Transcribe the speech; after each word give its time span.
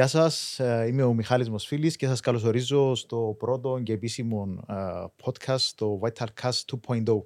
Γεια 0.00 0.08
σας, 0.08 0.58
ε, 0.58 0.86
είμαι 0.88 1.02
ο 1.02 1.12
Μιχάλης 1.12 1.50
Μοσφίλης 1.50 1.96
και 1.96 2.06
σας 2.06 2.20
καλωσορίζω 2.20 2.94
στο 2.94 3.34
πρώτο 3.38 3.80
και 3.82 3.92
επίσημο 3.92 4.64
ε, 4.68 4.74
podcast, 5.22 5.70
το 5.74 6.00
Vitalcast 6.02 6.60
2.0. 6.86 7.22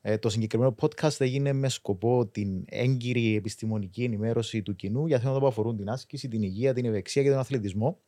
Ε, 0.00 0.18
το 0.18 0.28
συγκεκριμένο 0.28 0.74
podcast 0.80 1.20
έγινε 1.20 1.52
με 1.52 1.68
σκοπό 1.68 2.26
την 2.26 2.64
έγκυρη 2.68 3.36
επιστημονική 3.36 4.04
ενημέρωση 4.04 4.62
του 4.62 4.74
κοινού 4.74 5.06
για 5.06 5.18
θέματα 5.18 5.38
που 5.38 5.46
αφορούν 5.46 5.76
την 5.76 5.88
άσκηση, 5.90 6.28
την 6.28 6.42
υγεία, 6.42 6.74
την 6.74 6.84
ευεξία 6.84 7.22
και 7.22 7.30
τον 7.30 7.38
αθλητισμό. 7.38 7.98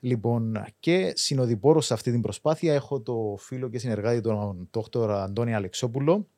Λοιπόν, 0.00 0.64
και 0.80 1.12
συνοδοιπόρος 1.16 1.86
σε 1.86 1.94
αυτή 1.94 2.10
την 2.10 2.20
προσπάθεια 2.20 2.74
έχω 2.74 3.00
το 3.00 3.36
φίλο 3.38 3.68
και 3.68 3.78
συνεργάτη 3.78 4.20
τον 4.20 4.68
Δ. 4.92 5.10
Αντώνη 5.10 5.54
Αλεξόπουλο, 5.54 6.28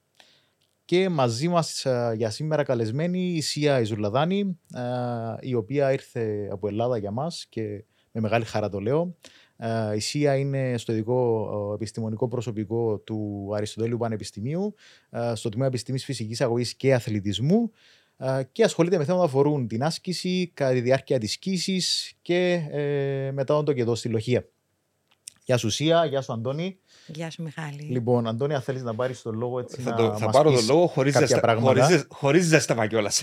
και 0.91 1.09
μαζί 1.09 1.49
μας 1.49 1.85
ε, 1.85 2.15
για 2.17 2.31
σήμερα 2.31 2.63
καλεσμένη 2.63 3.21
η 3.21 3.41
Σία 3.41 3.81
Ιζουλαδάνη, 3.81 4.59
ε, 4.75 4.81
η 5.41 5.55
οποία 5.55 5.93
ήρθε 5.93 6.49
από 6.53 6.69
Ελλάδα 6.69 6.97
για 6.99 7.11
μας 7.11 7.47
και 7.49 7.85
με 8.13 8.21
μεγάλη 8.21 8.45
χαρά 8.45 8.69
το 8.69 8.81
λέω. 8.81 9.17
Ε, 9.57 9.95
η 9.97 9.99
Σία 9.99 10.37
είναι 10.37 10.79
στο 10.79 10.93
ειδικό 10.93 11.73
επιστημονικό 11.75 12.29
προσωπικό 12.29 12.99
του 12.99 13.51
Αριστοτέλειου 13.55 13.99
Πανεπιστημίου, 13.99 14.75
στο 15.35 15.49
τμήμα 15.49 15.67
Επιστήμης 15.67 16.05
Φυσικής 16.05 16.41
Αγωγής 16.41 16.75
και 16.75 16.95
Αθλητισμού 16.95 17.71
και 18.53 18.65
ασχολείται 18.65 18.99
με 18.99 19.05
θέματα 19.05 19.23
που 19.23 19.29
αφορούν 19.29 19.67
την 19.67 19.83
άσκηση 19.83 20.51
κατά 20.55 20.73
τη 20.73 20.81
διάρκεια 20.81 21.19
της 21.19 21.33
σκήσης 21.33 22.13
και 22.23 22.63
μετά 23.33 23.63
το 23.63 23.73
και 23.73 23.81
εδώ 23.81 23.95
στη 23.95 24.09
Λοχεία. 24.09 24.49
Γεια 25.45 25.57
σου 25.57 25.71
Σία, 25.71 26.05
γεια 26.05 26.21
σου 26.21 26.33
Αντώνη. 26.33 26.79
Γεια 27.15 27.31
σου 27.31 27.43
Μιχάλη. 27.43 27.83
Λοιπόν, 27.83 28.27
Αντώνια, 28.27 28.61
θέλεις 28.61 28.83
να 28.83 28.95
πάρεις 28.95 29.23
το 29.23 29.33
λόγο 29.33 29.59
έτσι 29.59 29.81
θα 29.81 29.91
να 29.91 29.97
το, 29.97 30.17
θα 30.19 30.25
μας 30.25 30.37
πάρω 30.37 30.51
πεις 30.53 30.67
το 30.67 30.73
λόγο 30.75 30.87
χωρίς 30.87 31.13
κάποια 31.13 31.27
ζέστα, 31.29 31.43
πράγματα. 31.43 31.85
χωρίς, 31.85 32.07
χωρίς 32.09 32.45
ζέσταμα 32.45 32.87
κιόλας. 32.87 33.23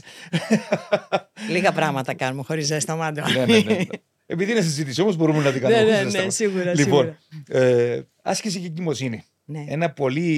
Λίγα 1.50 1.72
πράγματα 1.72 2.14
κάνουμε 2.14 2.44
χωρίς 2.44 2.66
ζέσταμα. 2.66 3.12
ναι, 3.12 3.46
ναι, 3.46 3.60
ναι. 3.60 3.84
Επειδή 4.26 4.52
είναι 4.52 4.62
συζήτηση 4.62 5.02
όμως 5.02 5.16
μπορούμε 5.16 5.44
να 5.44 5.52
την 5.52 5.62
κάνουμε 5.62 5.82
ναι, 5.82 5.86
χωρίς 5.98 6.04
ναι, 6.04 6.10
ζέσταμα. 6.10 6.24
ναι, 6.26 6.30
σίγουρα. 6.32 6.74
Λοιπόν, 6.76 7.18
σίγουρα. 7.30 7.66
ε, 7.66 8.08
άσκηση 8.22 8.60
και 8.60 8.66
εγκυμοσύνη. 8.66 9.24
Ναι. 9.46 9.66
Ένα 9.68 9.92
πολύ 9.92 10.30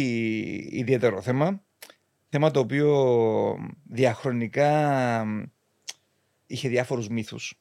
ιδιαίτερο 0.72 1.22
θέμα. 1.22 1.62
Θέμα 2.30 2.52
το 2.52 2.60
οποίο 2.60 2.96
διαχρονικά 3.90 5.26
είχε 6.46 6.70
διάφορους 6.70 7.08
μύθους. 7.08 7.60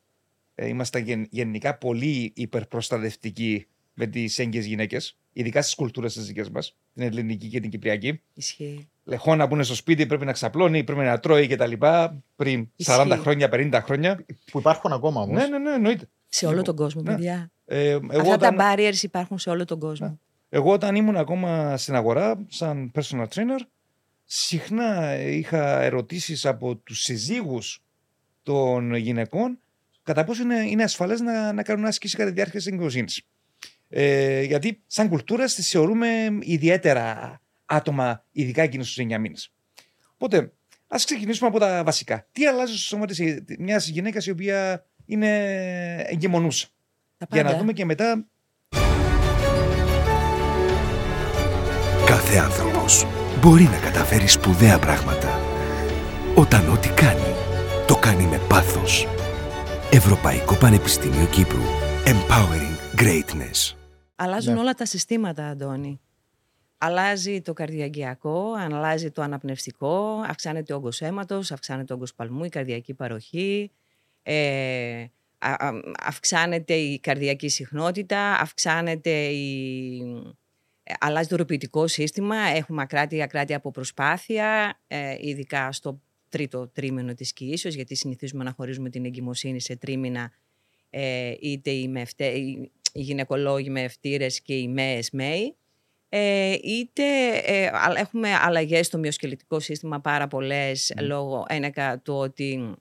Ε, 0.54 0.68
ήμασταν 0.68 1.02
γεν- 1.02 1.26
γενικά 1.30 1.78
πολύ 1.78 2.32
υπερπροστατευτικοί 2.36 3.66
με 3.94 4.06
τις 4.06 4.38
έγκυες 4.38 4.66
γυναίκες, 4.66 5.18
ειδικά 5.38 5.62
στις 5.62 5.74
κουλτούρες 5.74 6.14
τις 6.14 6.26
δικές 6.26 6.50
μας, 6.50 6.76
την 6.94 7.02
ελληνική 7.02 7.48
και 7.48 7.60
την 7.60 7.70
κυπριακή. 7.70 8.20
Ισχύει. 8.34 8.88
Λεχόνα 9.04 9.48
που 9.48 9.54
είναι 9.54 9.62
στο 9.62 9.74
σπίτι 9.74 10.06
πρέπει 10.06 10.24
να 10.24 10.32
ξαπλώνει, 10.32 10.84
πρέπει 10.84 11.00
να 11.00 11.20
τρώει 11.20 11.46
κτλ. 11.46 11.72
Πριν 12.36 12.68
40 12.84 13.06
Ισχύει. 13.06 13.20
χρόνια, 13.20 13.48
50 13.52 13.80
χρόνια. 13.82 14.24
Που 14.50 14.58
υπάρχουν 14.58 14.92
ακόμα 14.92 15.20
όμως. 15.20 15.36
Ναι, 15.36 15.46
ναι, 15.46 15.58
ναι, 15.58 15.70
εννοείται. 15.74 16.08
Σε 16.28 16.46
όλο 16.46 16.62
τον 16.62 16.76
κόσμο, 16.76 17.02
Ναι. 17.02 17.14
παιδιά. 17.14 17.50
Ε, 17.64 17.88
εγώ, 17.90 18.06
Αυτά 18.20 18.32
όταν, 18.34 18.56
τα 18.56 18.74
barriers 18.74 19.02
υπάρχουν 19.02 19.38
σε 19.38 19.50
όλο 19.50 19.64
τον 19.64 19.78
κόσμο. 19.78 20.18
εγώ 20.48 20.72
όταν 20.72 20.94
ήμουν 20.94 21.16
ακόμα 21.16 21.76
στην 21.76 21.94
αγορά 21.94 22.44
σαν 22.48 22.90
personal 22.94 23.26
trainer, 23.34 23.60
συχνά 24.24 25.16
είχα 25.20 25.80
ερωτήσεις 25.82 26.46
από 26.46 26.76
τους 26.76 27.00
συζύγους 27.02 27.82
των 28.42 28.94
γυναικών 28.94 29.58
κατά 30.02 30.24
πόσο 30.24 30.42
είναι, 30.42 30.60
είναι 30.68 30.82
ασφαλές 30.82 31.20
να, 31.20 31.52
να 31.52 31.62
κάνουν 31.62 31.84
άσκηση 31.84 32.16
κατά 32.16 32.28
τη 32.28 32.34
διάρκεια 32.34 32.58
της 32.58 32.66
εγκυμοσύνης. 32.68 33.22
Ε, 33.88 34.42
γιατί 34.42 34.82
σαν 34.86 35.08
κουλτούρα 35.08 35.44
τις 35.44 35.68
θεωρούμε 35.68 36.08
ιδιαίτερα 36.40 37.40
άτομα, 37.64 38.24
ειδικά 38.32 38.62
εκείνους 38.62 38.86
τους 38.86 38.96
9 38.96 39.18
μήνες. 39.18 39.52
Οπότε, 40.12 40.52
ας 40.86 41.04
ξεκινήσουμε 41.04 41.48
από 41.48 41.58
τα 41.58 41.82
βασικά. 41.84 42.26
Τι 42.32 42.46
αλλάζει 42.46 42.72
στο 42.72 42.86
σώμα 42.86 43.06
της, 43.06 43.20
μιας 43.58 43.88
γυναίκας 43.88 44.26
η 44.26 44.30
οποία 44.30 44.86
είναι 45.06 45.30
εγκαιμονούσα. 46.06 46.66
Τα 47.18 47.26
Για 47.30 47.42
πάντα. 47.42 47.54
να 47.54 47.60
δούμε 47.60 47.72
και 47.72 47.84
μετά 47.84 48.26
Κάθε 52.06 52.38
άνθρωπος 52.38 53.06
μπορεί 53.40 53.62
να 53.62 53.78
καταφέρει 53.78 54.26
σπουδαία 54.26 54.78
πράγματα. 54.78 55.40
Όταν 56.34 56.68
ό,τι 56.68 56.88
κάνει, 56.88 57.34
το 57.86 57.96
κάνει 57.96 58.24
με 58.24 58.40
πάθος. 58.48 59.06
Ευρωπαϊκό 59.90 60.54
Πανεπιστήμιο 60.54 61.26
Κύπρου. 61.26 61.62
Empowering 62.04 63.00
Greatness. 63.00 63.77
Αλλάζουν 64.20 64.54
Ναι. 64.54 64.60
όλα 64.60 64.74
τα 64.74 64.84
συστήματα, 64.86 65.48
Αντώνη. 65.48 66.00
Αλλάζει 66.78 67.40
το 67.40 67.52
καρδιαγγειακό, 67.52 68.52
αλλάζει 68.58 69.10
το 69.10 69.22
αναπνευστικό, 69.22 70.22
αυξάνεται 70.26 70.72
ο 70.72 70.76
όγκος 70.76 71.00
αίματος, 71.00 71.52
αυξάνεται 71.52 71.92
ο 71.92 71.96
όγκος 71.96 72.14
παλμού, 72.14 72.44
η 72.44 72.48
καρδιακή 72.48 72.94
παροχή, 72.94 73.70
ε, 74.22 75.04
α- 75.38 75.66
α- 75.66 75.80
αυξάνεται 76.04 76.74
η 76.74 76.98
καρδιακή 76.98 77.48
συχνότητα, 77.48 78.32
αυξάνεται 78.40 79.10
η... 79.26 79.98
ε, 80.82 80.92
Αλλάζει 81.00 81.28
το 81.28 81.36
ροποιητικό 81.36 81.86
σύστημα, 81.86 82.36
έχουμε 82.36 82.82
ακράτεια, 82.82 83.24
ακράτεια 83.24 83.56
από 83.56 83.70
προσπάθεια, 83.70 84.78
ε, 84.86 85.14
ειδικά 85.20 85.72
στο 85.72 86.00
τρίτο 86.28 86.68
τρίμηνο 86.68 87.14
της 87.14 87.32
κοιήσεως, 87.32 87.74
γιατί 87.74 87.94
συνηθίζουμε 87.94 88.44
να 88.44 88.52
χωρίζουμε 88.52 88.90
την 88.90 89.04
εγκυμοσύνη 89.04 89.60
σε 89.60 89.76
τρίμηνα, 89.76 90.32
ε, 90.90 91.32
είτε 91.40 91.70
οι, 91.70 91.88
μευτέ, 91.88 92.26
οι, 92.26 92.70
οι 92.92 93.00
γυναικολόγοι 93.00 93.70
με 93.70 93.82
ευτήρες 93.82 94.40
και 94.40 94.54
οι 94.54 94.68
ΜΕΕΣ 94.68 95.10
ΜΕΗ, 95.10 95.56
ε, 96.08 96.52
είτε 96.52 97.02
ε, 97.44 97.66
α- 97.66 97.94
έχουμε 97.96 98.34
αλλαγές 98.34 98.86
στο 98.86 98.98
μυοσκελετικό 98.98 99.60
σύστημα 99.60 100.00
πάρα 100.00 100.28
πολλές 100.28 100.92
λόγω 101.00 101.44
ένεκα 101.48 101.98
του 101.98 102.14
ότι 102.14 102.74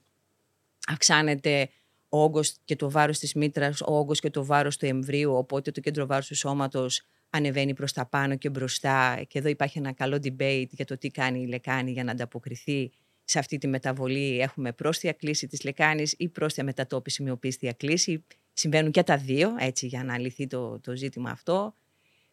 αυξάνεται 0.86 1.68
ο 2.08 2.22
όγκος 2.22 2.54
και 2.64 2.76
το 2.76 2.90
βάρος 2.90 3.18
της 3.18 3.34
μήτρας, 3.34 3.80
ο 3.80 3.98
όγκος 3.98 4.20
και 4.20 4.30
το 4.30 4.44
βάρος 4.44 4.76
του 4.76 4.86
εμβρίου, 4.86 5.34
οπότε 5.34 5.70
το 5.70 5.80
κέντρο 5.80 6.06
βάρους 6.06 6.26
του 6.26 6.36
σώματος 6.36 7.02
ανεβαίνει 7.30 7.74
προς 7.74 7.92
τα 7.92 8.06
πάνω 8.06 8.36
και 8.36 8.50
μπροστά 8.50 9.24
και 9.28 9.38
εδώ 9.38 9.48
υπάρχει 9.48 9.78
ένα 9.78 9.92
καλό 9.92 10.16
debate 10.16 10.68
για 10.70 10.84
το 10.84 10.98
τι 10.98 11.08
κάνει 11.08 11.40
η 11.40 11.46
λεκάνη 11.46 11.90
για 11.90 12.04
να 12.04 12.10
ανταποκριθεί 12.10 12.92
σε 13.24 13.38
αυτή 13.38 13.58
τη 13.58 13.66
μεταβολή. 13.66 14.40
Έχουμε 14.40 14.72
πρόστια 14.72 15.12
κλίση 15.12 15.46
της 15.46 15.64
λεκάνης 15.64 16.14
ή 16.18 16.28
πρόστια 16.28 16.64
μετατόπιση 16.64 17.22
με 17.22 17.30
οπίστια 17.30 17.72
κλίση. 17.72 18.24
Συμβαίνουν 18.58 18.90
και 18.90 19.02
τα 19.02 19.16
δύο, 19.16 19.54
έτσι, 19.58 19.86
για 19.86 20.04
να 20.04 20.18
λυθεί 20.18 20.46
το, 20.46 20.80
το 20.80 20.96
ζήτημα 20.96 21.30
αυτό. 21.30 21.74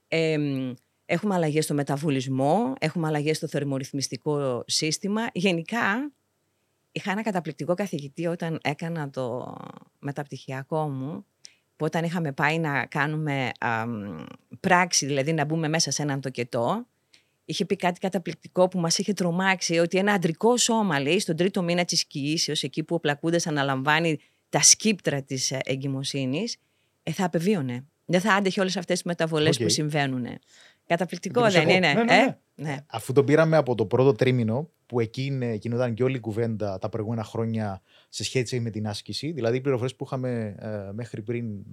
Ε, 0.07 0.37
έχουμε 1.05 1.35
αλλαγές 1.35 1.63
στο 1.63 1.73
μεταβολισμό, 1.73 2.73
έχουμε 2.79 3.07
αλλαγές 3.07 3.37
στο 3.37 3.47
θερμορυθμιστικό 3.47 4.63
σύστημα. 4.67 5.21
Γενικά, 5.33 6.11
είχα 6.91 7.11
ένα 7.11 7.21
καταπληκτικό 7.21 7.73
καθηγητή 7.73 8.25
όταν 8.25 8.59
έκανα 8.63 9.09
το 9.09 9.55
μεταπτυχιακό 9.99 10.89
μου, 10.89 11.25
που 11.75 11.85
όταν 11.85 12.03
είχαμε 12.03 12.31
πάει 12.31 12.59
να 12.59 12.85
κάνουμε 12.85 13.51
αμ, 13.59 14.23
πράξη, 14.59 15.05
δηλαδή 15.05 15.33
να 15.33 15.45
μπούμε 15.45 15.67
μέσα 15.67 15.91
σε 15.91 16.01
έναν 16.01 16.21
τοκετό, 16.21 16.85
είχε 17.45 17.65
πει 17.65 17.75
κάτι 17.75 17.99
καταπληκτικό 17.99 18.67
που 18.67 18.79
μας 18.79 18.97
είχε 18.97 19.13
τρομάξει, 19.13 19.77
ότι 19.77 19.97
ένα 19.97 20.13
αντρικό 20.13 20.57
σώμα, 20.57 20.99
λέει, 20.99 21.19
στον 21.19 21.35
τρίτο 21.35 21.61
μήνα 21.63 21.85
της 21.85 22.05
κοιήσεως, 22.05 22.63
εκεί 22.63 22.83
που 22.83 22.95
ο 22.95 22.99
πλακούντας 22.99 23.47
αναλαμβάνει 23.47 24.19
τα 24.49 24.61
σκήπτρα 24.61 25.21
της 25.23 25.51
ε, 25.51 25.59
εγκυμοσύνης, 25.65 26.57
ε, 27.03 27.11
θα 27.11 27.25
απεβίωνε. 27.25 27.85
Δεν 28.05 28.21
θα 28.21 28.33
άντεχε 28.33 28.59
όλες 28.59 28.77
αυτές 28.77 28.95
τις 28.95 29.05
μεταβολές 29.05 29.55
Οκ. 29.57 29.63
που 29.63 29.69
συμβαίνουν. 29.69 30.25
Καταπληκτικό 30.87 31.39
Εντυπωσιακό. 31.45 31.67
δεν 31.67 31.77
είναι; 31.77 31.93
Ναι, 31.93 32.03
ναι, 32.03 32.13
ε; 32.15 32.37
ναι. 32.55 32.69
ναι. 32.69 32.77
Αφού 32.87 33.13
το 33.13 33.23
πήραμε 33.23 33.57
από 33.57 33.75
το 33.75 33.85
πρώτο 33.85 34.11
τρίμηνο, 34.11 34.69
που 34.85 34.99
εκεί 34.99 35.25
είναι- 35.25 35.53
γινόταν 35.53 35.93
και 35.93 36.03
όλη 36.03 36.15
η 36.15 36.19
κουβέντα 36.19 36.77
τα 36.79 36.89
προηγούμενα 36.89 37.23
χρόνια 37.23 37.81
σε 38.09 38.23
σχέση 38.23 38.59
με 38.59 38.69
την 38.69 38.87
άσκηση. 38.87 39.31
Δηλαδή, 39.31 39.57
οι 39.57 39.61
πληροφορίες 39.61 39.95
που 39.95 40.03
είχαμε 40.05 40.55
ε, 40.59 40.91
μέχρι 40.93 41.21
πριν 41.21 41.63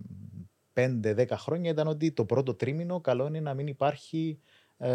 5-10 0.75 1.27
χρόνια 1.37 1.71
ήταν 1.71 1.87
ότι 1.87 2.13
το 2.13 2.25
πρώτο 2.25 2.55
τρίμηνο 2.55 3.01
καλό 3.01 3.27
είναι 3.27 3.41
να 3.41 3.55
μην 3.55 3.67
υπάρχει 3.67 4.39
ε, 4.79 4.91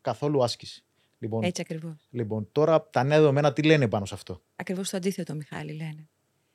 καθόλου 0.00 0.44
άσκηση. 0.44 0.84
Λοιπόν, 1.18 1.42
Έτσι 1.44 1.60
ακριβώς. 1.60 2.06
λοιπόν, 2.10 2.48
τώρα 2.52 2.88
τα 2.90 3.04
νέα 3.04 3.18
δεδομένα 3.18 3.52
τι 3.52 3.62
λένε 3.62 3.88
πάνω 3.88 4.04
σε 4.04 4.14
αυτό; 4.14 4.42
Ακριβώς 4.56 4.90
το 4.90 4.96
αντίθετο, 4.96 5.34
Μιχάλη, 5.34 5.72
λένε. 5.72 6.08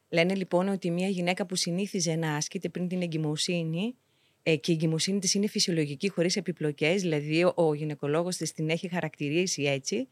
Λένε 0.10 0.36
λοιπόν 0.36 0.68
ότι 0.68 0.92
μια 0.92 1.08
γυναίκα 1.08 1.46
που 1.46 1.56
συνήθιζε 1.56 2.16
να 2.16 2.36
ασκείται 2.36 2.70
πριν 2.70 2.88
την 2.88 3.02
εγκυμοσύνη 3.02 3.96
ε, 4.44 4.56
και 4.56 4.72
η 4.72 4.74
εγκυμοσύνη 4.74 5.20
της 5.20 5.34
είναι 5.34 5.48
φυσιολογική 5.48 6.10
χωρίς 6.10 6.36
επιπλοκές, 6.36 7.02
δηλαδή 7.02 7.44
ο, 7.44 7.54
ο 7.56 7.74
γυναικολόγος 7.74 8.36
της 8.36 8.52
την 8.52 8.70
έχει 8.70 8.88
χαρακτηρίσει 8.88 9.64
έτσι, 9.64 10.08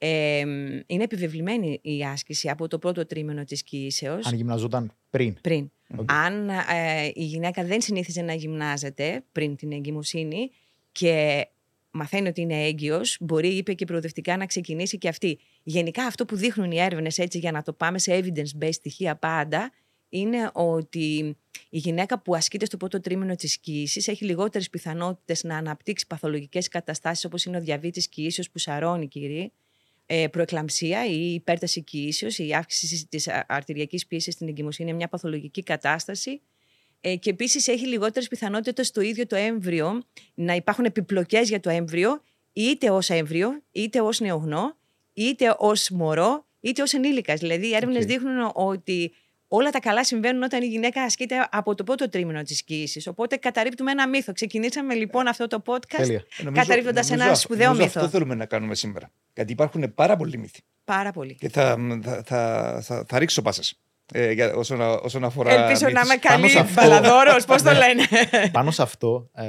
Ε, 0.00 0.38
είναι 0.86 1.02
επιβεβλημένη 1.02 1.78
η 1.82 2.04
άσκηση 2.04 2.48
από 2.48 2.68
το 2.68 2.78
πρώτο 2.78 3.06
τρίμηνο 3.06 3.44
της 3.44 3.62
κοίησεως. 3.62 4.26
Αν 4.26 4.34
γυμναζόταν 4.34 4.92
πριν. 5.10 5.36
Πριν. 5.40 5.70
Αν 6.06 6.48
ε, 6.48 7.10
η 7.14 7.24
γυναίκα 7.24 7.64
δεν 7.64 7.80
συνήθιζε 7.80 8.22
να 8.22 8.32
γυμνάζεται 8.34 9.24
πριν 9.32 9.56
την 9.56 9.72
εγκυμοσύνη 9.72 10.50
και 10.92 11.46
μαθαίνει 11.90 12.28
ότι 12.28 12.40
είναι 12.40 12.64
έγκυος, 12.64 13.16
μπορεί, 13.20 13.48
είπε 13.48 13.72
και 13.72 13.84
προοδευτικά, 13.84 14.36
να 14.36 14.46
ξεκινήσει 14.46 14.98
και 14.98 15.08
αυτή. 15.08 15.38
Γενικά 15.62 16.04
αυτό 16.04 16.24
που 16.24 16.36
δείχνουν 16.36 16.70
οι 16.70 16.80
έρευνες, 16.80 17.18
έτσι 17.18 17.38
για 17.38 17.52
να 17.52 17.62
το 17.62 17.72
πάμε 17.72 17.98
σε 17.98 18.18
evidence-based 18.18 18.72
στοιχεία 18.72 19.16
πάντα, 19.16 19.72
είναι 20.08 20.50
ότι 20.52 21.36
η 21.70 21.78
γυναίκα 21.78 22.22
που 22.22 22.34
ασκείται 22.34 22.64
στο 22.64 22.76
πρώτο 22.76 23.00
τρίμηνο 23.00 23.34
της 23.34 23.58
κοίησης 23.58 24.08
έχει 24.08 24.24
λιγότερες 24.24 24.70
πιθανότητες 24.70 25.44
να 25.44 25.56
αναπτύξει 25.56 26.06
παθολογικές 26.06 26.68
καταστάσεις 26.68 27.24
όπως 27.24 27.44
είναι 27.44 27.56
ο 27.56 27.60
διαβήτης 27.60 28.08
κοίησεως 28.08 28.50
που 28.50 28.58
σαρώνει 28.58 29.08
κυρία, 29.08 29.50
ε, 30.06 30.26
προεκλαμψία 30.28 31.06
ή 31.06 31.34
υπέρταση 31.34 31.82
κοίησεως, 31.82 32.38
η 32.38 32.54
αύξηση 32.54 33.06
της 33.06 33.28
αρτηριακής 33.46 34.06
πίεσης 34.06 34.34
στην 34.34 34.48
εγκυμοσύνη 34.48 34.88
είναι 34.88 34.96
μια 34.98 35.08
παθολογική 35.08 35.62
κατάσταση 35.62 36.40
ε, 37.00 37.16
και 37.16 37.30
επίσης 37.30 37.68
έχει 37.68 37.86
λιγότερες 37.86 38.28
πιθανότητες 38.28 38.86
στο 38.86 39.00
ίδιο 39.00 39.26
το 39.26 39.36
έμβριο 39.36 40.02
να 40.34 40.54
υπάρχουν 40.54 40.84
επιπλοκές 40.84 41.48
για 41.48 41.60
το 41.60 41.70
έμβριο 41.70 42.22
είτε 42.52 42.90
ως 42.90 43.10
έμβριο, 43.10 43.62
είτε 43.72 44.00
ως 44.00 44.20
νεογνώ, 44.20 44.76
είτε 45.12 45.54
ως 45.58 45.90
μωρό, 45.90 46.46
είτε 46.60 46.82
ως 46.82 46.92
ενήλικας. 46.92 47.40
Δηλαδή 47.40 47.66
οι 47.66 47.74
έρευνες 47.74 48.04
Okay. 48.04 48.06
δείχνουν 48.06 48.50
ότι 48.54 49.12
όλα 49.48 49.70
τα 49.70 49.80
καλά 49.80 50.04
συμβαίνουν 50.04 50.42
όταν 50.42 50.62
η 50.62 50.66
γυναίκα 50.66 51.02
ασκείται 51.02 51.48
από 51.50 51.74
το 51.74 51.84
πρώτο 51.84 52.08
τρίμηνο 52.08 52.42
της 52.42 52.62
κοίησης. 52.62 53.06
Οπότε 53.06 53.36
καταρρύπτουμε 53.36 53.90
ένα 53.90 54.08
μύθο. 54.08 54.32
Ξεκινήσαμε 54.32 54.94
λοιπόν 54.94 55.26
αυτό 55.26 55.46
το 55.46 55.62
podcast 55.66 55.96
Τέλεια. 55.96 56.24
καταρρύπτοντας 56.52 57.10
ένα 57.10 57.24
αυτό- 57.24 57.36
σπουδαίο 57.36 57.66
νομίζω 57.66 57.84
μύθο. 57.84 57.98
Αυτό 58.00 58.10
θέλουμε 58.10 58.34
να 58.34 58.46
κάνουμε 58.46 58.74
σήμερα. 58.74 59.10
Γιατί 59.34 59.52
υπάρχουν 59.52 59.94
πάρα 59.94 60.16
πολλοί 60.16 60.38
μύθοι. 60.38 60.60
Πάρα 60.84 61.12
πολύ. 61.12 61.34
Και 61.34 61.48
θα, 61.48 61.76
θα, 62.02 62.22
θα, 62.26 62.80
θα, 62.82 63.04
θα 63.08 63.18
ρίξω 63.18 63.42
πάσε. 63.42 63.76
Ε, 64.12 64.32
για, 64.32 64.54
όσον, 64.54 64.80
όσον 64.80 65.24
αφορά. 65.24 65.50
Ελπίζω 65.52 65.84
να 65.88 65.90
μύθους. 65.90 66.04
είμαι 66.12 66.18
Πάνω 66.22 66.40
καλή 66.40 66.48
σε 66.48 66.58
αυτό- 66.58 66.82
μπαλαδόρος, 66.82 67.44
πώς 67.44 67.62
το 67.62 67.70
Ναι. 67.72 67.78
λένε. 67.78 68.02
Πάνω 68.52 68.70
σε 68.70 68.82
αυτό, 68.82 69.28
ε, 69.34 69.44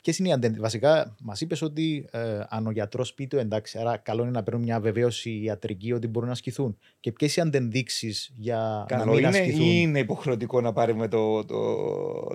ποιες 0.00 0.18
είναι 0.18 0.28
οι 0.28 0.32
αντεν... 0.32 0.56
Βασικά, 0.60 1.14
μας 1.22 1.40
είπες 1.40 1.62
ότι 1.62 2.08
ε, 2.10 2.40
αν 2.48 2.66
ο 2.66 2.70
γιατρός 2.70 3.14
πει 3.14 3.26
το 3.26 3.38
εντάξει, 3.38 3.78
άρα 3.78 3.96
καλό 3.96 4.22
είναι 4.22 4.30
να 4.30 4.42
παίρνουν 4.42 4.62
μια 4.62 4.80
βεβαίωση 4.80 5.30
ιατρική 5.42 5.92
ότι 5.92 6.06
μπορούν 6.06 6.28
να 6.28 6.34
ασκηθούν. 6.34 6.78
Και 7.00 7.12
ποιες 7.12 7.36
οι 7.36 7.40
αντενδείξεις 7.40 8.30
για 8.36 8.86
να 8.90 8.96
Καλό 8.96 9.10
μην 9.10 9.18
είναι 9.18 9.28
ασκηθούν; 9.28 9.60
ή 9.60 9.78
είναι 9.82 9.98
υποχρεωτικό 9.98 10.60
να 10.60 10.72
πάρουμε 10.72 11.08
το, 11.08 11.44
το, 11.44 11.56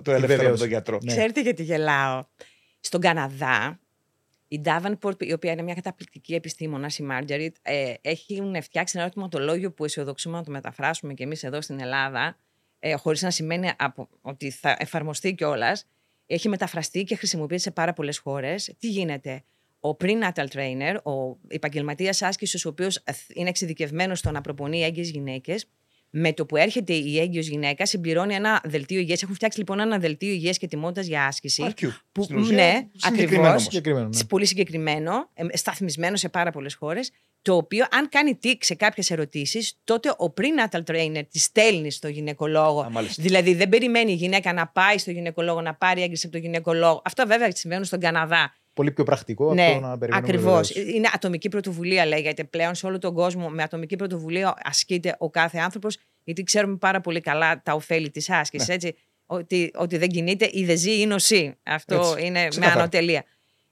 το 0.02 0.10
ελεύθερο 0.10 0.22
από 0.22 0.26
βεβαίωση. 0.26 0.60
τον 0.60 0.68
γιατρό; 0.68 0.98
Ναι. 1.02 1.12
Ξέρετε 1.12 1.40
γιατί 1.40 1.62
γελάω. 1.62 2.24
Στον 2.80 3.00
Καναδά, 3.00 3.78
η 4.52 4.60
Davenport, 4.64 5.22
η 5.22 5.32
οποία 5.32 5.52
είναι 5.52 5.62
μια 5.62 5.74
καταπληκτική 5.74 6.34
επιστήμονα, 6.34 6.90
η 6.98 7.02
Μάργκεριτ, 7.02 7.56
ε, 7.62 7.94
έχουν 8.00 8.62
φτιάξει 8.62 8.92
ένα 8.96 9.04
ερωτηματολόγιο 9.04 9.72
που 9.72 9.84
αισιοδοξούμε 9.84 10.36
να 10.36 10.44
το 10.44 10.50
μεταφράσουμε 10.50 11.14
και 11.14 11.22
εμείς 11.22 11.42
εδώ 11.42 11.60
στην 11.60 11.80
Ελλάδα, 11.80 12.36
ε, 12.78 12.94
χωρίς 12.94 13.22
να 13.22 13.30
σημαίνει 13.30 13.70
από, 13.78 14.08
ότι 14.20 14.50
θα 14.50 14.76
εφαρμοστεί 14.78 15.34
κιόλας. 15.34 15.86
Έχει 16.26 16.48
μεταφραστεί 16.48 17.04
και 17.04 17.16
χρησιμοποιείται 17.16 17.60
σε 17.62 17.70
πάρα 17.70 17.92
πολλές 17.92 18.18
χώρες. 18.18 18.74
Τι 18.78 18.88
γίνεται; 18.88 19.44
Ο 19.80 19.96
prenatal 20.00 20.46
trainer, 20.52 20.96
ο 21.02 21.38
επαγγελματίας 21.48 22.22
άσκησης, 22.22 22.64
ο 22.64 22.68
οποίος 22.68 23.02
είναι 23.34 23.48
εξειδικευμένος 23.48 24.18
στο 24.18 24.30
να 24.30 24.40
προπονεί 24.40 24.82
έγκυες 24.82 25.10
γυναίκες, 25.10 25.66
με 26.10 26.32
το 26.32 26.46
που 26.46 26.56
έρχεται 26.56 26.92
η 26.92 27.18
έγκυος 27.20 27.46
γυναίκα, 27.46 27.86
συμπληρώνει 27.86 28.34
ένα 28.34 28.60
δελτίο 28.64 28.98
υγείας. 28.98 29.22
Έχουν 29.22 29.34
φτιάξει 29.34 29.58
λοιπόν 29.58 29.80
ένα 29.80 29.98
δελτίο 29.98 30.30
υγείας 30.32 30.58
και 30.58 30.66
τιμότητα 30.66 31.00
για 31.00 31.26
άσκηση. 31.26 31.64
RQ. 31.66 31.86
Που, 32.12 32.22
Στην 32.22 32.38
ουσία, 32.38 32.56
ναι, 32.56 32.88
συγκεκριμένο 32.96 33.24
ακριβώς. 33.24 33.48
όμως. 33.48 33.62
Συγκεκριμένο, 33.62 34.08
ναι. 34.08 34.24
Πολύ 34.24 34.46
συγκεκριμένο, 34.46 35.30
ε, 35.34 35.56
σταθμισμένο 35.56 36.16
σε 36.16 36.28
πάρα 36.28 36.50
πολλές 36.50 36.74
χώρες. 36.74 37.10
Το 37.42 37.56
οποίο, 37.56 37.86
αν 37.90 38.08
κάνει 38.08 38.36
τικ 38.36 38.64
σε 38.64 38.74
κάποιες 38.74 39.10
ερωτήσεις, 39.10 39.78
τότε 39.84 40.08
ο 40.08 40.32
prenatal 40.36 40.80
trainer 40.90 41.22
τη 41.30 41.38
στέλνει 41.38 41.90
στο 41.90 42.08
γυναικολόγο. 42.08 42.80
Α, 42.80 42.90
μάλιστα. 42.90 43.22
Δηλαδή, 43.22 43.54
δεν 43.54 43.68
περιμένει 43.68 44.12
η 44.12 44.14
γυναίκα 44.14 44.52
να 44.52 44.66
πάει 44.68 44.98
στο 44.98 45.10
γυναικολόγο, 45.10 45.60
να 45.60 45.74
πάρει 45.74 46.02
έγκριση 46.02 46.26
από 46.26 46.34
τον 46.34 46.44
γυναικολόγο. 46.44 47.02
Αυτό 47.04 47.26
βέβαια 47.26 47.56
συμβαίνουν 47.56 47.84
στον 47.84 48.00
Καναδά. 48.00 48.54
Πολύ 48.80 48.92
πιο 48.92 49.04
πρακτικό 49.04 49.54
Ναι, 49.54 49.66
από 49.66 49.80
το 49.80 49.86
να 49.86 49.98
περιμένουμε 49.98 50.28
ακριβώς. 50.28 50.72
βεβαίωση. 50.72 50.96
Είναι 50.96 51.08
ατομική 51.14 51.48
πρωτοβουλία, 51.48 52.06
λέγεται 52.06 52.44
πλέον 52.44 52.74
σε 52.74 52.86
όλο 52.86 52.98
τον 52.98 53.14
κόσμο. 53.14 53.48
Με 53.48 53.62
ατομική 53.62 53.96
πρωτοβουλία 53.96 54.54
ασκείται 54.62 55.14
ο 55.18 55.30
κάθε 55.30 55.58
άνθρωπος, 55.58 55.98
γιατί 56.24 56.42
ξέρουμε 56.42 56.76
πάρα 56.76 57.00
πολύ 57.00 57.20
καλά 57.20 57.62
τα 57.62 57.72
ωφέλη 57.72 58.10
της 58.10 58.30
άσκησης. 58.30 58.68
Ναι. 58.68 58.74
Έτσι, 58.74 58.94
ότι, 59.26 59.70
ότι 59.74 59.96
δεν 59.96 60.08
κινείται 60.08 60.48
ή 60.52 60.64
δεν 60.64 60.76
ζει 60.78 61.00
είναι 61.00 61.14
ο 61.14 61.18
ΣΥ. 61.18 61.54
Αυτό 61.62 61.94
Έτσι, 61.94 62.26
είναι 62.26 62.42
με 62.42 62.48
ξεκάθαρα. 62.48 62.80
ανωτελεία. 62.80 63.24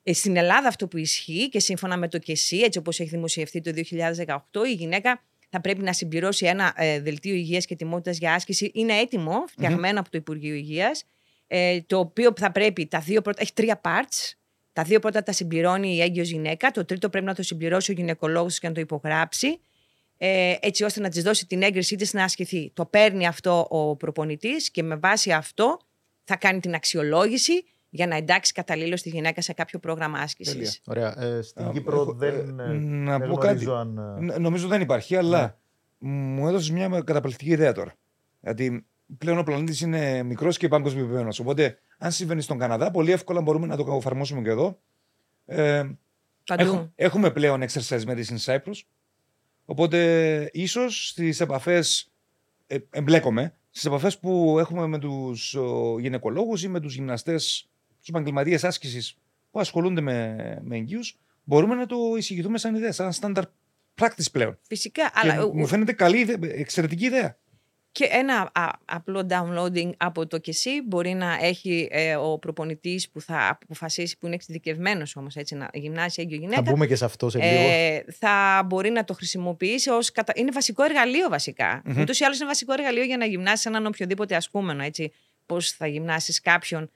Ε, 0.03 0.13
στην 0.13 0.37
Ελλάδα 0.37 0.69
αυτό 0.69 0.89
που 0.89 0.97
ισχύει 0.97 1.49
και 1.49 1.61
σύμφωνα 1.61 1.97
με 1.97 2.09
το 2.09 2.19
ΚΕΣΥ, 2.19 2.57
έτσι 2.57 2.79
όπως 2.79 3.01
έχει 3.01 3.09
δημοσιευτεί 3.09 3.61
το 3.61 3.71
2018, 3.75 4.67
η 4.67 4.73
γυναίκα 4.73 5.23
θα 5.51 5.61
πρέπει 5.61 5.83
να 5.83 5.93
συμπληρώσει 5.93 6.47
ένα 6.47 6.73
ε, 6.77 7.01
δελτίο 7.01 7.35
υγείας 7.35 7.65
και 7.67 7.77
τιμότητας 7.77 8.19
για 8.19 8.35
άσκηση. 8.35 8.71
Είναι 8.75 8.95
έτοιμο, 8.95 9.45
φτιαγμένο 9.49 10.01
από 10.01 10.11
το 10.11 10.19
Υπουργείο 10.19 10.55
Υγείας, 10.55 11.05
ε, 11.47 11.81
το 11.81 11.99
οποίο 11.99 12.33
θα 12.37 12.53
πρέπει, 12.53 12.87
τα 12.87 12.99
δύο 12.99 13.23
πρώτα, 13.23 13.43
έχει 13.43 13.53
τρία 13.53 13.81
parts, 13.85 14.33
τα 14.73 14.83
δύο 14.83 14.99
πρώτα 14.99 15.23
τα 15.23 15.33
συμπληρώνει 15.33 15.95
η 15.95 16.01
έγκυος 16.01 16.29
γυναίκα, 16.29 16.71
το 16.71 16.85
τρίτο 16.85 17.09
πρέπει 17.09 17.27
να 17.27 17.35
το 17.35 17.43
συμπληρώσει 17.43 17.91
ο 17.91 17.95
γυναικολόγος 17.95 18.59
και 18.59 18.69
να 18.69 18.75
το 18.75 18.81
υπογράψει, 18.81 19.59
ε, 20.17 20.55
έτσι 20.61 20.85
ώστε 20.85 21.01
να 21.01 21.09
της 21.09 21.23
δώσει 21.23 21.47
την 21.47 21.63
έγκρισή 21.63 21.97
της 21.97 22.13
να 22.13 22.25
ασκηθεί. 22.25 22.71
Το 22.75 22.85
παίρνει 22.87 23.27
αυτό 23.27 23.67
ο 23.71 23.97
προπονητής 23.97 24.71
και 24.71 24.83
με 24.83 24.97
βάση 24.97 25.33
αυτό 25.33 25.79
θα 26.25 26.37
κάνει 26.37 26.61
την 26.61 26.75
αξιολόγηση 26.75 27.65
για 27.91 28.07
να 28.07 28.17
εντάξει 28.17 28.53
καταλήλως 28.53 29.03
τη 29.03 29.09
γυναίκα 29.09 29.41
σε 29.41 29.53
κάποιο 29.53 29.79
πρόγραμμα 29.79 30.19
άσκησης. 30.19 30.53
Τέλεια. 30.55 30.73
Ωραία. 30.85 31.23
Ε, 31.25 31.43
στην 31.43 31.65
Α, 31.65 31.71
Κύπρο 31.73 31.95
έχω- 32.01 32.13
δεν, 32.13 32.59
ε, 32.61 32.65
ε, 32.65 32.67
να 32.79 33.19
δεν 33.19 33.29
πω 33.29 33.35
γνωρίζω 33.35 33.65
κάτι. 33.71 33.81
αν... 33.81 33.99
ε, 33.99 34.33
Ν- 34.33 34.41
Νομίζω 34.41 34.69
δεν 34.69 34.81
υπάρχει, 34.81 35.17
αλλά 35.17 35.59
μου 35.99 36.49
έδωσες 36.49 36.71
μια 36.71 36.89
καταπληκτική 36.89 37.51
ιδέα 37.51 37.73
τώρα. 37.73 37.95
Γιατί 38.41 38.87
πλέον 39.19 39.39
ο 39.39 39.43
πλανήτης 39.43 39.81
είναι 39.81 40.23
μικρός 40.23 40.57
και 40.57 40.69
παγκοσμιοποιημένος. 40.69 41.39
Οπότε, 41.39 41.79
αν 41.99 42.13
συμβαίνει 42.13 42.41
στον 42.43 42.59
Καναδά, 42.59 42.91
πολύ 42.91 43.11
εύκολα 43.13 43.41
μπορούμε 43.41 43.67
να 43.67 43.77
το 43.77 43.95
εφαρμόσουμε 43.97 44.43
και 44.43 44.49
εδώ. 44.51 44.79
Ε, 45.47 45.85
Παντού. 46.45 46.73
Έχ- 46.75 46.87
έχουμε 46.95 47.31
πλέον 47.31 47.63
exercise 47.63 48.05
medicine 48.05 48.39
Cyprus. 48.45 48.81
Οπότε, 49.65 50.51
ίσως 50.53 51.09
στις 51.09 51.41
επαφές. 51.41 52.13
Ε, 52.67 52.79
εμπλέκομαι 52.91 53.55
στις 53.71 53.85
επαφές 53.85 54.19
που 54.19 54.57
έχουμε 54.59 54.87
με 54.87 54.99
τους 54.99 55.57
γυναικολόγους 56.01 56.63
ή 56.63 56.69
με 56.69 56.81
τους 56.81 56.95
γυμναστές, 56.95 57.69
τους 57.99 58.09
επαγγελματίες 58.09 58.65
άσκησης 58.65 59.17
που 59.51 59.61
ασχολούνται 59.61 60.01
με, 60.01 60.37
με 60.63 60.77
εγγύου, 60.77 61.01
μπορούμε 61.45 61.75
να 61.75 61.87
το 61.87 61.97
εισηγηθούμε 62.19 62.59
σαν 62.59 62.75
ιδέα, 62.75 62.93
σαν 62.93 63.13
standard 63.21 63.43
practice 64.01 64.31
πλέον. 64.33 64.59
Φυσικά, 64.63 65.05
Και 65.23 65.31
αλλά 65.31 65.55
μου 65.55 65.67
φαίνεται 65.67 65.93
καλή, 65.93 66.19
ιδέα, 66.19 66.37
εξαιρετική 66.53 67.05
ιδέα. 67.05 67.39
Και 67.93 68.09
ένα 68.11 68.51
α, 68.55 68.69
απλό 68.85 69.27
downloading 69.31 69.91
από 69.97 70.27
το 70.27 70.39
και 70.39 70.51
εσύ 70.51 70.83
μπορεί 70.83 71.15
να 71.15 71.39
έχει 71.41 71.89
ε, 71.91 72.17
ο 72.17 72.39
προπονητής 72.39 73.11
που 73.11 73.21
θα 73.21 73.59
αποφασίσει, 73.63 74.19
που 74.19 74.27
είναι 74.27 74.35
εξειδικευμένος 74.35 75.17
όμως 75.17 75.37
έτσι, 75.37 75.55
να 75.55 75.69
γυμνάσει 75.73 76.23
έγκυο 76.23 76.37
Θα 76.37 76.43
γυναίκα, 76.43 76.63
μπούμε 76.63 76.87
και 76.87 76.97
σε 76.97 77.05
αυτό 77.05 77.31
σε 77.31 77.39
λίγο. 77.39 77.69
ε, 77.69 78.05
θα 78.19 78.63
μπορεί 78.67 78.91
να 78.91 79.05
το 79.05 79.15
χρησιμοποιήσει 79.15 79.91
ως 79.91 80.13
κατα... 80.13 80.33
είναι 80.37 80.51
βασικό 80.51 80.83
εργαλείο 80.83 81.29
βασικά. 81.29 81.83
Μμμ. 81.85 82.01
Ούτως 82.01 82.21
ή 82.21 82.25
άλλως 82.25 82.39
είναι 82.39 82.49
βασικό 82.49 82.73
εργαλείο 82.73 83.05
για 83.05 83.17
να 83.17 83.25
γυμνάσεις 83.25 83.67
έναν 83.67 83.87
οποιοδήποτε 83.87 84.37
ασκούμενο. 84.37 84.83
Έτσι. 84.83 85.13
Πώς 85.47 85.71
θα 85.71 85.87
γυμνάσεις 85.87 86.41
κάποιον 86.41 86.91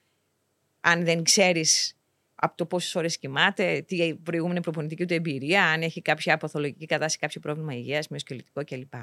αν 0.81 1.05
δεν 1.05 1.23
ξέρεις 1.23 1.97
από 2.35 2.57
το 2.57 2.67
πόσες 2.67 2.95
ώρες 2.95 3.19
κοιμάται, 3.19 3.85
τι 3.87 4.15
προηγούμενη 4.15 4.61
προπονητική 4.61 5.05
του 5.05 5.15
εμπειρία, 5.15 5.65
αν 5.65 5.83
έχει 5.83 6.03
κάποια 6.03 6.37
παθολογική 6.37 6.87
κατάσταση, 6.87 7.19
κάποιο 7.19 7.41
πρόβλημα 7.41 7.75
υγείας, 7.75 8.09
μυοσκελετικό 8.09 8.65
κλπ. 8.65 8.95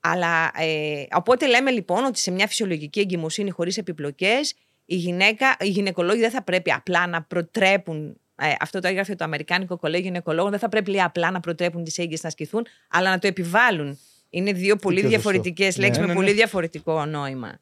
Αλλά 0.00 0.50
ε, 0.56 1.06
οπότε 1.12 1.46
λέμε 1.46 1.70
λοιπόν 1.70 2.04
ότι 2.04 2.18
σε 2.18 2.30
μια 2.30 2.46
φυσιολογική 2.46 3.00
εγκυμοσύνη 3.00 3.50
χωρίς 3.50 3.78
επιπλοκές, 3.78 4.54
η 4.84 4.94
γυναίκα, 4.94 5.56
οι 5.60 5.68
γυναικολόγοι 5.68 6.20
δεν 6.20 6.30
θα 6.30 6.42
πρέπει 6.42 6.72
απλά 6.72 7.06
να 7.06 7.22
προτρέπουν. 7.22 8.20
Ε, 8.36 8.52
αυτό 8.60 8.80
το 8.80 8.88
έγραφε 8.88 9.14
το 9.14 9.24
Αμερικάνικο 9.24 9.76
Κολέγιο 9.76 10.06
Γυναικολόγων. 10.06 10.50
Δεν 10.50 10.60
θα 10.60 10.68
πρέπει 10.68 10.90
λέει, 10.90 11.02
απλά 11.02 11.30
να 11.30 11.40
προτρέπουν 11.40 11.84
τις 11.84 11.98
έγκυες 11.98 12.22
να 12.22 12.28
ασκηθούν, 12.28 12.66
αλλά 12.88 13.10
να 13.10 13.18
το 13.18 13.26
επιβάλλουν. 13.26 13.98
Είναι 14.30 14.52
δύο 14.52 14.76
πολύ 14.76 15.00
πιο 15.00 15.10
σωστό. 15.10 15.20
διαφορετικές 15.22 15.76
Ναι, 15.76 15.84
λέξεις 15.84 16.02
με 16.02 16.08
ναι, 16.08 16.14
πολύ 16.14 16.28
ναι. 16.28 16.34
διαφορετικό 16.34 17.04
νόημα. 17.04 17.58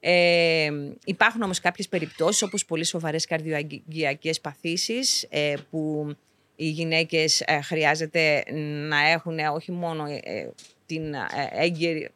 Ε, 0.00 0.70
υπάρχουν 1.04 1.42
όμως 1.42 1.60
κάποιες 1.60 1.88
περιπτώσεις 1.88 2.42
όπως 2.42 2.64
πολύ 2.64 2.84
σοβαρές 2.84 3.26
καρδιοαγγειακές 3.26 4.40
παθήσεις 4.40 5.26
ε, 5.30 5.54
που 5.70 6.14
οι 6.56 6.68
γυναίκες 6.68 7.40
ε, 7.40 7.60
χρειάζεται 7.60 8.44
να 8.88 9.08
έχουν 9.08 9.38
ε, 9.38 9.48
όχι 9.48 9.72
μόνο 9.72 10.04
ε, 10.06 10.52
την 10.94 11.14
ε, 11.14 11.18
έγκαιρη, 11.50 12.08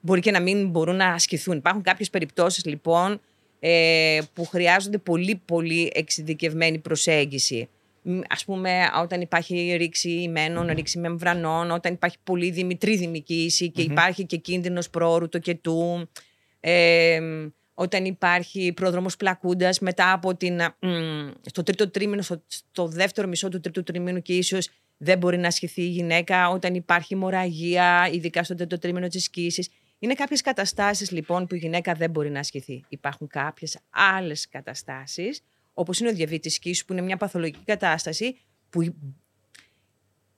μπορεί 0.00 0.20
και 0.20 0.30
να 0.30 0.40
μην 0.40 0.68
μπορούν 0.68 0.96
να 0.96 1.06
ασκηθούν. 1.06 1.56
Υπάρχουν 1.56 1.82
κάποιες 1.82 2.10
περιπτώσεις 2.10 2.64
λοιπόν 2.64 3.20
ε, 3.60 4.18
που 4.32 4.44
χρειάζονται 4.44 4.98
πολύ 4.98 5.42
πολύ 5.44 5.92
εξειδικευμένη 5.94 6.78
προσέγγιση. 6.78 7.68
Μ, 8.02 8.20
Ας 8.28 8.44
πούμε 8.44 8.90
όταν 9.02 9.20
υπάρχει 9.20 9.74
ρήξη 9.76 10.10
ημένων, 10.10 10.66
ρήξη 10.66 10.98
μεμβρανών, 10.98 11.70
όταν 11.70 11.92
υπάρχει 11.92 12.16
πολύ 12.24 12.50
δημητρίδημη 12.50 13.20
κοίηση 13.20 13.70
και 13.70 13.82
υπάρχει 13.82 14.24
και 14.24 14.36
κίνδυνος 14.36 14.90
προώρου 14.90 15.28
τοκετού, 15.28 16.08
ε, 16.60 17.20
όταν 17.74 18.04
υπάρχει 18.04 18.72
πρόδρομος 18.72 19.16
πλακούντας 19.16 19.78
μετά 19.78 20.12
από 20.12 20.34
την, 20.34 20.62
α, 20.62 20.76
μ, 20.80 21.30
στο 21.40 21.62
τρίτο 21.62 21.90
τρίμηνο, 21.90 22.22
στο, 22.22 22.42
στο 22.46 22.86
δεύτερο 22.86 23.28
μισό 23.28 23.48
του 23.48 23.60
τρίτου 23.60 23.82
τριμήνου 23.82 24.22
και 24.22 24.36
ίσως 24.36 24.68
δεν 25.04 25.18
μπορεί 25.18 25.38
να 25.38 25.46
ασκηθεί 25.46 25.82
η 25.82 25.88
γυναίκα 25.88 26.48
όταν 26.48 26.74
υπάρχει 26.74 27.16
μοραγία, 27.16 28.08
ειδικά 28.12 28.44
στο 28.44 28.54
τέτοιο 28.54 28.78
τρίμηνο 28.78 29.08
της 29.08 29.24
σκήση. 29.24 29.70
Είναι 29.98 30.14
κάποιες 30.14 30.40
καταστάσεις 30.40 31.10
λοιπόν 31.10 31.46
που 31.46 31.54
η 31.54 31.58
γυναίκα 31.58 31.94
δεν 31.94 32.10
μπορεί 32.10 32.30
να 32.30 32.38
ασκηθεί. 32.38 32.84
Υπάρχουν 32.88 33.26
κάποιες 33.26 33.78
άλλες 33.90 34.48
καταστάσεις, 34.48 35.40
όπως 35.74 36.00
είναι 36.00 36.08
ο 36.08 36.12
διαβήτης 36.12 36.54
σκήση, 36.54 36.84
που 36.84 36.92
είναι 36.92 37.02
μια 37.02 37.16
παθολογική 37.16 37.64
κατάσταση 37.64 38.36
που 38.70 38.94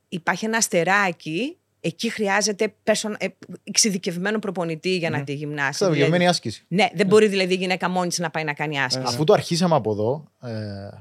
υπάρχει 0.08 0.44
ένα 0.44 0.56
αστεράκι 0.56 1.58
Εκεί 1.86 2.10
χρειάζεται 2.10 2.74
person, 2.84 3.14
ε, 3.18 3.26
εξειδικευμένο 3.64 4.38
προπονητή 4.38 4.96
για 4.96 5.10
να 5.10 5.24
τη 5.24 5.32
γυμνάσει. 5.32 5.68
Εξειδικευμένη 5.68 6.08
δηλαδή, 6.10 6.26
άσκηση. 6.26 6.64
Ναι, 6.68 6.88
δεν 6.94 7.06
μπορεί 7.06 7.28
δηλαδή 7.28 7.54
η 7.54 7.56
γυναίκα 7.56 7.88
μόνη 7.88 8.10
να 8.16 8.30
πάει 8.30 8.44
να 8.44 8.52
κάνει 8.52 8.80
άσκηση. 8.80 9.06
Αφού 9.06 9.24
το 9.24 9.32
αρχίσαμε 9.32 9.74
από 9.74 9.90
εδώ, 9.90 10.24
ε, 10.42 10.52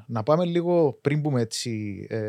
να 0.07 0.23
πάμε 0.23 0.45
λίγο 0.45 0.97
πριν 1.01 1.21
πούμε 1.21 1.41
έτσι, 1.41 2.05
ε, 2.09 2.19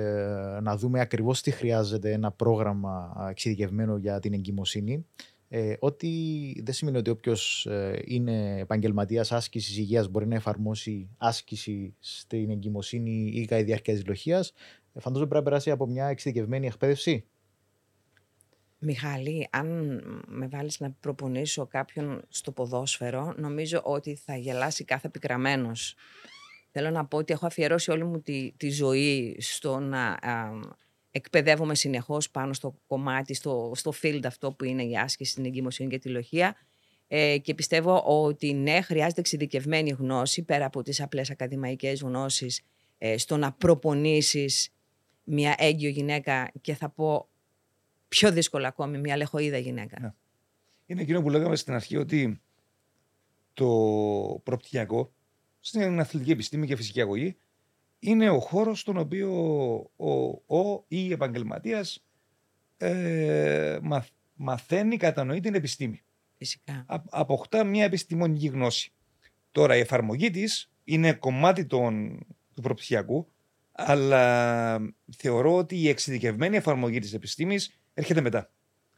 να 0.62 0.76
δούμε 0.76 1.00
ακριβώς 1.00 1.40
τι 1.40 1.50
χρειάζεται 1.50 2.12
ένα 2.12 2.30
πρόγραμμα 2.30 3.26
εξειδικευμένο 3.30 3.96
για 3.96 4.20
την 4.20 4.32
εγκυμοσύνη. 4.32 5.06
Ε, 5.48 5.74
ότι 5.78 6.10
δεν 6.64 6.74
σημαίνει 6.74 6.96
ότι 6.96 7.10
όποιος 7.10 7.66
ε, 7.66 8.02
είναι 8.04 8.58
επαγγελματίας 8.58 9.32
άσκησης 9.32 9.78
υγείας 9.78 10.08
μπορεί 10.08 10.26
να 10.26 10.34
εφαρμόσει 10.34 11.08
άσκηση 11.18 11.94
στην 11.98 12.50
εγκυμοσύνη 12.50 13.30
ή 13.34 13.44
κατά 13.44 13.60
τη 13.60 13.66
διάρκεια 13.66 13.94
της 13.94 14.06
λοχεία. 14.06 14.38
Ε, 14.92 15.00
φαντάζομαι 15.00 15.28
πρέπει 15.28 15.44
να 15.44 15.50
περάσει 15.50 15.70
από 15.70 15.86
μια 15.86 16.06
εξειδικευμένη 16.06 16.66
εκπαίδευση. 16.66 17.24
Μιχάλη, 18.78 19.48
αν 19.50 20.00
με 20.26 20.46
βάλεις 20.46 20.80
να 20.80 20.90
προπονήσω 20.90 21.66
κάποιον 21.66 22.22
στο 22.28 22.52
ποδόσφαιρο, 22.52 23.34
νομίζω 23.36 23.80
ότι 23.84 24.14
θα 24.14 24.36
γελάσει 24.36 24.84
κάθε 24.84 25.08
πικραμένος. 25.08 25.94
Θέλω 26.70 26.90
να 26.90 27.06
πω 27.06 27.16
ότι 27.16 27.32
έχω 27.32 27.46
αφιερώσει 27.46 27.90
όλη 27.90 28.04
μου 28.04 28.20
τη, 28.20 28.52
τη 28.56 28.70
ζωή 28.70 29.36
στο 29.40 29.78
να 29.78 30.06
α, 30.06 30.50
εκπαιδεύομαι 31.10 31.74
συνεχώς 31.74 32.30
πάνω 32.30 32.52
στο 32.52 32.78
κομμάτι, 32.86 33.34
στο, 33.34 33.72
στο 33.74 33.92
field 34.02 34.20
αυτό 34.26 34.52
που 34.52 34.64
είναι 34.64 34.84
η 34.84 34.96
άσκηση, 34.96 35.34
την 35.34 35.44
εγκυμοσύνη 35.44 35.90
και 35.90 35.98
τη 35.98 36.08
λοχεία. 36.08 36.56
Ε, 37.08 37.38
και 37.38 37.54
πιστεύω 37.54 38.02
ότι 38.06 38.52
ναι, 38.52 38.80
χρειάζεται 38.80 39.20
εξειδικευμένη 39.20 39.90
γνώση 39.90 40.42
πέρα 40.42 40.64
από 40.64 40.82
τις 40.82 41.00
απλές 41.00 41.30
ακαδημαϊκές 41.30 42.00
γνώσεις 42.00 42.62
ε, 42.98 43.18
στο 43.18 43.36
να 43.36 43.52
προπονήσεις 43.52 44.70
μια 45.24 45.54
έγκυο 45.58 45.88
γυναίκα 45.88 46.50
και 46.60 46.74
θα 46.74 46.88
πω 46.88 47.28
πιο 48.08 48.32
δύσκολο 48.32 48.66
ακόμη 48.66 48.98
μια 48.98 49.16
λεχοίδα 49.16 49.58
γυναίκα. 49.58 50.00
Ναι. 50.00 50.12
Είναι 50.86 51.02
εκείνο 51.02 51.22
που 51.22 51.30
λέγαμε 51.30 51.56
στην 51.56 51.74
αρχή 51.74 51.96
ότι 51.96 52.40
το 53.54 53.66
προπτυχιακό 54.42 55.12
στην 55.60 56.00
αθλητική 56.00 56.30
επιστήμη 56.30 56.66
και 56.66 56.76
φυσική 56.76 57.00
αγωγή 57.00 57.36
είναι 57.98 58.30
ο 58.30 58.40
χώρος 58.40 58.80
στον 58.80 58.96
οποίο 58.96 59.30
ο, 59.96 60.10
ο 60.58 60.84
ή 60.88 61.12
επαγγελματίας 61.12 62.04
ε, 62.76 63.78
μαθαίνει, 64.34 64.96
κατανοεί 64.96 65.40
την 65.40 65.54
επιστήμη. 65.54 66.00
Φυσικά. 66.38 66.84
αποκτά 67.10 67.64
μια 67.64 67.84
επιστημονική 67.84 68.46
γνώση. 68.46 68.92
Τώρα 69.52 69.76
η 69.76 69.80
εφαρμογή 69.80 70.30
της 70.30 70.70
είναι 70.84 71.12
κομμάτι 71.12 71.66
των, 71.66 72.18
του 72.54 72.62
προπτυχιακού, 72.62 73.28
αλλά 73.72 74.78
θεωρώ 75.16 75.56
ότι 75.56 75.76
η 75.76 75.88
εξειδικευμένη 75.88 76.56
εφαρμογή 76.56 76.98
της 76.98 77.14
επιστήμης 77.14 77.78
έρχεται 77.96 78.20
μετά. 78.20 78.50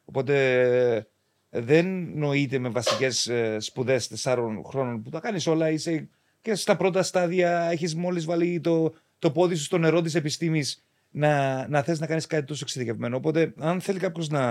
Οπότε 0.04 1.06
δεν 1.50 1.86
νοείται 2.18 2.58
με 2.58 2.68
βασικές 2.68 3.26
ε, 3.26 3.56
σπουδές 3.60 4.08
τεσσάρων 4.08 4.64
χρόνων 4.64 5.02
που 5.02 5.10
τα 5.10 5.20
κάνεις 5.20 5.46
όλα. 5.46 5.70
Είσαι 5.70 6.08
και 6.40 6.54
στα 6.54 6.76
πρώτα 6.76 7.02
στάδια, 7.02 7.68
έχεις 7.70 7.94
μόλις 7.94 8.24
βάλει 8.24 8.60
το, 8.60 8.94
το 9.18 9.30
πόδι 9.30 9.54
σου 9.54 9.64
στο 9.64 9.78
νερό 9.78 10.00
της 10.00 10.14
επιστήμης 10.14 10.84
να, 11.10 11.68
να 11.68 11.82
θες 11.82 12.00
να 12.00 12.06
κάνεις 12.06 12.26
κάτι 12.26 12.44
τόσο 12.44 12.60
εξειδικευμένο. 12.62 13.16
Οπότε, 13.16 13.54
αν 13.58 13.80
θέλει 13.80 13.98
κάποιος 13.98 14.28
να 14.28 14.42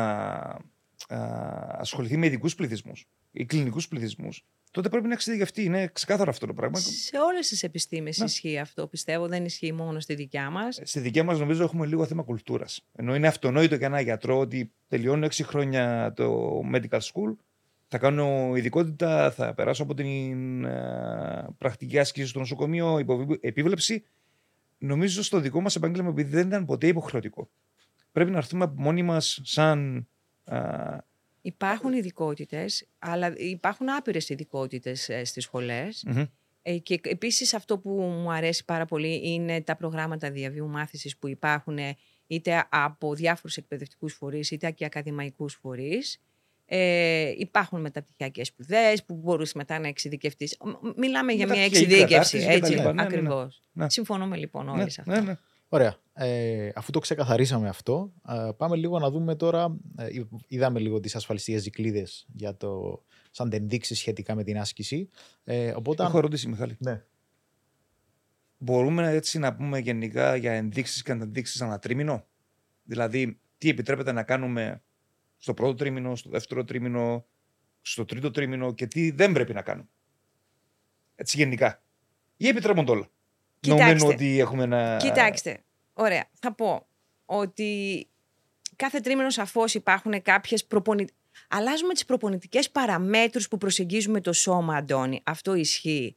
α, 1.08 1.18
ασχοληθεί 1.80 2.18
με 2.18 2.26
ειδικούς 2.26 2.56
πληθυσμούς 2.56 3.06
ή 3.32 3.46
κλινικούς 3.46 3.88
πληθυσμούς, 3.88 4.46
τότε 4.72 4.90
πρέπει 4.90 5.08
να 5.08 5.14
εξειδικευτεί. 5.14 5.64
Είναι 5.64 5.88
ξεκάθαρο 5.94 6.30
αυτό 6.30 6.46
το 6.46 6.54
πράγμα. 6.54 6.80
Σε 6.80 7.18
όλες 7.18 7.48
τις 7.48 7.64
επιστήμες 7.64 8.18
ισχύει 8.18 8.60
αυτό, 8.60 8.88
πιστεύω. 8.88 9.28
Δεν 9.28 9.46
ισχύει 9.46 9.72
μόνο 9.72 10.00
στη 10.00 10.16
δικιά 10.16 10.50
μας. 10.50 10.78
Ε, 10.78 10.86
στη 10.86 11.00
δικιά 11.00 11.24
μας, 11.24 11.40
νομίζω, 11.40 11.64
έχουμε 11.64 11.86
λίγο 11.86 12.06
θέμα 12.06 12.24
κουλτούρας. 12.24 12.86
Ενώ 12.96 13.16
είναι 13.16 13.28
αυτονόητο 13.28 13.76
για 13.76 13.88
ένα 13.88 14.02
γιατρό 14.02 14.40
ότι 14.40 14.72
τελειώνω 14.88 15.26
6 15.26 15.44
χρόνια 15.44 16.14
το 16.16 16.60
medical 16.74 17.00
school, 17.00 17.36
θα 17.88 17.98
κάνω 17.98 18.56
ειδικότητα, 18.56 19.32
θα 19.32 19.54
περάσω 19.54 19.84
από 19.84 19.94
την 19.94 20.66
uh, 20.66 20.70
πρακτική 21.58 22.00
άσκηση 22.00 22.28
στο 22.28 22.40
νοσοκομείο, 22.40 23.00
επίβλεψη. 23.40 24.04
Νομίζω 24.78 25.24
στο 25.24 25.40
δικό 25.40 25.62
μας 25.62 25.76
επάγγελμα, 25.76 26.10
επειδή 26.10 26.30
δεν 26.30 26.48
ήταν 26.48 26.66
ποτέ 26.66 26.88
υποχρεωτικό. 26.88 27.50
Πρέπει 28.12 28.32
να 28.32 28.38
έρθουμε 28.38 28.64
από 28.64 28.82
μόνοι 28.82 29.04
μας 29.04 29.40
σαν 29.44 30.08
uh, 30.08 30.17
Υπάρχουν 31.42 31.94
ειδικότητες, 31.94 32.88
αλλά 33.00 33.34
υπάρχουν 33.38 33.90
άπειρες 33.90 34.30
ειδικότητες 34.30 35.10
ε, 35.10 35.24
στις 35.24 35.44
σχολε 35.44 35.88
ε, 36.62 36.78
και 36.78 37.00
επίσης 37.04 37.54
αυτό 37.54 37.78
που 37.78 37.90
μου 37.90 38.32
αρέσει 38.32 38.66
πάρα 38.66 38.86
πολύ 38.86 39.22
είναι 39.24 39.62
τα 39.62 39.76
προγράμματα 39.76 40.32
διαβίου 40.32 40.68
μάθησης 40.68 41.18
που 41.18 41.28
υπάρχουν 41.28 41.78
είτε 42.28 42.68
από 42.70 43.14
διάφορους 43.14 43.58
εκπαιδευτικούς 43.58 44.14
φορείς 44.14 44.52
είτε 44.52 44.72
και 44.72 44.86
ακαδημαϊκούς 44.86 45.54
φορείς. 45.62 46.22
Ε, 46.66 47.34
υπάρχουν 47.38 47.82
μεταπτυχιακές 47.82 48.48
σπουδές 48.48 49.04
που 49.04 49.16
μπορείς 49.16 49.54
μετά 49.54 49.80
να 49.80 49.88
εξειδικευτείς. 49.88 50.58
Μιλάμε 50.96 51.34
για 51.34 51.48
μια 51.48 51.64
εξειδίκευση. 51.64 52.38
Έτσι, 52.38 52.76
ναι, 52.76 52.92
ναι, 52.92 53.02
ακριβώς. 53.02 53.62
Ναι. 53.72 53.90
Συμφωνούμε 53.90 54.38
λοιπόν 54.38 54.70
όλοι 54.70 54.90
σε 54.90 55.04
αυτό. 55.08 55.38
Ωραία. 55.70 55.96
Ε, 56.14 56.70
αφού 56.76 56.92
το 56.92 57.00
ξεκαθαρίσαμε 57.00 57.70
αυτό, 57.70 58.14
ε, 58.30 58.50
πάμε 58.58 58.76
λίγο 58.76 59.00
να 59.00 59.10
δούμε 59.10 59.36
τώρα. 59.36 59.78
Ε, 59.98 60.08
είδαμε 60.48 60.80
λίγο 60.80 61.00
τις 61.00 61.16
ασφαλιστικές 61.16 61.64
δικλείδε 61.64 62.08
για 62.28 62.58
το 62.58 63.02
σαν 63.32 63.50
ενδείξεις 63.54 63.98
σχετικά 63.98 64.36
με 64.36 64.44
την 64.44 64.58
άσκηση. 64.60 65.10
Ε, 65.44 65.74
οπότε, 65.76 66.04
Έχω 66.04 66.18
ερώτηση, 66.18 66.48
Μιχάλη. 66.48 66.78
Ναι. 66.80 67.04
Μπορούμε 68.58 69.10
έτσι 69.10 69.40
να 69.40 69.56
πούμε 69.56 69.80
γενικά 69.80 70.36
για 70.36 70.52
ενδείξεις 70.54 71.02
και 71.02 71.12
αντενδείξει 71.12 71.64
ανά 71.64 71.80
τρίμηνο; 71.80 72.26
Δηλαδή, 72.84 73.40
τι 73.58 73.70
επιτρέπεται 73.70 74.12
να 74.12 74.24
κάνουμε 74.24 74.82
στο 75.38 75.54
πρώτο 75.54 75.74
τρίμηνο, 75.74 76.16
στο 76.16 76.30
δεύτερο 76.30 76.64
τρίμηνο, 76.64 77.26
στο 77.82 78.06
τρίτο 78.06 78.32
τρίμηνο 78.32 78.74
και 78.74 78.88
τι 78.88 79.12
δεν 79.12 79.32
πρέπει 79.32 79.54
να 79.54 79.62
κάνουμε; 79.62 79.90
Έτσι 81.16 81.38
γενικά. 81.38 81.82
Ή 82.38 82.48
επιτρέπονται 82.48 82.92
όλα; 82.92 83.10
Κοιτάξτε. 83.60 84.08
ότι 84.08 84.40
έχουμε 84.40 84.64
ένα. 84.64 84.98
Κοιτάξτε. 84.98 85.64
Ωραία. 85.94 86.30
Θα 86.40 86.54
πω 86.54 86.88
ότι 87.26 88.08
κάθε 88.76 89.00
τρίμηνο 89.00 89.30
σαφώς 89.30 89.74
υπάρχουν 89.74 90.22
κάποιες 90.22 90.66
προπονητικέ. 90.66 91.16
Αλλάζουμε 91.50 91.94
τις 91.94 92.06
προπονητικές 92.06 92.70
παραμέτρους 92.70 93.48
που 93.48 93.58
προσεγγίζουμε 93.58 94.22
το 94.22 94.34
σώμα, 94.34 94.76
Αντώνη. 94.76 95.22
Αυτό 95.24 95.54
ισχύει. 95.54 96.16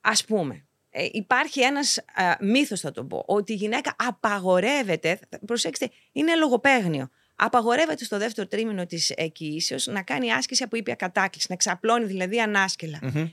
Α 0.00 0.12
πούμε, 0.26 0.66
ε, 0.90 1.08
υπάρχει 1.12 1.60
ένας 1.60 1.98
μύθος, 2.40 2.80
θα 2.80 2.90
το 2.90 3.04
πω, 3.04 3.24
ότι 3.26 3.52
η 3.52 3.56
γυναίκα 3.56 3.94
απαγορεύεται. 3.98 5.18
Προσέξτε, 5.46 5.90
είναι 6.12 6.36
λογοπαίγνιο. 6.36 7.08
Απαγορεύεται 7.36 8.04
στο 8.04 8.18
δεύτερο 8.18 8.46
τρίμηνο 8.48 8.86
της 8.86 9.10
εκκοίησεω 9.10 9.78
να 9.84 10.02
κάνει 10.02 10.32
άσκηση 10.32 10.62
από 10.62 10.76
ήπια 10.76 10.94
κατάκληση, 10.94 11.46
να 11.50 11.56
ξαπλώνει 11.56 12.04
δηλαδή 12.04 12.36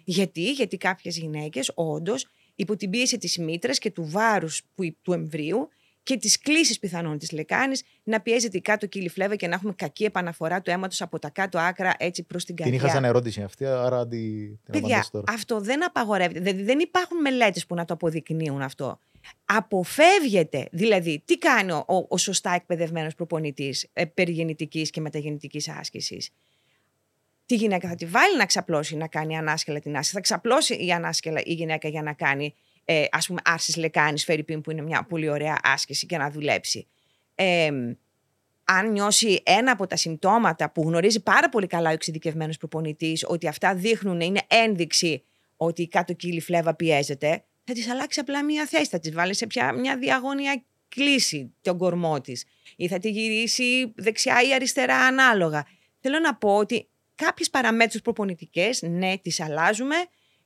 Γιατί, 0.03 0.51
γιατί 0.51 0.77
κάποιες 0.77 1.17
γυναίκες 1.17 1.71
όντως 1.75 2.27
υπό 2.59 2.75
την 2.75 2.89
πίεση 2.89 3.17
της 3.17 3.37
μήτρας 3.37 3.77
και 3.77 3.91
του 3.91 4.09
βάρους 4.09 4.61
του 5.01 5.13
εμβρίου 5.13 5.69
και 6.03 6.17
τι 6.17 6.39
κλήσει 6.39 6.79
πιθανόν 6.79 7.17
της 7.17 7.31
λεκάνης 7.31 7.83
να 8.03 8.21
πιέζεται 8.21 8.57
η 8.57 8.61
κάτω 8.61 8.85
κύλη 8.85 9.09
φλέβα 9.09 9.35
και 9.35 9.47
να 9.47 9.55
έχουμε 9.55 9.73
κακή 9.75 10.03
επαναφορά 10.03 10.61
τους 10.61 10.73
αίματο 10.73 10.95
από 10.99 11.19
τα 11.19 11.29
κάτω 11.29 11.59
άκρα 11.59 11.93
έτσι 11.97 12.23
προς 12.23 12.45
την 12.45 12.55
καρδιά. 12.55 12.77
Την 12.77 12.85
είχα 12.85 12.95
σαν 12.95 13.05
ερώτηση 13.05 13.41
αυτή, 13.41 13.65
άρα 13.65 13.99
αντι... 13.99 14.59
την 14.63 14.81
Παιδιά, 14.81 15.05
τώρα. 15.11 15.33
αυτό 15.33 15.59
δεν 15.59 15.85
απαγορεύεται. 15.85 16.39
Δηλαδή 16.39 16.63
δεν 16.63 16.79
υπάρχουν 16.79 17.21
μελέτες 17.21 17.65
που 17.65 17.75
να 17.75 17.85
το 17.85 17.93
αποδεικνύουν 17.93 18.61
αυτό. 18.61 18.99
Αποφεύγεται, 19.45 20.67
δηλαδή, 20.71 21.21
τι 21.25 21.37
κάνει 21.37 21.71
ο, 21.71 21.85
ο, 22.07 22.17
σωστά 22.17 22.51
εκπαιδευμένος 22.51 23.15
προπονητής 23.15 23.87
ε, 23.93 24.05
περιγεννητικής 24.05 24.89
και 24.89 25.01
μεταγεννητικής 25.01 25.69
άσκησης 25.69 26.29
τη 27.49 27.55
γυναίκα 27.55 27.87
θα 27.87 27.95
τη 27.95 28.05
βάλει 28.05 28.37
να 28.37 28.45
ξαπλώσει 28.45 28.95
να 28.95 29.07
κάνει 29.07 29.37
ανάσκελα 29.37 29.79
την 29.79 29.95
άσκηση. 29.95 30.13
Θα 30.13 30.21
ξαπλώσει 30.21 30.85
η 30.85 30.91
ανάσκελα 30.91 31.41
η 31.43 31.53
γυναίκα 31.53 31.87
για 31.87 32.01
να 32.01 32.13
κάνει 32.13 32.53
ε, 32.85 33.05
ας 33.11 33.27
πούμε 33.27 33.41
άρσης 33.43 33.75
λεκάνης 33.75 34.23
φερρυπίν 34.23 34.61
που 34.61 34.71
είναι 34.71 34.81
μια 34.81 35.05
πολύ 35.09 35.29
ωραία 35.29 35.59
άσκηση 35.63 36.05
και 36.05 36.17
να 36.17 36.31
δουλέψει. 36.31 36.87
Ε, 37.35 37.69
αν 38.63 38.91
νιώσει 38.91 39.41
ένα 39.45 39.71
από 39.71 39.87
τα 39.87 39.95
συμπτώματα 39.95 40.71
που 40.71 40.81
γνωρίζει 40.81 41.23
πάρα 41.23 41.49
πολύ 41.49 41.67
καλά 41.67 41.89
ο 41.89 41.93
εξειδικευμένος 41.93 42.57
προπονητής, 42.57 43.25
ότι 43.27 43.47
αυτά 43.47 43.75
δείχνουν, 43.75 44.19
είναι 44.19 44.41
ένδειξη 44.47 45.23
ότι 45.57 45.81
η 45.81 45.87
κάτω 45.87 46.13
κύλη 46.13 46.41
φλέβα 46.41 46.75
πιέζεται, 46.75 47.43
θα 47.63 47.73
της 47.73 47.89
αλλάξει 47.89 48.19
απλά 48.19 48.43
μία 48.43 48.65
θέση. 48.65 48.85
Θα 48.85 48.99
της 48.99 49.13
βάλει 49.13 49.35
σε 49.35 49.47
πια 49.47 49.73
μια 49.73 49.97
διαγώνια 49.97 50.63
κλίση 50.89 51.53
τον 51.61 51.77
κορμό 51.77 52.21
της. 52.21 52.45
Ή 52.75 52.87
θα 52.87 52.99
τη 52.99 53.09
γυρίσει 53.09 53.93
δεξιά 53.95 54.41
ή 54.49 54.53
αριστερά 54.53 54.97
ανάλογα. 54.97 55.65
Θέλω 55.99 56.19
να 56.19 56.35
πω 56.35 56.55
ότι 56.55 56.89
κάποιες 57.25 57.49
παραμέτρου 57.49 57.99
προπονητικές, 57.99 58.81
ναι, 58.81 59.17
τις 59.17 59.39
αλλάζουμε. 59.39 59.95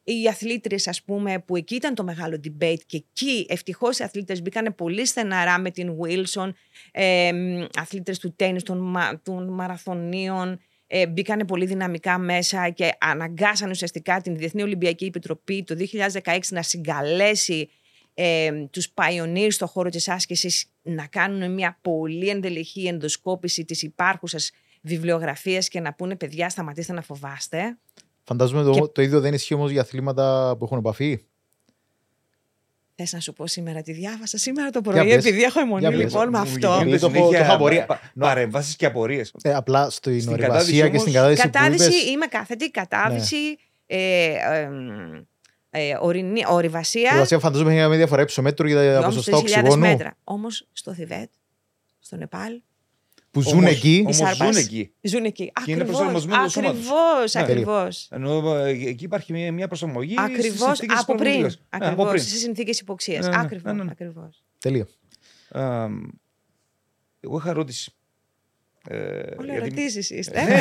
οι 0.06 0.28
αθλήτρες 0.28 0.88
ας 0.88 1.04
πούμε 1.04 1.40
που 1.40 1.56
εκεί 1.56 1.76
ήταν 1.76 1.96
το 1.96 2.04
μεγάλο 2.04 2.40
debate 2.44 2.82
και 2.86 2.98
εκεί 2.98 3.46
ευτυχώς 3.50 4.00
οι 4.00 4.04
αθλήτρες 4.04 4.42
μπήκαν 4.42 4.76
πολύ 4.76 5.06
στεναρά 5.06 5.60
με 5.60 5.72
την 5.72 5.96
Wilson, 6.00 6.52
ε, 6.92 7.32
αθλήτρες 7.76 8.20
του 8.20 8.34
τέννις, 8.36 8.64
των, 8.64 8.80
μα, 8.82 9.22
των 9.24 9.54
μαραθωνίων, 9.54 10.60
ε, 10.88 11.08
μπήκαν 11.08 11.46
πολύ 11.48 11.66
δυναμικά 11.66 12.18
μέσα 12.18 12.70
και 12.70 12.92
αναγκάσαν 13.00 13.70
ουσιαστικά 13.70 14.22
την 14.22 14.38
Διεθνή 14.38 14.62
Ολυμπιακή 14.62 15.06
Επιτροπή 15.06 15.64
το 15.64 15.76
2016 15.76 16.40
να 16.50 16.62
συγκαλέσει 16.62 17.70
ε, 18.14 18.52
τους 18.72 18.94
pioneers 18.94 19.48
στον 19.50 19.68
χώρο 19.68 19.90
της 19.90 20.10
άσκησης 20.10 20.66
να 20.82 21.08
κάνουν 21.08 21.54
μια 21.54 21.80
πολύ 21.82 22.30
ενδελεχή 22.30 22.86
ενδοσκόπηση 22.86 23.66
της 23.66 23.82
υπάρχουσας 23.82 24.52
βιβλιογραφίας 24.86 25.68
και 25.68 25.80
να 25.80 25.94
πούνε 25.94 26.16
παιδιά 26.16 26.50
σταματήστε 26.50 26.94
να 26.94 27.02
φοβάστε. 27.02 27.78
Φαντάζομαι 28.24 28.72
Και- 28.72 28.80
το, 28.80 28.88
το 28.90 29.02
ίδιο 29.02 29.20
δεν 29.20 29.34
ισχύει 29.34 29.54
όμως 29.54 29.72
για 29.72 29.82
αθλήματα 29.82 30.56
που 30.60 30.66
έχουν 30.66 30.78
επαφή. 30.78 31.24
Θες 32.96 33.14
να 33.14 33.20
σου 33.20 33.34
πω 33.34 33.48
σήμερα 33.48 33.82
τι 33.82 33.92
διάβασα 33.92 34.38
σήμερα 34.38 34.70
το 34.70 34.80
Για 34.84 34.92
πρωί, 34.92 35.06
πες. 35.08 35.14
επειδή 35.26 35.44
έχω 35.44 35.60
αιμονή 35.60 35.80
Για 35.82 35.90
πες. 35.92 36.00
λοιπόν 36.00 36.30
με 36.30 36.38
Μου 36.38 36.44
αυτό. 36.44 36.58
γίνεται 36.58 36.84
γίνονται 36.84 36.98
το 36.98 37.06
έχω- 37.06 37.16
συνέχεια 37.16 37.38
το 37.38 37.44
έχω 37.44 37.54
απορία. 37.54 37.86
πα- 37.86 38.12
Παρεμβάσεις 38.20 38.76
και 38.76 38.86
απορίες. 38.86 39.34
Ε, 39.42 39.54
απλά 39.54 39.90
στην 39.90 40.20
Στην 40.22 40.32
ορειβασία 40.34 40.48
κατάδυση 40.58 40.82
και 40.82 40.88
όμως- 40.88 41.02
στην 41.02 41.14
κατάδυση 41.14 41.42
που 41.42 41.50
Κατάδυση, 41.52 41.86
είπες, 41.90 42.06
είμαι 42.10 42.26
κάθετη, 42.26 42.72
κατάδυση, 42.72 43.58
ε, 43.86 44.34
ε, 44.34 44.70
ε, 45.70 45.98
ορεινή- 46.02 46.46
ορειβασία, 46.50 47.10
ορειβασία 47.10 47.40
φαντάζομαι 47.40 47.70
έχει 47.76 47.80
μια 47.88 47.98
διαφορά 47.98 48.22
υψομέτρου 48.22 48.68
για 48.68 48.76
τα 48.76 48.82
δυόμισι 48.82 49.06
ποσοστά 49.08 49.38
χιλιάδες 49.38 49.56
οξυγόνου 49.72 49.88
μέτρα. 49.92 50.18
Όμως 50.24 50.68
στο 50.74 50.94
Θιβέτ, 50.94 51.30
στο 52.00 52.16
Νεπάλ, 52.18 52.62
που 53.34 53.42
ζουν 53.42 53.58
Όμως- 53.58 53.72
εκεί. 53.72 54.00
Όμως 54.02 54.16
Σάρπας. 54.16 54.56
ζουν 54.56 54.64
εκεί. 54.64 54.94
ζουν 55.02 55.24
εκεί. 55.26 55.44
Και 55.66 55.72
είναι 55.72 55.82
Ακριβώς, 55.82 55.86
προσαρμοσμένο 55.88 56.44
το 56.44 56.50
σώμα 56.50 56.70
τους. 56.72 56.78
ακριβώς, 56.80 57.34
Ναι. 57.34 57.42
ακριβώς. 57.42 58.08
Ενώ 58.12 58.56
ε, 58.58 58.70
εκεί 58.70 59.04
υπάρχει 59.04 59.34
μια, 59.34 59.52
μια 59.52 59.68
προσαρμογή. 59.68 60.14
στις 60.14 60.24
Ακριβώς 60.24 60.58
συνθήκες 60.78 61.00
από 61.00 61.06
πριν. 61.14 61.18
προβλήματος. 61.18 61.56
Ναι, 61.56 61.64
από 61.70 61.86
Ακριβώς, 61.86 62.10
πριν. 62.12 62.24
στις 62.24 62.40
συνθήκες 62.40 62.80
υποξίας. 62.80 63.26
Ναι, 63.26 63.32
ναι, 63.32 63.40
Ακριβώς, 63.42 63.64
ναι, 63.64 63.78
ναι, 63.78 63.84
ναι. 63.84 63.92
ακριβώς. 63.92 64.44
Τελεία. 64.60 64.88
Α, 65.50 65.88
Εγώ 67.20 67.38
είχα 67.38 67.50
ερώτηση. 67.50 67.94
Ε, 68.88 68.98
Όλα 68.98 69.24
γιατί- 69.40 69.52
ερωτήσεις 69.56 70.10
είστε. 70.10 70.42
Ναι, 70.44 70.50
ναι, 70.50 70.56
ναι, 70.56 70.60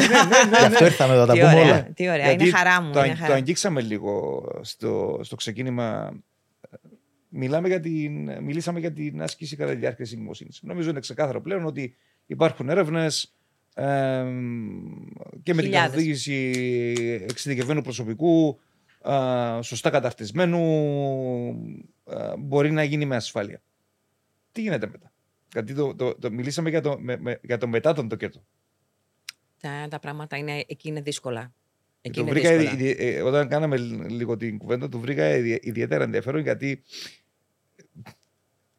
ναι, 0.50 0.58
Γι' 0.58 0.64
αυτό 0.64 0.78
ναι. 0.84 0.86
ήρθαμε 0.90 1.14
εδώ, 1.14 1.26
τα 1.26 1.32
Τι 1.32 1.38
πούμε 1.38 1.52
ωραία, 1.52 1.64
όλα. 1.64 1.82
τι 1.94 2.08
ωραία. 2.08 2.26
Γιατί 2.26 2.42
Είναι 2.44 2.52
χαρά 2.56 2.80
μου. 2.82 2.92
Το, 2.92 2.98
είναι 2.98 3.08
αγ- 3.08 3.16
χαρά. 3.16 3.28
το 3.28 3.34
αγγίξαμε 3.34 3.80
λίγο 3.80 4.42
στο, 4.62 5.20
στο 5.22 5.36
ξεκίνημα. 5.36 6.16
Μιλάμε 7.28 7.68
για 7.68 7.80
την, 7.80 8.42
μιλήσαμε 8.42 8.80
για 8.80 8.92
την 8.92 9.22
άσκηση 9.22 9.56
κατά 9.56 9.70
τη 9.72 9.76
διάρκεια 9.78 10.04
της 10.04 10.12
εγκυμοσύνης. 10.14 10.58
Νομίζω 10.62 10.90
είναι 10.90 11.00
ξεκάθαρο 11.00 11.40
πλέον 11.40 11.64
ότι 11.64 11.96
υπάρχουν 12.26 12.68
έρευνες 12.68 13.34
ε, 13.74 13.84
και 15.42 15.54
με 15.54 15.62
την 15.62 15.64
Χιλιάδες. 15.64 15.90
καθοδήγηση 15.90 16.34
εξειδικευμένου 17.28 17.82
προσωπικού, 17.82 18.60
α, 19.00 19.62
σωστά 19.62 19.90
καταρτισμένου, 19.90 20.58
α, 22.04 22.36
μπορεί 22.38 22.70
να 22.70 22.82
γίνει 22.84 23.04
με 23.06 23.16
ασφάλεια. 23.16 23.62
Τι 24.52 24.60
γίνεται 24.60 24.86
μετά; 24.86 25.12
Γιατί 25.52 25.74
το, 25.74 25.94
το, 25.94 26.14
το, 26.14 26.30
μιλήσαμε 26.30 26.70
για 26.70 26.80
το, 26.80 26.98
με, 27.00 27.16
με- 27.16 27.40
για 27.42 27.58
το 27.58 27.66
μετά 27.68 27.92
τον 27.92 28.08
τοκέτο. 28.08 28.44
Τα, 29.60 29.86
τα 29.90 29.98
πράγματα 29.98 30.36
είναι, 30.36 30.64
εκεί 30.66 30.88
είναι 30.88 31.00
δύσκολα. 31.00 31.52
Εκεί 32.00 32.14
Το 32.16 32.20
είναι 32.22 32.30
βρήκα, 32.30 32.56
δύσκολα. 32.56 32.80
ιδι- 32.80 33.00
ε, 33.00 33.22
όταν 33.22 33.48
κάναμε 33.48 33.76
λίγο 34.08 34.36
την 34.36 34.58
κουβέντα, 34.58 34.88
το 34.88 34.98
βρήκα 34.98 35.36
ιδι- 35.36 35.64
ιδιαίτερα 35.66 36.04
ενδιαφέρον 36.04 36.40
γιατί 36.40 36.82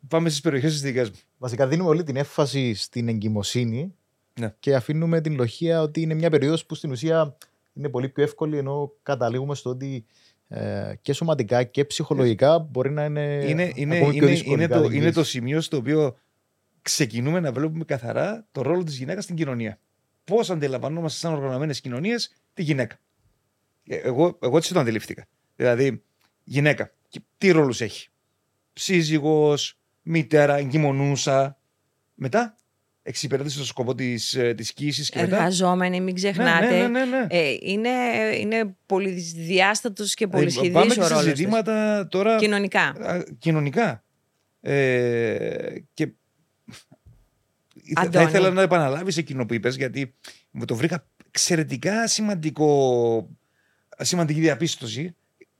πάμε 0.07 0.29
στις 0.29 0.41
περιοχές 0.41 0.71
της 0.71 0.81
δικές 0.81 1.09
μου. 1.09 1.15
Βασικά 1.43 1.67
δίνουμε 1.67 1.89
όλη 1.89 2.03
την 2.03 2.15
έμφαση 2.15 2.73
στην 2.73 3.07
εγκυμοσύνη 3.07 3.93
Ναι. 4.39 4.53
και 4.59 4.75
αφήνουμε 4.75 5.21
την 5.21 5.35
λοχεία 5.35 5.81
ότι 5.81 6.01
είναι 6.01 6.13
μια 6.13 6.29
περίοδος 6.29 6.65
που 6.65 6.75
στην 6.75 6.91
ουσία 6.91 7.37
είναι 7.73 7.89
πολύ 7.89 8.09
πιο 8.09 8.23
εύκολη 8.23 8.57
ενώ 8.57 8.91
καταλήγουμε 9.03 9.55
στο 9.55 9.69
ότι 9.69 10.05
ε, 10.47 10.93
και 11.01 11.13
σωματικά 11.13 11.63
και 11.63 11.85
ψυχολογικά 11.85 12.59
μπορεί 12.59 12.91
να 12.91 13.05
είναι, 13.05 13.45
είναι, 13.47 13.71
είναι, 13.75 13.95
Ε, 13.95 13.97
ακόμη 13.97 14.13
πιο 14.13 14.23
είναι, 14.23 14.31
δύσκολη 14.33 14.53
είναι, 14.55 14.67
κατά 14.67 14.81
το, 14.81 14.87
την 14.87 14.97
είναι 14.97 15.07
το 15.07 15.13
κρίση. 15.13 15.29
σημείο 15.29 15.61
στο 15.61 15.77
οποίο 15.77 16.17
ξεκινούμε 16.81 17.39
να 17.39 17.51
βλέπουμε 17.51 17.83
καθαρά 17.85 18.47
το 18.51 18.61
ρόλο 18.61 18.83
της 18.83 18.97
γυναίκας 18.97 19.23
στην 19.23 19.35
κοινωνία. 19.35 19.79
Πώς 20.23 20.49
αντιλαμβανόμαστε 20.49 21.19
σαν 21.19 21.33
οργανωμένες 21.33 21.81
κοινωνίες 21.81 22.33
τη 22.53 22.63
γυναίκα. 22.63 22.99
Ε, 23.87 23.95
Εγώ, 23.95 24.37
εγώ 24.41 24.57
έτσι 24.57 24.73
το 24.73 24.79
αντιληφθήκα. 24.79 25.25
Δηλαδή, 25.55 26.03
γυναίκα, 26.43 26.91
και 27.09 27.21
τι 27.37 27.51
ρόλους 27.51 27.81
έχει; 27.81 28.09
Σύζυγος, 28.73 29.77
μητέρα, 30.03 30.55
εγκυμονούσα. 30.57 31.57
Μετά, 32.13 32.57
εξυπηρέτησε 33.03 33.57
το 33.57 33.65
σκοπό 33.65 33.95
της, 33.95 34.33
ε, 34.33 34.53
της 34.53 34.73
κοίησης 34.73 35.09
και 35.09 35.21
μετά. 35.21 35.35
Εργαζόμενοι, 35.35 35.95
μην 35.95 36.05
Ναι, 36.05 36.11
ξεχνάτε. 36.13 36.69
ναι, 36.69 36.87
ναι, 36.87 37.05
ναι, 37.05 37.05
ναι. 37.05 37.27
Ε, 37.29 37.57
είναι, 37.61 37.89
είναι 38.39 38.75
πολυδιάστατος 38.85 40.13
και 40.13 40.25
Δηλαδή, 40.25 40.41
πολυσχηδής 40.43 40.71
Πάμε 40.73 40.91
ο 40.91 40.95
και 40.95 41.01
σε 41.01 41.07
ρόλος 41.07 41.23
της. 41.25 41.37
ζητήματα 41.37 42.07
τώρα 42.07 42.35
Κοινωνικά. 42.37 42.81
α, 42.81 43.23
κοινωνικά. 43.39 44.03
Ε, 44.61 45.73
και 45.93 46.05
θα- 46.65 46.81
θα 47.93 48.01
Αντώνη. 48.01 48.25
ήθελα 48.25 48.49
να 48.49 48.61
επαναλάβεις 48.61 49.17
εκείνο 49.17 49.45
που 49.45 49.53
είπες 49.53 49.75
γιατί 49.75 50.13
μου 50.51 50.65
το 50.65 50.75
βρήκα 50.75 51.07
εξαιρετικά 51.27 52.07
σημαντικό, 52.07 53.29
σημαντική 53.99 54.39
διαπίστωση. 54.39 55.15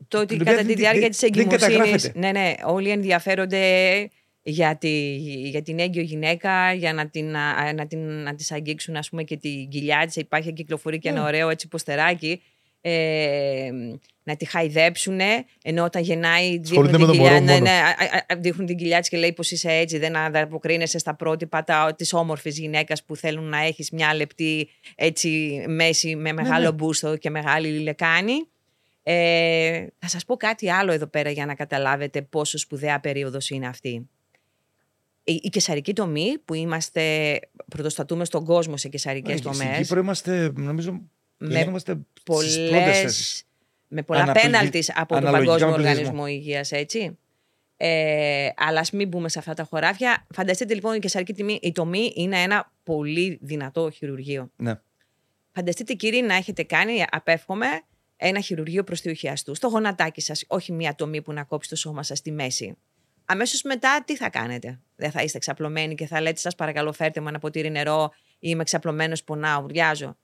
Το 0.07 0.17
ότι 0.19 0.27
την 0.27 0.41
οποία 0.41 0.51
κατά 0.53 0.61
τη 0.65 0.67
δεν- 0.73 0.77
διάρκεια 0.77 1.01
δεν- 1.01 1.09
της 1.11 1.19
δεν 1.19 1.29
εγκυμοσύνης, 1.33 1.65
καταγράφεται. 1.75 2.19
ναι, 2.19 2.31
ναι, 2.31 2.53
όλοι 2.65 2.89
ενδιαφέρονται 2.89 3.59
για, 4.43 4.77
τη, 4.77 5.15
για 5.49 5.61
την 5.61 5.79
έγκυο 5.79 6.01
γυναίκα, 6.01 6.73
για 6.73 6.93
να, 6.93 7.09
την, 7.09 7.35
α, 7.35 7.73
να, 7.73 7.87
την, 7.87 7.99
να 7.99 8.35
της 8.35 8.51
αγγίξουν 8.51 8.95
ας 8.95 9.09
πούμε 9.09 9.23
και 9.23 9.37
την 9.37 9.69
κοιλιά 9.69 10.05
της. 10.05 10.15
Υπάρχει 10.15 10.53
κυκλοφορεί 10.53 10.99
και 10.99 11.09
ένα 11.09 11.21
Ναι. 11.21 11.27
ωραίο 11.27 11.49
έτσι 11.49 11.67
ποστεράκι. 11.67 12.41
Ε, 12.85 13.69
να 14.23 14.35
τη 14.35 14.45
χαϊδέψουν, 14.45 15.19
ενώ 15.63 15.83
όταν 15.83 16.01
γεννάει 16.01 16.49
δείχνουν 16.49 16.63
Ασχολούνται 16.63 16.97
την, 16.97 16.99
με 16.99 17.05
το 17.05 17.11
κοιλιά, 17.11 17.29
μωρό 17.31 17.43
ναι, 17.43 17.51
μόνος. 17.51 17.69
ναι, 17.69 17.75
α- 17.75 18.15
α- 18.17 18.25
α- 18.33 18.35
δείχνουν 18.39 18.65
την 18.67 18.77
κοιλιά 18.77 18.99
της 18.99 19.09
και 19.09 19.17
λέει 19.17 19.33
πως 19.33 19.51
είσαι 19.51 19.71
έτσι, 19.71 19.97
δεν 19.97 20.17
ανταποκρίνεσαι 20.17 20.97
στα 20.97 21.15
πρότυπα 21.15 21.63
τα, 21.63 21.93
της 21.97 22.13
όμορφης 22.13 22.59
γυναίκας 22.59 23.03
που 23.03 23.15
θέλουν 23.15 23.43
να 23.43 23.57
έχεις 23.57 23.91
μια 23.91 24.15
λεπτή 24.15 24.69
έτσι 24.95 25.63
μέση 25.67 26.15
με 26.15 26.33
μεγάλο 26.33 26.65
ναι. 26.65 26.71
μπούστο 26.71 27.17
και 27.17 27.29
μεγάλη 27.29 27.79
λεκάνη. 27.79 28.33
Ε, 29.03 29.85
θα 29.99 30.07
σας 30.07 30.25
πω 30.25 30.35
κάτι 30.35 30.69
άλλο 30.71 30.91
εδώ 30.91 31.07
πέρα 31.07 31.29
για 31.29 31.45
να 31.45 31.55
καταλάβετε 31.55 32.21
πόσο 32.21 32.57
σπουδαία 32.57 32.99
περίοδος 32.99 33.49
είναι 33.49 33.67
αυτή. 33.67 34.09
Η, 35.23 35.39
η 35.43 35.49
κεσαρική 35.49 35.93
τομή 35.93 36.37
που 36.45 36.53
είμαστε, 36.53 37.39
πρωτοστατούμε 37.69 38.25
στον 38.25 38.45
κόσμο 38.45 38.77
σε 38.77 38.89
κεσαρικές 38.89 39.39
Στην 39.39 39.51
τομές, 39.51 39.77
Κύπρο 39.77 39.99
είμαστε, 39.99 40.51
νομίζω, 40.55 41.01
με 41.37 41.59
είμαστε 41.59 41.91
στις 41.91 42.23
πρώτες 42.23 42.55
θέσεις. 42.55 42.65
πολλές, 42.65 43.43
με 43.87 44.01
πολλά 44.03 44.21
Αναπληγη- 44.21 44.51
πέναλτις 44.51 44.91
από 44.95 45.13
τον 45.13 45.17
αναλογικά 45.17 45.51
Παγκόσμιο 45.51 45.77
με 45.77 45.83
πληθυσμό. 45.83 46.01
Οργανισμό 46.01 46.27
Υγείας, 46.27 46.71
έτσι. 46.71 47.17
Ε, 47.77 48.49
αλλά 48.55 48.79
ας 48.79 48.91
μην 48.91 49.07
μπούμε 49.07 49.29
σε 49.29 49.39
αυτά 49.39 49.53
τα 49.53 49.63
χωράφια. 49.63 50.25
Φανταστείτε 50.33 50.73
λοιπόν 50.73 50.95
η 50.95 50.99
κεσαρική 50.99 51.33
τιμή, 51.33 51.59
η 51.61 51.71
τομή 51.71 52.11
είναι 52.15 52.41
ένα 52.41 52.71
πολύ 52.83 53.37
δυνατό 53.41 53.89
χειρουργείο. 53.89 54.51
Ναι. 54.55 54.79
Φανταστείτε 55.51 55.93
κύριοι 55.93 56.21
να 56.21 56.35
έχετε 56.35 56.63
κάνει, 56.63 57.03
απέφχομαι, 57.11 57.67
ένα 58.17 58.39
χειρουργείο 58.39 58.83
προστιουχιαστού 58.83 59.55
στο 59.55 59.67
γονατάκι 59.67 60.21
σας, 60.21 60.43
όχι 60.47 60.71
μια 60.71 60.95
τομή 60.95 61.21
που 61.21 61.33
να 61.33 61.43
κόψει 61.43 61.69
το 61.69 61.75
σώμα 61.75 62.03
σας 62.03 62.17
στη 62.17 62.31
μέση. 62.31 62.75
Αμέσως 63.25 63.61
μετά 63.61 64.03
τι 64.05 64.15
θα 64.15 64.29
κάνετε; 64.29 64.79
Δεν 64.95 65.11
θα 65.11 65.23
είστε 65.23 65.39
ξαπλωμένοι 65.39 65.95
και 65.95 66.07
θα 66.07 66.21
λέτε 66.21 66.39
σας 66.39 66.55
παρακαλώ 66.55 66.91
φέρτε 66.91 67.21
μου 67.21 67.27
ένα 67.27 67.39
ποτήρι 67.39 67.69
νερό 67.69 68.11
ή 68.33 68.37
είμαι 68.39 68.63
ξαπλωμένος, 68.63 69.23
πονάω, 69.23 69.61
ουριάζω. 69.63 70.17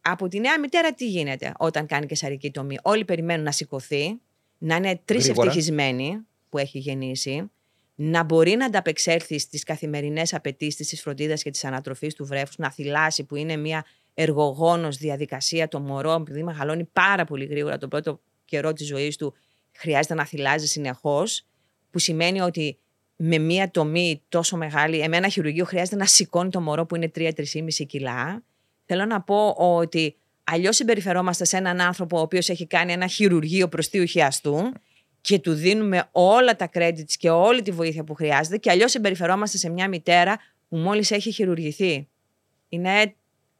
Από 0.00 0.28
τη 0.28 0.40
νέα 0.40 0.60
μητέρα 0.60 0.94
τι 0.94 1.08
γίνεται 1.08 1.52
όταν 1.58 1.86
κάνει 1.86 2.06
κεσαρική 2.06 2.50
τομή; 2.50 2.76
Όλοι 2.82 3.04
περιμένουν 3.04 3.44
να 3.44 3.52
σηκωθεί, 3.52 4.20
να 4.58 4.76
είναι 4.76 5.00
τρεις 5.04 5.24
Γρήγορα. 5.24 5.46
ευτυχισμένοι 5.48 6.26
που 6.48 6.58
έχει 6.58 6.78
γεννήσει, 6.78 7.50
να 7.94 8.22
μπορεί 8.22 8.56
να 8.56 8.66
ανταπεξέλθει 8.66 9.38
στις 9.38 9.62
καθημερινές 9.62 10.34
απαιτήσεις 10.34 10.88
της 10.88 11.00
φροντίδας 11.00 11.42
και 11.42 11.50
της 11.50 11.64
ανατροφής 11.64 12.14
του 12.14 12.26
βρέφους, 12.26 12.56
να 12.58 12.70
θυλάσει 12.72 13.24
που 13.24 13.36
είναι 13.36 13.56
μια 13.56 13.84
εργογόνος 14.14 14.96
διαδικασία 14.96 15.68
το 15.68 15.80
μωρό, 15.80 16.12
επειδή 16.12 16.42
μεγαλώνει 16.42 16.84
πάρα 16.84 17.24
πολύ 17.24 17.44
γρήγορα 17.44 17.78
τον 17.78 17.88
πρώτο 17.88 18.20
καιρό 18.44 18.72
της 18.72 18.86
ζωής 18.86 19.16
του, 19.16 19.34
χρειάζεται 19.72 20.14
να 20.14 20.26
θυλάζει 20.26 20.66
συνεχώς, 20.66 21.46
που 21.90 21.98
σημαίνει 21.98 22.40
ότι 22.40 22.78
με 23.16 23.38
μία 23.38 23.70
τομή 23.70 24.22
τόσο 24.28 24.56
μεγάλη, 24.56 25.00
εμένα 25.00 25.28
χειρουργείο 25.28 25.64
χρειάζεται 25.64 25.96
να 25.96 26.06
σηκώνει 26.06 26.50
το 26.50 26.60
μωρό 26.60 26.86
που 26.86 26.96
είναι 26.96 27.10
3-3,5 27.16 27.32
κιλά. 27.86 28.42
Θέλω 28.86 29.04
να 29.04 29.20
πω 29.20 29.48
ότι 29.58 30.16
αλλιώς 30.44 30.76
συμπεριφερόμαστε 30.76 31.44
σε 31.44 31.56
έναν 31.56 31.80
άνθρωπο 31.80 32.18
ο 32.18 32.20
οποίος 32.20 32.48
έχει 32.48 32.66
κάνει 32.66 32.92
ένα 32.92 33.06
χειρουργείο 33.06 33.68
προστίου 33.68 34.04
χιαστού 34.04 34.72
και 35.20 35.38
του 35.38 35.52
δίνουμε 35.52 36.08
όλα 36.12 36.56
τα 36.56 36.70
credits 36.74 37.12
και 37.18 37.30
όλη 37.30 37.62
τη 37.62 37.70
βοήθεια 37.70 38.04
που 38.04 38.14
χρειάζεται 38.14 38.56
και 38.56 38.70
αλλιώς 38.70 38.90
συμπεριφερόμαστε 38.90 39.58
σε 39.58 39.68
μια 39.68 39.88
μητέρα 39.88 40.38
που 40.68 40.76
μόλις 40.76 41.10
έχει 41.10 41.30
χειρουργηθεί. 41.30 42.08
Είναι 42.68 43.14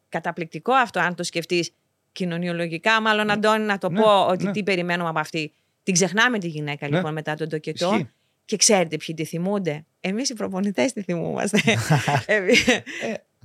καταπληκτικό 0.09 0.73
αυτό 0.73 1.01
αν 1.01 1.15
το 1.15 1.23
σκεφτείς 1.23 1.71
κοινωνιολογικά, 2.13 3.01
μάλλον 3.01 3.31
Αντώνη 3.31 3.65
να 3.65 3.79
το 3.79 3.91
Ναι, 3.91 4.01
πω 4.01 4.27
ότι 4.27 4.45
ναι. 4.45 4.51
τι 4.51 4.63
περιμένουμε 4.63 5.09
από 5.09 5.19
αυτή. 5.19 5.53
Την 5.83 5.95
ξεχνάμε 5.95 6.39
τη 6.39 6.49
γυναίκα 6.49 6.89
Ναι. 6.89 6.97
λοιπόν 6.97 7.13
μετά 7.13 7.35
τον 7.35 7.49
τοκετό. 7.49 7.91
Ισχύει. 7.93 8.11
Και 8.51 8.57
ξέρετε 8.57 8.97
ποιοι 8.97 9.15
τη 9.15 9.25
θυμούνται; 9.25 9.85
Εμείς 10.01 10.29
οι 10.31 10.35
προπονητές 10.35 10.93
τη 10.93 11.03
θυμούμαστε. 11.03 11.61
Εμείς- 12.27 12.69
Ε, 12.69 12.83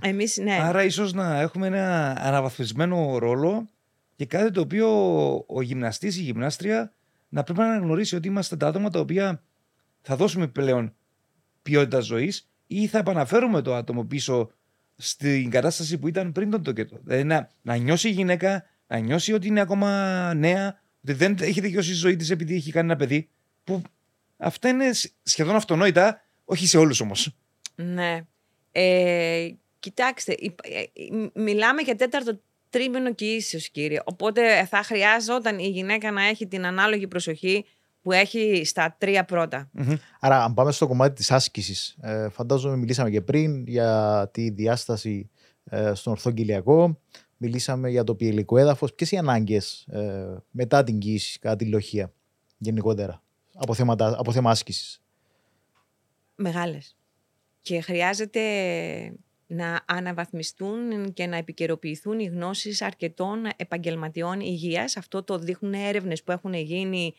Εμείς, 0.02 0.38
ναι. 0.38 0.58
Άρα 0.62 0.84
ίσως 0.84 1.13
να 1.13 1.39
έχουμε 1.41 1.68
ένα 1.68 2.15
αναβαθμισμένο 2.20 3.18
ρόλο 3.18 3.68
και 4.15 4.26
κάτι 4.26 4.52
το 4.52 4.62
οποίο 4.62 4.88
ο 5.48 5.62
γυμναστής, 5.62 6.18
η 6.18 6.22
γυμνάστρια 6.22 6.91
να 7.30 7.44
πρέπει 7.44 7.60
να 7.60 7.65
αναγνωρίσει 7.65 8.15
ότι 8.15 8.28
είμαστε 8.28 8.58
τα 8.58 8.68
άτομα 8.68 8.89
τα 8.89 9.00
οποία 9.00 9.41
θα 10.02 10.15
δώσουμε 10.15 10.48
πλέον 10.48 10.94
ποιότητα 11.62 12.00
ζωής 12.00 12.50
ή 12.68 12.88
θα 12.88 12.98
επαναφέρουμε 12.98 13.62
το 13.62 13.76
άτομο 13.76 14.04
πίσω 14.04 14.52
στην 14.96 15.50
κατάσταση 15.50 15.98
που 15.98 16.08
ήταν 16.08 16.32
πριν 16.32 16.50
τον 16.50 16.63
τοκετό. 16.63 17.00
Δηλαδή 17.04 17.24
να, 17.24 17.50
να 17.62 17.76
νιώσει 17.76 18.08
η 18.08 18.12
γυναίκα, 18.12 18.63
να 18.88 18.98
νιώσει 18.98 19.34
ότι 19.34 19.48
είναι 19.48 19.62
ακόμα 19.62 20.34
νέα, 20.34 20.82
ότι 21.04 21.13
δεν 21.13 21.36
έχει 21.39 21.62
δικαιώσει 21.62 21.91
η 21.91 21.94
ζωή 21.94 22.15
της 22.15 22.30
επειδή 22.30 22.56
έχει 22.56 22.72
κάνει 22.72 22.86
ένα 22.89 22.96
παιδί. 22.96 23.30
Που 23.63 23.82
αυτά 24.38 24.69
είναι 24.69 24.91
σχεδόν 25.24 25.56
αυτονόητα, 25.56 26.21
όχι 26.45 26.67
σε 26.67 26.78
όλους 26.78 27.00
όμως. 27.00 27.36
Ναι. 27.76 28.21
Ε, 28.71 29.50
κοιτάξτε, 29.80 30.36
ε, 30.63 30.84
μιλάμε 31.34 31.82
για 31.82 31.95
τέταρτο 31.95 32.39
τρίμηνο 32.69 33.13
και 33.13 33.26
ίσως 33.26 33.69
κύριε. 33.69 34.00
Οπότε 34.04 34.65
θα 34.65 34.84
χρειάζονταν 34.84 35.60
η 35.60 35.67
γυναίκα 35.67 36.12
να 36.12 36.24
έχει 36.24 36.48
την 36.48 36.65
ανάλογη 36.65 37.08
προσοχή 37.08 37.65
που 38.02 38.12
έχει 38.12 38.62
στα 38.65 38.95
τρία 38.98 39.26
Άρα, 40.19 40.43
αν 40.43 40.54
πάμε 40.54 40.71
στο 40.71 40.88
κομμάτι 40.88 41.15
της 41.15 41.32
άσκησης, 41.32 41.95
ε, 42.02 42.30
φαντάζομαι 42.30 42.76
μιλήσαμε 42.76 43.10
και 43.10 43.21
πριν 43.21 43.67
για 43.67 44.30
τη 44.34 44.50
διάσταση 44.50 45.30
ε, 45.63 45.93
στον 45.93 46.13
ορθογγυλιακό, 46.13 47.00
μιλήσαμε 47.38 47.89
για 47.89 48.04
το 48.04 48.15
πιελικό 48.15 48.58
έδαφος. 48.58 48.93
Ποιες 48.93 49.12
οι 49.12 49.17
ανάγκες 49.17 49.86
ε, 49.88 50.43
μετά 50.52 50.84
την 50.84 51.00
κοίηση, 51.00 51.39
κατά 51.39 51.56
τη 51.56 51.65
λοχεία, 51.65 52.13
γενικότερα, 52.58 53.24
από, 53.56 53.74
θέματα, 53.74 54.15
από 54.18 54.32
θέμα 54.32 54.50
άσκησης. 54.50 55.02
Μεγάλες. 56.36 56.96
Και 57.62 57.82
χρειάζεται 57.82 58.41
να 59.48 59.82
αναβαθμιστούν 59.86 61.13
και 61.13 61.26
να 61.26 61.38
επικαιροποιηθούν 61.38 62.20
οι 62.20 62.26
γνώσεις 62.26 62.82
αρκετών 62.82 63.48
επαγγελματιών 63.56 64.39
υγείας. 64.39 64.98
Αυτό 64.98 65.24
το 65.24 65.38
δείχνουν 65.38 65.74
έρευνες 65.74 66.24
που 66.24 66.32
έχουν 66.32 66.54
γίνει 66.54 67.13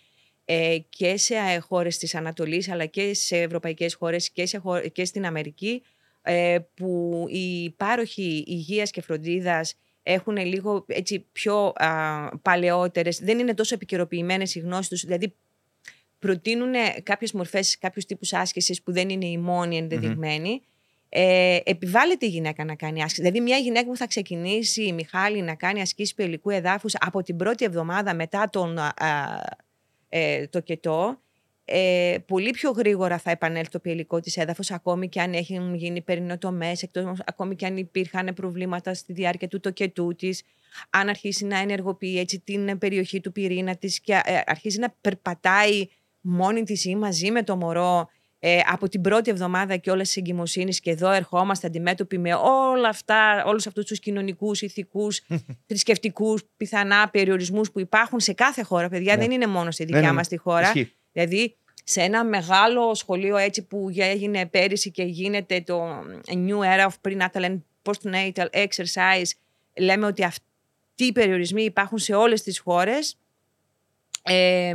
ε, 0.45 0.79
και 0.89 1.17
σε 1.17 1.35
χώρες 1.59 1.99
της 1.99 2.15
Ανατολής 2.15 2.71
αλλά 2.71 2.87
και 2.87 3.15
σε 3.15 3.37
ευρωπαϊκές 3.37 3.95
χώρες 3.95 4.31
και, 4.31 4.47
σε, 4.47 4.61
και 4.93 5.05
στην 5.05 5.27
Αμερική 5.27 5.83
ε, 6.23 6.59
που 6.75 7.25
οι 7.29 7.71
πάροχοι 7.71 8.45
υγείας 8.47 8.91
και 8.91 9.03
φροντίδας 9.03 9.75
έχουν 10.03 10.37
λίγο 10.37 10.85
έτσι 10.89 11.27
πιο 11.33 11.73
α, 11.77 12.39
παλαιότερες, 12.39 13.19
δεν 13.19 13.39
είναι 13.39 13.55
τόσο 13.55 13.75
επικαιροποιημένες 13.75 14.55
οι 14.55 14.59
γνώσεις 14.59 14.89
τους, 14.89 15.05
δηλαδή 15.05 15.35
προτείνουν 16.19 16.73
κάποιες 17.03 17.33
μορφές, 17.33 17.79
κάποιους 17.79 18.05
τύπους 18.05 18.33
άσκησης 18.33 18.83
που 18.83 18.93
δεν 18.93 19.09
είναι 19.09 19.27
η 19.27 19.39
μόνη 19.39 19.77
ενδεδειγμένη. 19.77 20.63
Ε, 21.09 21.59
επιβάλλεται 21.65 22.27
η 22.27 22.29
γυναίκα 22.29 22.65
να 22.65 22.75
κάνει 22.75 23.03
άσκηση. 23.03 23.21
Δηλαδή, 23.21 23.41
μια 23.41 23.57
γυναίκα 23.57 23.87
που 23.87 23.97
θα 23.97 24.07
ξεκινήσει, 24.07 24.83
η 24.83 24.93
Μιχάλη, 24.93 25.43
να 25.43 25.55
κάνει 25.55 25.81
ασκήσει 25.81 26.15
πελικού 26.15 26.51
εδάφους 26.51 26.95
από 26.99 27.23
την 27.23 27.37
πρώτη 27.37 27.65
εβδομάδα 27.65 28.15
μετά 28.15 28.49
τον, 28.51 28.79
ε, 30.09 30.47
το 30.47 30.61
κετό, 30.61 31.21
ε, 31.69 32.17
πολύ 32.27 32.51
πιο 32.51 32.71
γρήγορα 32.71 33.19
θα 33.19 33.31
επανέλθει 33.31 33.71
το 33.71 33.79
πιελικό 33.79 34.21
της 34.21 34.37
έδαφος, 34.37 34.71
ακόμη 34.71 35.09
και 35.09 35.21
αν 35.21 35.33
έχουν 35.33 35.75
γίνει 35.75 36.01
περινοτομές, 36.01 36.89
ακόμη 37.25 37.57
και 37.57 37.67
αν 37.67 37.77
υπήρχαν 37.77 38.35
προβλήματα 38.35 38.95
στη 38.95 39.13
διάρκεια 39.13 39.49
του 39.49 39.61
τοκετού 39.61 40.15
της, 40.15 40.43
αν 40.91 41.09
αρχίσει 41.09 41.45
να 41.45 41.59
ενεργοποιεί 41.59 42.17
έτσι 42.19 42.39
την 42.41 42.79
περιοχή 42.79 43.21
του 43.21 43.33
πυρήνα 43.33 43.77
της 43.77 44.01
και 44.01 44.13
ε, 44.25 44.41
αρχίσει 44.47 44.79
να 44.79 44.95
περπατάει 45.01 45.87
μόνη 46.27 46.63
της 46.63 46.85
ή 46.85 46.97
μαζί 46.97 47.31
με 47.31 47.43
το 47.43 47.57
μωρό 47.57 48.09
ε, 48.39 48.61
από 48.67 48.89
την 48.89 49.01
πρώτη 49.01 49.31
εβδομάδα 49.31 49.77
και 49.77 49.91
όλες 49.91 50.07
τις 50.07 50.17
εγκυμοσύνης 50.17 50.81
και 50.81 50.91
εδώ 50.91 51.11
ερχόμαστε 51.11 51.67
αντιμέτωποι 51.67 52.19
με 52.19 52.35
όλα 52.35 52.89
αυτά, 52.89 53.45
όλους 53.47 53.67
αυτούς 53.67 53.85
τους 53.85 53.99
κοινωνικούς, 53.99 54.63
ηθικούς, 54.63 55.21
θρησκευτικούς, 55.69 56.43
πιθανά 56.57 57.09
περιορισμούς 57.09 57.71
που 57.71 57.81
υπάρχουν 57.81 58.21
σε 58.21 58.33
κάθε 58.33 58.63
χώρα, 58.63 58.89
παιδιά, 58.89 59.17
ναι. 59.17 59.23
δεν 59.23 59.31
είναι 59.31 59.47
μόνο 59.47 59.71
στη 59.71 59.85
δικιά 59.85 60.01
ναι, 60.01 60.07
ναι, 60.07 60.13
μας 60.13 60.29
τη 60.29 60.37
χώρα. 60.37 60.73
Δηλαδή, 61.13 61.57
σε 61.85 62.01
ένα 62.01 62.25
μεγάλο 62.25 62.95
σχολείο 62.95 63.37
έτσι 63.37 63.63
που 63.63 63.89
έγινε 63.97 64.47
πέρυσι 64.47 64.91
και 64.91 65.03
γίνεται 65.03 65.61
το 65.61 66.01
New 66.29 66.59
Era 66.59 66.89
of 66.89 67.09
Prenatal 67.09 67.45
and 67.45 67.59
Postnatal 67.83 68.47
Exercise, 68.51 69.31
λέμε 69.79 70.07
ότι 70.07 70.25
αυτοί 70.25 71.05
οι 71.05 71.13
περιορισμοί 71.13 71.63
υπάρχουν 71.63 71.99
σε 71.99 72.15
όλες 72.15 72.43
τις 72.43 72.59
χώρες. 72.59 73.19
Ε, 74.23 74.75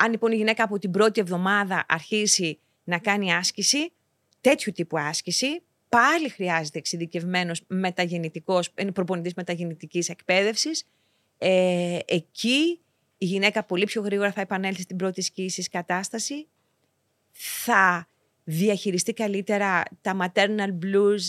αν 0.00 0.10
λοιπόν 0.10 0.32
η 0.32 0.36
γυναίκα 0.36 0.64
από 0.64 0.78
την 0.78 0.90
πρώτη 0.90 1.20
εβδομάδα 1.20 1.84
αρχίσει 1.88 2.58
να 2.84 2.98
κάνει 2.98 3.34
άσκηση, 3.34 3.92
τέτοιου 4.40 4.72
τύπου 4.72 4.98
άσκηση, 4.98 5.62
πάλι 5.88 6.28
χρειάζεται 6.28 6.78
εξειδικευμένος 6.78 7.62
μεταγεννητικός, 7.66 8.70
προπονητής 8.92 9.34
μεταγεννητικής 9.34 10.08
εκπαίδευσης. 10.08 10.84
Ε, 11.38 11.98
εκεί 12.04 12.80
η 13.18 13.24
γυναίκα 13.24 13.64
πολύ 13.64 13.84
πιο 13.84 14.02
γρήγορα 14.02 14.32
θα 14.32 14.40
επανέλθει 14.40 14.82
στην 14.82 14.96
πρώτη 14.96 15.22
σκήση 15.22 15.62
κατάσταση, 15.62 16.48
θα 17.32 18.08
διαχειριστεί 18.44 19.12
καλύτερα 19.12 19.82
τα 20.00 20.16
maternal 20.20 20.78
blues 20.84 21.20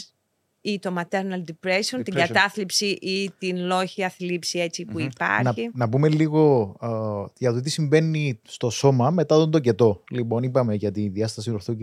ή 0.62 0.80
το 0.80 0.94
maternal 0.98 1.44
depression, 1.52 2.02
την 2.04 2.14
κατάθλιψη 2.14 2.86
ή 2.86 3.32
την 3.38 3.58
λόχια 3.58 4.10
θλίψη 4.10 4.60
έτσι 4.60 4.86
που 4.86 5.00
υπάρχει. 5.00 5.64
Να, 5.64 5.72
να 5.74 5.90
πούμε 5.90 6.10
λίγο 6.10 6.76
uh, 6.82 7.26
για 7.38 7.54
το 7.54 7.62
τι 7.62 7.70
συμβαίνει 7.70 8.40
στο 8.44 8.70
σώμα 8.70 9.10
μετά 9.10 9.36
τον 9.36 9.52
τοκετό. 9.52 10.04
Λοιπόν, 10.10 10.44
είπαμε 10.44 10.76
για 10.76 10.92
τη 10.92 11.08
διάσταση 11.08 11.52
ορθών 11.52 11.78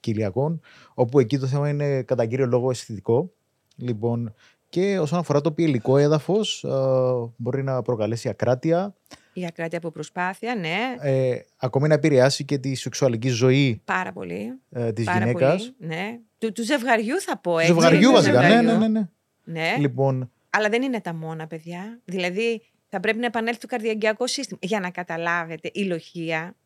κοιλιακών, 0.00 0.60
όπου 0.94 1.18
εκεί 1.18 1.38
το 1.38 1.46
θέμα 1.46 1.68
είναι 1.68 2.02
κατά 2.02 2.26
κύριο 2.26 2.46
λόγο 2.46 2.70
αισθητικό. 2.70 3.32
Λοιπόν, 3.76 4.34
και 4.68 4.98
όσον 4.98 5.18
αφορά 5.18 5.40
το 5.40 5.52
πιελικό 5.52 5.96
έδαφος, 5.96 6.64
uh, 6.68 7.30
μπορεί 7.36 7.62
να 7.62 7.82
προκαλέσει 7.82 8.28
ακράτεια, 8.28 8.94
η 9.32 9.46
ακράτεια 9.46 9.78
από 9.78 9.90
προσπάθεια, 9.90 10.54
ναι. 10.54 10.76
Ε, 11.00 11.40
ακόμη 11.56 11.88
να 11.88 11.94
επηρεάσει 11.94 12.44
και 12.44 12.58
τη 12.58 12.74
σεξουαλική 12.74 13.28
ζωή 13.28 13.80
Πάρα 13.84 14.12
πολύ. 14.12 14.52
Ε, 14.70 14.92
της 14.92 15.04
Πάρα 15.04 15.18
γυναίκας. 15.18 15.72
Πολύ, 15.78 15.94
ναι. 15.94 16.18
Του, 16.42 16.52
του 16.52 16.64
ζευγαριού 16.64 17.20
θα 17.20 17.38
πω. 17.38 17.58
Του 17.58 17.64
ζευγαριού 17.64 18.12
βασικά, 18.12 18.40
ναι, 18.40 18.60
ναι, 18.60 18.72
ναι, 18.72 18.88
ναι. 18.88 19.08
ναι. 19.44 19.76
Λοιπόν... 19.78 20.30
Αλλά 20.50 20.68
δεν 20.68 20.82
είναι 20.82 21.00
τα 21.00 21.14
μόνα, 21.14 21.46
παιδιά. 21.46 22.00
Δηλαδή, 22.04 22.62
θα 22.88 23.00
πρέπει 23.00 23.18
να 23.18 23.26
επανέλθει 23.26 23.60
το 23.60 23.66
καρδιαγκιακό 23.66 24.26
σύστημα. 24.26 24.58
Για 24.62 24.80
να 24.80 24.90
καταλάβετε, 24.90 25.70
η 25.72 25.84
λοχεία 25.84 26.56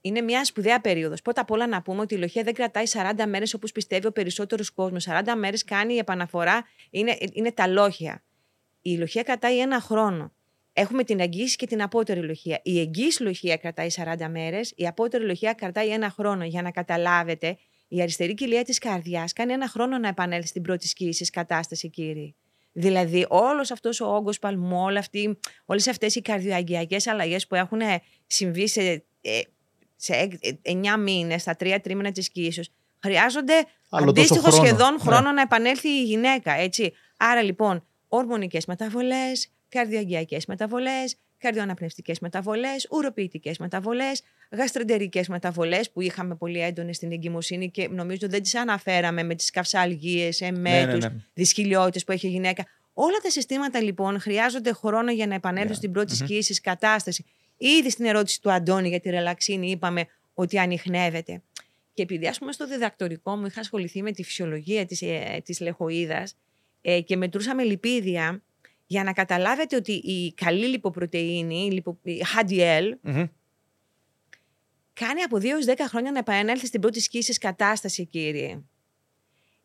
είναι 0.00 0.20
μια 0.20 0.44
σπουδαία 0.44 0.80
περίοδος. 0.80 1.22
Πρώτα 1.22 1.40
απ' 1.40 1.50
όλα 1.50 1.66
να 1.66 1.82
πούμε 1.82 2.00
ότι 2.00 2.14
η 2.14 2.18
λοχεία 2.18 2.42
δεν 2.42 2.54
κρατάει 2.54 2.84
40 2.88 3.26
μέρες 3.26 3.54
όπως 3.54 3.72
πιστεύει 3.72 4.06
ο 4.06 4.12
περισσότερος 4.12 4.70
κόσμος. 4.70 5.06
40 5.08 5.34
μέρες 5.36 5.64
κάνει 5.64 5.94
η 5.94 5.98
επαναφορά, 5.98 6.64
είναι, 6.90 7.16
είναι 7.32 7.52
τα 7.52 7.66
λόχια. 7.66 8.22
Η 8.82 8.96
λοχεία 8.96 9.22
κρατάει 9.22 9.58
ένα 9.58 9.80
χρόνο. 9.80 10.32
Έχουμε 10.72 11.04
την 11.04 11.20
εγγύηση 11.20 11.56
και 11.56 11.66
την 11.66 11.82
απότερη 11.82 12.20
λοχεία. 12.20 12.60
Η 12.62 12.80
εγγύηση 12.80 13.22
λοχεία 13.22 13.56
κρατάει 13.56 13.88
40 13.96 14.28
μέρες, 14.28 14.72
η 14.76 14.86
απότερη 14.86 15.24
λοχεία 15.24 15.52
κρατάει 15.52 15.88
ένα 15.88 16.10
χρόνο. 16.10 16.44
Για 16.44 16.62
να 16.62 16.70
καταλάβετε, 16.70 17.58
η 17.92 18.02
αριστερή 18.02 18.34
κοιλία 18.34 18.64
της 18.64 18.78
καρδιάς 18.78 19.32
κάνει 19.32 19.52
ένα 19.52 19.68
χρόνο 19.68 19.98
να 19.98 20.08
επανέλθει 20.08 20.46
στην 20.46 20.62
πρώτη 20.62 20.88
σκήση 20.88 21.24
κατάσταση, 21.24 21.90
κύριε. 21.90 22.34
Δηλαδή, 22.72 23.26
όλος 23.28 23.70
αυτός 23.70 24.00
ο 24.00 24.14
όγκος 24.14 24.38
παλμού, 24.38 24.84
όλες 25.64 25.88
αυτές 25.88 26.14
οι 26.14 26.20
καρδιοαγγειακές 26.20 27.06
αλλαγές 27.06 27.46
που 27.46 27.54
έχουν 27.54 27.80
συμβεί 28.26 28.68
σε, 28.68 29.04
ε, 29.20 29.40
σε 29.96 30.28
9 30.62 30.96
μήνες, 30.96 31.40
στα 31.40 31.56
3 31.56 31.80
τρίμηνα 31.82 32.12
της 32.12 32.30
κοίησεω, 32.30 32.64
χρειάζονται 33.02 33.66
αντίστοιχο 33.90 34.50
σχεδόν 34.50 34.92
ναι. 34.92 34.98
χρόνο 34.98 35.32
να 35.32 35.40
επανέλθει 35.40 35.88
η 35.88 36.04
γυναίκα. 36.04 36.52
Έτσι. 36.52 36.92
Άρα 37.16 37.42
λοιπόν, 37.42 37.86
ορμονικές 38.08 38.66
μεταβολές, 38.66 39.52
καρδιαγγειακές 39.68 40.46
μεταβολές, 40.46 41.16
καρδιοαναπνευστικές 41.40 42.18
μεταβολές, 42.18 42.86
ουροποιητικές 42.90 43.58
μεταβολές, 43.58 44.22
γαστρεντερικές 44.50 45.28
μεταβολές 45.28 45.90
που 45.90 46.00
είχαμε 46.00 46.34
πολύ 46.34 46.60
έντονες 46.60 46.96
στην 46.96 47.12
εγκυμοσύνη 47.12 47.70
και 47.70 47.88
νομίζω 47.88 48.28
δεν 48.28 48.42
τις 48.42 48.54
αναφέραμε 48.54 49.22
με 49.22 49.34
τις 49.34 49.50
καυσάλγειες, 49.50 50.40
εμέτους, 50.40 51.04
ναι, 51.04 51.08
ναι, 51.08 51.76
ναι. 51.76 51.90
που 52.04 52.12
έχει 52.12 52.26
η 52.26 52.30
γυναίκα. 52.30 52.66
Όλα 52.92 53.16
τα 53.22 53.30
συστήματα 53.30 53.82
λοιπόν 53.82 54.20
χρειάζονται 54.20 54.72
χρόνο 54.72 55.12
για 55.12 55.26
να 55.26 55.34
επανέλθουν 55.34 55.72
yeah. 55.72 55.76
στην 55.76 55.92
πρώτη 55.92 56.12
mm-hmm. 56.14 56.24
σκήση 56.24 56.60
κατάσταση. 56.60 57.24
Ήδη 57.56 57.90
στην 57.90 58.04
ερώτηση 58.04 58.40
του 58.40 58.52
Αντώνη 58.52 58.88
για 58.88 59.00
τη 59.00 59.10
ρελαξίνη 59.10 59.70
είπαμε 59.70 60.06
ότι 60.34 60.58
ανοιχνεύεται. 60.58 61.42
Και 61.94 62.02
επειδή 62.02 62.26
ας 62.26 62.38
πούμε 62.38 62.52
στο 62.52 62.66
διδακτορικό 62.66 63.36
μου 63.36 63.46
είχα 63.46 63.60
ασχοληθεί 63.60 64.02
με 64.02 64.12
τη 64.12 64.22
φυσιολογία 64.22 64.86
της, 64.86 65.02
ε, 65.02 65.40
της 65.44 65.60
λεχοίδας 65.60 66.36
ε, 66.80 67.00
και 67.00 67.16
μετρούσαμε 67.16 67.62
λιπίδια, 67.62 68.42
για 68.90 69.04
να 69.04 69.12
καταλάβετε 69.12 69.76
ότι 69.76 69.92
η 69.92 70.32
καλή 70.32 70.66
λιποπρωτεΐνη, 70.66 71.82
η 72.02 72.22
HDL, 72.40 72.92
κάνει 74.92 75.22
από 75.22 75.36
2 75.36 75.44
έως 75.44 75.64
10 75.66 75.72
χρόνια 75.88 76.10
να 76.10 76.18
επανέλθει 76.18 76.66
στην 76.66 76.80
πρώτη 76.80 77.00
σκήση 77.00 77.32
κατάσταση, 77.32 78.06
κύριε. 78.06 78.62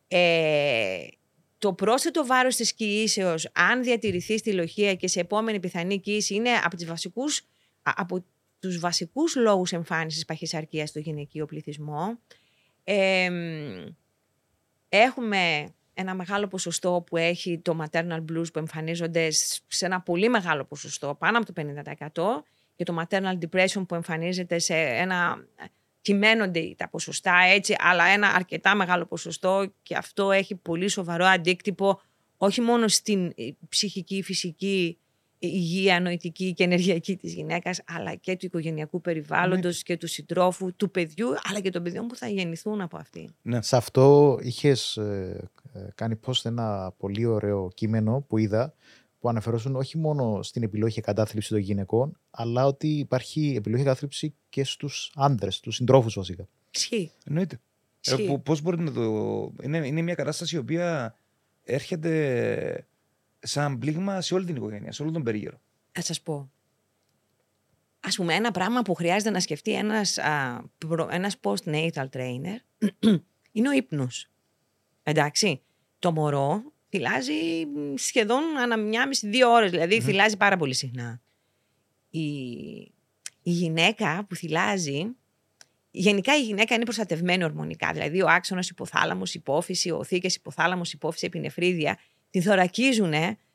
Ε, 0.07 1.07
το 1.57 1.73
πρόσθετο 1.73 2.25
βάρος 2.25 2.55
της 2.55 2.73
κοίησεως, 2.73 3.49
αν 3.53 3.83
διατηρηθεί 3.83 4.37
στη 4.37 4.53
λοχεία 4.53 4.95
και 4.95 5.07
σε 5.07 5.19
επόμενη 5.19 5.59
πιθανή 5.59 5.99
κοίηση, 5.99 6.35
είναι 6.35 6.51
από, 6.63 6.75
τις 6.75 6.85
βασικούς, 6.85 7.41
από 7.81 8.25
τους 8.59 8.79
βασικούς 8.79 9.35
λόγους 9.35 9.73
εμφάνισης 9.73 10.25
παχυσαρκίας 10.25 10.89
στο 10.89 10.99
γυναικείο 10.99 11.45
πληθυσμό. 11.45 12.19
Ε, 12.83 13.29
έχουμε 14.89 15.73
ένα 15.97 16.13
μεγάλο 16.15 16.47
ποσοστό 16.47 17.03
που 17.05 17.17
έχει 17.17 17.59
το 17.59 17.77
maternal 17.81 18.19
blues 18.31 18.53
που 18.53 18.59
εμφανίζονται 18.59 19.31
σ- 19.31 19.63
σε 19.67 19.85
ένα 19.85 20.01
πολύ 20.01 20.29
μεγάλο 20.29 20.65
ποσοστό, 20.65 21.15
πάνω 21.19 21.37
από 21.37 21.53
το 21.53 21.53
50% 21.53 22.43
και 22.75 22.83
το 22.83 23.03
maternal 23.03 23.37
depression 23.39 23.85
που 23.87 23.95
εμφανίζεται 23.95 24.59
σε 24.59 24.75
ένα... 24.75 25.47
Κυμαίνονται 26.01 26.73
τα 26.77 26.89
ποσοστά 26.89 27.37
έτσι, 27.53 27.75
αλλά 27.79 28.05
ένα 28.05 28.27
αρκετά 28.27 28.75
μεγάλο 28.75 29.05
ποσοστό 29.05 29.73
και 29.83 29.95
αυτό 29.95 30.31
έχει 30.31 30.55
πολύ 30.55 30.87
σοβαρό 30.87 31.25
αντίκτυπο 31.25 32.01
όχι 32.37 32.61
μόνο 32.61 32.87
στην 32.87 33.25
ε, 33.25 33.49
ψυχική, 33.69 34.23
φυσική 34.23 34.97
υγεία, 35.45 35.99
νοητική 35.99 36.53
και 36.53 36.63
ενεργειακή 36.63 37.15
της 37.15 37.33
γυναίκας, 37.33 37.81
αλλά 37.87 38.15
και 38.15 38.35
του 38.35 38.45
οικογενειακού 38.45 39.01
περιβάλλοντος 39.01 39.83
και 39.83 39.97
του 39.97 40.07
συντρόφου, 40.07 40.75
του 40.75 40.91
παιδιού, 40.91 41.27
αλλά 41.49 41.59
και 41.59 41.69
των 41.69 41.83
παιδιών 41.83 42.07
που 42.07 42.15
θα 42.15 42.27
γεννηθούν 42.27 42.81
από 42.81 42.97
αυτή. 42.97 43.29
Σε 43.59 43.75
αυτό 43.75 44.37
είχες 44.41 44.99
κάνει 45.95 46.19
post 46.25 46.45
ένα 46.45 46.93
πολύ 46.97 47.25
ωραίο 47.25 47.71
κείμενο 47.73 48.25
που 48.27 48.37
είδα 48.37 48.73
που 49.19 49.29
αναφερόσουν 49.29 49.75
όχι 49.75 49.97
μόνο 49.97 50.43
στην 50.43 50.63
επιλογή 50.63 50.93
και 50.93 51.01
κατάθλιψη 51.01 51.49
των 51.49 51.57
γυναικών, 51.59 52.19
αλλά 52.29 52.65
ότι 52.65 52.87
υπάρχει 52.87 53.53
επιλογή 53.57 53.81
και 53.81 53.87
κατάθλιψη 53.87 54.33
και 54.49 54.63
στους 54.63 55.11
άντρε, 55.15 55.49
του 55.61 55.71
συντρόφους 55.71 56.15
βασικά. 56.15 56.47
Ισχύει. 56.75 57.11
Εννοείται. 57.25 57.59
Ε, 58.07 58.11
Ισχύει. 58.11 58.27
πο- 58.27 58.39
πώς 58.39 58.61
μπορεί 58.61 58.79
να 58.79 58.91
το... 58.91 59.01
Είναι, 59.63 59.87
είναι 59.87 60.01
μια 60.01 60.15
κατάσταση 60.15 60.55
η 60.55 60.59
οποία 60.59 61.15
έρχεται 61.63 62.87
σαν 63.45 63.77
πλήγμα 63.77 64.21
σε 64.21 64.33
όλη 64.33 64.45
την 64.45 64.55
οικογένεια, 64.55 64.91
σε 64.91 65.01
όλο 65.01 65.11
τον 65.11 65.23
περίγυρο. 65.23 65.61
Θα 65.91 66.01
σας 66.01 66.21
πω. 66.21 66.49
Ας 67.99 68.15
πούμε, 68.15 68.33
ένα 68.33 68.51
πράγμα 68.51 68.81
που 68.81 68.93
χρειάζεται 68.93 69.29
να 69.29 69.39
σκεφτεί 69.39 69.73
ένας, 69.73 70.17
α, 70.17 70.63
προ- 70.77 71.09
ένας 71.11 71.35
post-natal 71.41 72.09
trainer 72.09 72.57
είναι 73.51 73.69
ο 73.69 73.71
ύπνος. 73.71 74.29
Εντάξει, 75.03 75.61
το 75.99 76.11
μωρό 76.11 76.63
θυλάζει 76.89 77.65
μ, 77.65 77.95
σχεδόν 77.95 78.57
ανά 78.57 78.77
μια 78.77 79.07
μισή-δύο 79.07 79.51
ώρες, 79.51 79.71
δηλαδή 79.71 80.01
θυλάζει 80.01 80.37
πάρα 80.37 80.57
πολύ 80.57 80.73
συχνά. 80.73 81.21
Η, 82.09 82.21
η 83.43 83.51
γυναίκα 83.51 84.25
που 84.29 84.35
θυλάζει, 84.35 85.15
γενικά 85.91 86.37
η 86.37 86.41
γυναίκα 86.43 86.75
είναι 86.75 86.83
προστατευμένη 86.83 87.43
ορμονικά, 87.43 87.91
δηλαδή 87.91 88.21
ο 88.21 88.27
άξονας 88.29 88.69
υποθάλαμος, 88.69 89.33
υπόφυση, 89.33 89.91
ο 89.91 90.03
θήκες 90.03 90.35
υποθάλαμος, 90.35 90.93
υπόφυση, 90.93 91.25
επινεφρίδια, 91.25 91.97
την 92.35 92.43
θωρακίζουν 92.43 93.13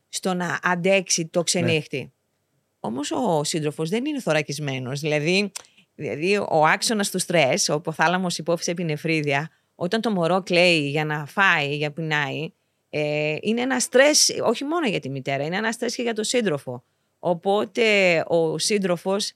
στο 0.08 0.34
να 0.34 0.58
αντέξει 0.62 1.26
το 1.26 1.42
ξενύχτη. 1.42 2.12
Όμως 2.80 3.10
ο 3.10 3.44
σύντροφος 3.44 3.88
δεν 3.88 4.04
είναι 4.04 4.20
θωρακισμένος. 4.20 5.00
Δηλαδή, 5.00 5.52
δηλαδή 5.94 6.36
ο 6.36 6.66
άξονας 6.66 7.10
του 7.10 7.18
στρες, 7.18 7.68
ο 7.68 7.74
υποθάλαμος 7.74 8.38
υπόφυσης 8.38 8.72
επινεφρίδια, 8.72 9.50
όταν 9.74 10.00
το 10.00 10.10
μωρό 10.10 10.42
κλαίει 10.42 10.88
για 10.88 11.04
να 11.04 11.26
φάει, 11.26 11.76
για 11.76 11.90
πεινάει, 11.90 12.52
ε, 12.90 13.36
είναι 13.40 13.60
ένα 13.60 13.80
στρες 13.80 14.40
όχι 14.42 14.64
μόνο 14.64 14.88
για 14.88 15.00
τη 15.00 15.10
μητέρα, 15.10 15.44
είναι 15.44 15.56
ένα 15.56 15.72
στρες 15.72 15.94
και 15.94 16.02
για 16.02 16.14
τον 16.14 16.24
σύντροφο. 16.24 16.84
Οπότε 17.18 17.84
ο 18.26 18.58
σύντροφος, 18.58 19.32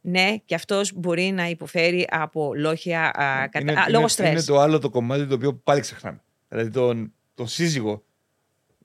ναι, 0.00 0.36
και 0.44 0.54
αυτός 0.54 0.92
μπορεί 0.94 1.30
να 1.30 1.48
υποφέρει 1.48 2.06
από 2.10 2.54
λόγια 2.54 3.02
α, 3.02 3.48
κατα... 3.48 3.60
είναι, 3.60 3.72
α, 3.72 3.84
λόγω 3.88 3.98
είναι, 3.98 4.08
στρες. 4.08 4.30
είναι 4.30 4.42
το 4.42 4.58
άλλο 4.58 4.78
το 4.78 4.90
κομμάτι 4.90 5.26
το 5.26 5.34
οποίο 5.34 5.54
πάλι 5.54 5.80
ξεχνάμε. 5.80 6.20
Δηλαδή 6.48 6.70
τον, 6.70 7.12
τον 7.34 7.48
σύζυγο 7.48 8.05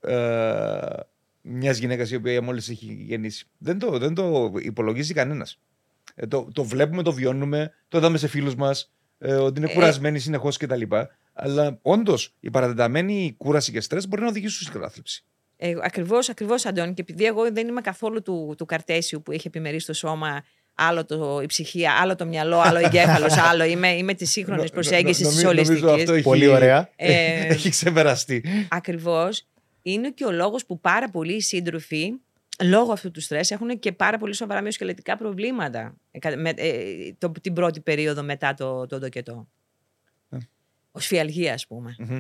ε, 0.02 0.16
μιας 1.42 1.78
γυναίκας 1.78 2.12
η 2.12 2.16
οποία 2.16 2.42
μόλις 2.42 2.70
έχει 2.70 3.06
γεννήσει. 3.08 3.46
Δεν 3.58 3.80
το, 3.80 3.98
δεν 3.98 4.14
το 4.14 4.54
υπολογίζει 4.62 5.14
κανένας. 5.14 5.60
Ε, 6.16 6.28
το, 6.28 6.48
το 6.54 6.64
βλέπουμε, 6.64 7.04
το 7.04 7.12
βιώνουμε, 7.14 7.74
το 7.88 7.98
είδαμε 7.98 8.18
σε 8.18 8.28
φίλους 8.28 8.56
μας, 8.56 8.92
ε, 9.20 9.34
ότι 9.34 9.60
είναι 9.62 9.72
Ε, 9.72 9.74
κουρασμένοι 9.74 10.20
συνεχώς 10.20 10.58
κτλ. 10.58 10.82
Αλλά 11.34 11.78
όντως 11.82 12.36
η 12.40 12.50
παρατεταμένη 12.50 13.34
κούραση 13.38 13.72
και 13.72 13.82
στρες 13.82 14.08
μπορεί 14.08 14.22
να 14.22 14.28
οδηγήσουν 14.28 14.62
στην 14.68 14.80
κατάθλιψη. 14.80 15.24
Ε, 15.58 15.74
ακριβώς, 15.82 16.30
ακριβώς 16.30 16.66
Αντώνη. 16.66 16.94
Και 16.94 17.02
επειδή 17.02 17.26
εγώ 17.26 17.52
δεν 17.52 17.68
είμαι 17.68 17.82
καθόλου 17.82 18.22
του, 18.22 18.56
του 18.58 18.66
Καρτέσιου 18.66 19.22
που 19.22 19.32
είχε 19.32 19.48
επιμερίσει 19.48 19.86
το 19.86 19.94
σώμα, 19.94 20.44
άλλο 20.76 21.06
το, 21.06 21.40
η 21.44 21.46
ψυχία, 21.46 21.92
άλλο 22.02 22.16
το 22.16 22.26
μυαλό, 22.26 22.60
άλλο 22.60 22.78
ο 22.78 22.82
εγκέφαλος, 22.86 23.38
άλλο. 23.50 23.64
Είμαι, 23.64 23.88
είμαι 23.92 24.14
της 24.14 24.32
σύγχρονης 24.32 24.64
Νο- 24.64 24.70
προσέγγισης 24.70 25.22
νομι- 25.26 25.36
της 25.38 25.44
νομίζω 25.44 25.74
αυτό 25.74 25.90
ολιστική. 25.92 26.14
έχει- 26.18 26.24
Πολύ 26.28 26.48
ωραία. 26.48 26.90
Ε, 26.96 27.46
έχει 27.54 27.70
ξεπεραστεί. 27.70 28.44
ακριβώς. 28.70 29.46
Είναι 29.82 30.12
και 30.12 30.26
ο 30.26 30.32
λόγος 30.32 30.66
που 30.66 30.80
πάρα 30.80 31.10
πολλοί 31.10 31.42
σύντροφοι, 31.42 32.14
λόγω 32.64 32.92
αυτού 32.92 33.12
του 33.12 33.22
στρες, 33.22 33.52
έχουν 33.52 33.80
και 33.80 33.92
πάρα 33.92 34.18
πολύ 34.18 34.34
σοβαρά 34.34 34.62
μυοσκελετικά 34.62 35.18
προβλήματα 35.18 35.96
ε, 36.12 36.20
κα- 36.20 36.38
με, 36.38 36.50
ε, 36.56 37.14
το, 37.18 37.32
την 37.42 37.54
πρώτη 37.54 37.80
περίοδο 37.80 38.24
μετά 38.24 38.54
το, 38.54 38.86
το 38.86 39.00
ντοκετό. 39.00 39.48
Ε. 40.30 40.38
Οσφιαλγία, 40.92 41.54
ας 41.54 41.68
πούμε. 41.68 41.96
Μμμ. 42.00 42.20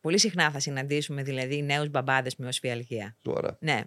Πολύ 0.00 0.18
συχνά 0.18 0.50
θα 0.50 0.60
συναντήσουμε 0.60 1.22
δηλαδή 1.22 1.62
νέους 1.62 1.88
μπαμπάδες 1.88 2.36
με 2.36 2.46
οσφιαλγία. 2.46 3.16
Τώρα. 3.22 3.56
Ναι. 3.60 3.80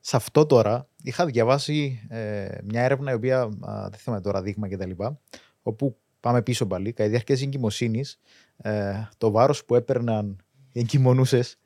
Σε 0.00 0.16
αυτό 0.16 0.46
τώρα 0.46 0.88
είχα 1.02 1.26
διαβάσει 1.26 2.06
ε, 2.08 2.48
μια 2.64 2.82
έρευνα 2.82 3.10
η 3.10 3.14
οποία 3.14 3.40
α, 3.40 3.88
δεν 3.90 3.98
θυμάμαι 3.98 4.22
τώρα 4.22 4.42
δείγμα 4.42 4.68
κτλ. 4.68 4.90
Όπου 5.62 5.98
πάμε 6.20 6.42
πίσω 6.42 6.66
πάλι. 6.66 6.90
Κατά 6.92 7.02
τη 7.04 7.08
διάρκεια 7.08 7.34
της 7.34 7.44
εγκυμοσύνης, 7.44 8.20
ε, 8.56 8.92
το 9.18 9.30
βάρος 9.30 9.64
που 9.64 9.74
έπαιρναν 9.74 10.44
οι 10.72 10.80
εγκυμονούσες 10.80 11.58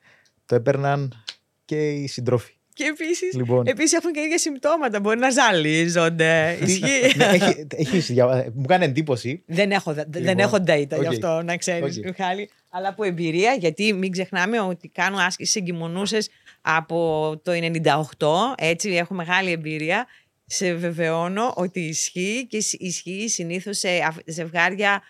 το 0.53 0.59
έπαιρναν 0.59 1.23
και 1.65 1.89
οι 1.91 2.07
συντρόφοι. 2.07 2.53
Και 2.73 2.83
επίσης, 2.83 3.33
Λοιπόν, 3.35 3.67
Επίσης 3.67 3.93
έχουν 3.93 4.11
και 4.11 4.19
ίδια 4.19 4.37
συμπτώματα. 4.37 4.99
Μπορεί 4.99 5.19
να 5.19 5.29
ζαλίζονται. 5.29 6.57
Ισχύει. 6.65 7.17
ναι, 7.17 7.25
έχει, 7.25 7.67
έχεις 7.75 8.05
διαβα- 8.07 8.45
μου 8.53 8.65
κάνει 8.65 8.85
εντύπωση. 8.85 9.43
δεν, 9.45 9.71
έχω, 9.71 9.93
δεν 9.93 10.07
Λοιπόν, 10.13 10.39
έχω 10.39 10.55
data 10.55 10.87
γι' 10.87 10.95
οκ. 10.99 11.05
αυτό, 11.05 11.41
να 11.45 11.57
ξέρεις, 11.57 11.97
Οκ. 11.97 12.05
Μιχάλη. 12.05 12.49
Αλλά 12.69 12.87
από 12.89 13.03
εμπειρία, 13.03 13.53
γιατί 13.53 13.93
μην 13.93 14.11
ξεχνάμε 14.11 14.59
ότι 14.59 14.87
κάνω 14.87 15.17
άσκηση 15.17 15.59
εγκυμονούσες 15.59 16.29
από 16.61 17.31
το 17.43 17.51
98. 17.51 18.27
Έτσι, 18.57 18.89
έχω 18.89 19.13
μεγάλη 19.13 19.51
εμπειρία. 19.51 20.07
Σε 20.45 20.73
βεβαιώνω 20.73 21.53
ότι 21.55 21.79
ισχύει 21.79 22.47
και 22.49 22.61
σ- 22.61 22.81
ισχύει 22.81 23.27
συνήθως 23.29 23.77
σε 23.77 23.89
αυ- 24.07 24.21
ζευγάρια 24.29 25.01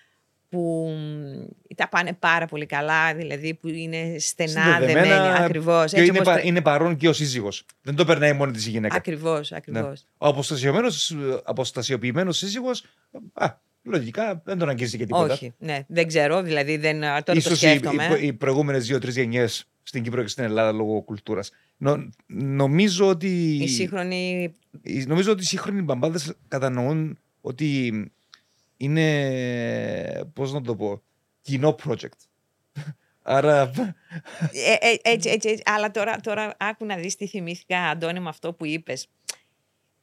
που 0.54 0.89
μ, 0.89 1.74
τα 1.76 1.89
πάνε 1.89 2.13
πάρα 2.13 2.46
πολύ 2.46 2.66
καλά, 2.66 3.13
δηλαδή 3.16 3.54
που 3.54 3.68
είναι 3.68 4.16
στενά 4.20 4.50
Συνδεδεμένα, 4.63 5.16
δεμένοι. 5.24 5.44
Ακριβώς. 5.44 5.92
Και 5.92 6.02
είναι, 6.02 6.22
πα- 6.24 6.44
είναι 6.46 6.62
παρόν 6.62 6.96
και 6.96 7.08
ο 7.08 7.13
σύζυγος. 7.13 7.66
Δεν 7.82 7.96
το 7.96 8.06
περνάει 8.06 8.34
μόνη 8.34 8.52
της 8.52 8.66
η 8.68 8.70
γυναίκα. 8.70 8.96
Ακριβώς, 8.96 9.52
Ναι. 9.52 9.58
ακριβώς. 9.58 10.06
Ο 10.18 10.28
αποστασιοποιημένος, 10.28 11.16
αποστασιοποιημένος 11.44 12.38
σύζυγος, 12.38 12.84
α, 13.34 13.48
λογικά 13.84 14.42
δεν 14.46 14.58
τον 14.58 14.70
αγγίζει 14.70 14.98
και 14.98 15.06
τίποτα. 15.06 15.34
Όχι, 15.34 15.54
ναι, 15.58 15.80
δεν 15.88 16.08
ξέρω, 16.08 16.42
δηλαδή 16.42 16.78
δεν, 16.78 17.00
τώρα 17.00 17.24
το 17.24 17.32
Ίσως 17.36 17.52
οι, 17.52 17.56
σκέφτομαι. 17.56 18.18
οι, 18.22 18.26
οι 18.28 18.34
προηγούμενες 18.34 18.88
δύο-τρεις 18.88 19.16
γενιές 19.16 19.66
στην 19.84 20.04
Κύπρο 20.04 20.22
και 20.22 20.28
στην 20.28 20.44
Ελλάδα 20.44 20.72
λόγω 20.72 21.02
κουλτούρας. 21.02 21.52
Νο, 21.78 22.10
νομίζω 22.28 23.08
ότι... 23.08 23.58
Η 23.62 23.68
σύγχρονη. 23.68 24.54
οι- 24.82 25.04
Νομίζω 25.08 25.32
ότι 25.32 25.42
οι 25.42 25.46
σύγχρονοι 25.46 25.82
μπαμπάδες 25.82 26.34
κατανοούν 26.48 27.18
ότι 27.42 27.92
είναι, 28.84 30.26
πώς 30.34 30.54
να 30.54 30.62
το 30.62 30.76
πω, 30.76 31.02
κοινό 31.41 31.76
project. 31.86 32.19
Άρα, 33.22 33.72
Ε, 34.52 34.74
ε, 34.80 34.96
έτσι, 35.02 35.30
έτσι, 35.30 35.50
έτσι. 35.50 35.63
Αλλά 35.65 35.91
τώρα, 35.91 36.19
τώρα 36.19 36.56
άκου 36.60 36.86
να 36.86 36.96
δεις 36.96 37.15
τι 37.15 37.28
θυμήθηκα, 37.28 37.80
Αντώνη, 37.80 38.19
με 38.19 38.30
αυτό 38.30 38.54
που 38.54 38.65
είπες. 38.65 39.08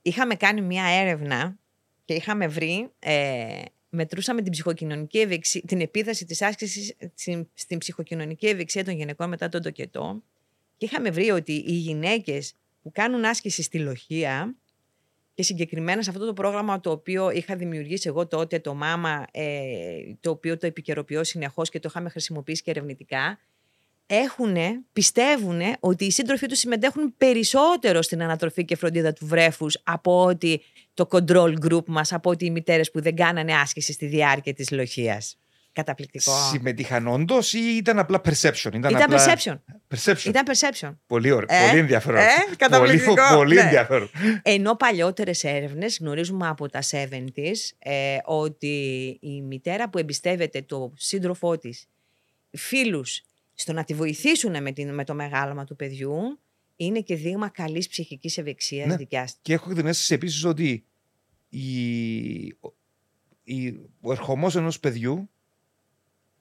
Είχαμε 0.03 0.35
κάνει 0.35 0.61
μια 0.61 0.85
έρευνα 0.85 1.59
και 2.05 2.15
είχαμε 2.15 2.47
βρει, 2.47 2.91
ε, 2.99 3.63
μετρούσαμε 3.89 4.43
την 4.43 4.53
ψυχοκοινωνική 4.53 5.19
ευεξία, 5.19 5.63
την 5.67 5.81
επίδραση 5.81 6.25
της 6.25 6.43
άσκησης 6.43 6.97
στην, 7.15 7.49
στην 7.55 7.79
ψυχοκοινωνική 7.79 8.47
ευεξία 8.47 8.85
των 8.85 8.95
γυναικών 8.95 9.29
μετά 9.29 9.49
τον 9.49 9.63
τοκετό 9.63 10.23
και 10.77 10.85
είχαμε 10.85 11.11
βρει 11.11 11.31
ότι 11.31 11.53
οι 11.53 11.73
γυναίκες 11.73 12.55
που 12.83 12.91
κάνουν 12.93 13.25
άσκηση 13.25 13.63
στη 13.63 13.79
λοχεία 13.79 14.55
και 15.41 15.47
συγκεκριμένα 15.47 16.03
σε 16.03 16.11
αυτό 16.11 16.27
το 16.27 16.33
πρόγραμμα 16.33 16.81
το 16.81 16.91
οποίο 16.91 17.31
είχα 17.31 17.57
δημιουργήσει 17.57 18.09
εγώ 18.09 18.27
τότε, 18.27 18.59
το 18.59 18.75
ΜΑΜΑ, 18.75 19.27
ε, 19.31 19.45
το 20.21 20.31
οποίο 20.31 20.57
το 20.57 20.67
επικαιροποιώ 20.67 21.25
συνεχώς 21.25 21.71
και 21.71 21.79
το 21.79 21.89
είχαμε 21.91 22.09
χρησιμοποιήσει 22.09 22.63
και 22.63 22.71
ερευνητικά, 22.71 23.39
έχουν, 24.07 24.57
πιστεύουν 24.93 25.61
ότι 25.81 26.05
οι 26.05 26.11
σύντροφοί 26.11 26.47
τους 26.47 26.59
συμμετέχουν 26.59 27.15
περισσότερο 27.17 28.03
στην 28.03 28.23
ανατροφή 28.23 28.65
και 28.65 28.77
φροντίδα 28.77 29.13
του 29.13 29.27
βρέφους 29.27 29.81
από 29.85 30.25
ότι 30.25 30.63
το 30.95 31.09
control 31.11 31.55
group 31.69 31.85
μας, 31.87 32.13
από 32.13 32.31
ότι 32.31 32.45
οι 32.45 32.51
μητέρες 32.51 32.91
που 32.91 33.01
δεν 33.01 33.17
κάνανε 33.17 33.55
άσκηση 33.55 33.93
στη 33.93 34.07
διάρκεια 34.07 34.55
της 34.55 34.71
λοχείας. 34.71 35.39
Καταπληκτικό. 35.73 36.33
συμμετείχαν 36.53 37.07
όντως 37.07 37.53
ή 37.53 37.59
ήταν 37.77 37.99
απλά 37.99 38.21
perception. 38.25 38.71
Ήταν, 38.75 38.91
Ήταν 38.91 39.03
απλά... 39.03 39.25
perception. 39.35 39.59
Perception. 39.95 40.25
Ήταν 40.29 40.45
perception. 40.47 40.97
Πολύ 41.07 41.31
ωραίο. 41.31 41.57
Ε, 41.57 41.67
πολύ 41.69 41.79
ενδιαφέρον. 41.79 42.21
ε, 42.21 42.25
αυτό. 42.25 42.57
καταπληκτικό. 42.57 43.15
Πολύ, 43.15 43.37
πολύ 43.37 43.55
Ναι. 43.55 43.61
ενδιαφέρον. 43.61 44.11
Ενώ 44.43 44.77
παλιότερες 44.77 45.45
έρευνες 45.45 45.99
γνωρίζουμε 46.01 46.49
από 46.49 46.69
τα 46.69 46.81
70s 46.83 47.53
ε, 47.79 48.17
ότι 48.25 48.77
η 49.21 49.43
μητέρα 49.43 49.89
που 49.91 49.99
εμπιστεύεται 49.99 50.63
το 50.63 50.93
σύντροφό 50.97 51.59
της, 51.59 51.87
φίλους, 52.51 53.23
στο 53.55 53.73
να 53.73 53.85
τη 53.85 53.95
βοηθήσουν 53.95 54.63
με, 54.63 54.73
την, 54.73 54.95
με 54.95 55.05
το 55.05 55.15
μεγάλωμα 55.15 55.65
του 55.65 55.77
παιδιού, 55.77 56.39
είναι 56.77 57.01
και 57.01 57.15
δείγμα 57.17 57.49
καλής 57.49 57.89
ψυχικής 57.89 58.39
ευεξίας 58.39 58.87
Ναι. 58.87 58.97
δικιάς 58.97 59.31
της. 59.31 59.39
Και 59.43 59.53
έχω 59.53 59.73
την 59.75 59.87
αίσθηση 59.87 60.15
επίσης 60.15 60.45
ότι 60.45 60.85
η, 61.49 61.63
η, 63.43 63.69
ο 64.01 64.13
ερχομός 64.13 64.57
ενός 64.57 64.81
παιδιού 64.81 65.31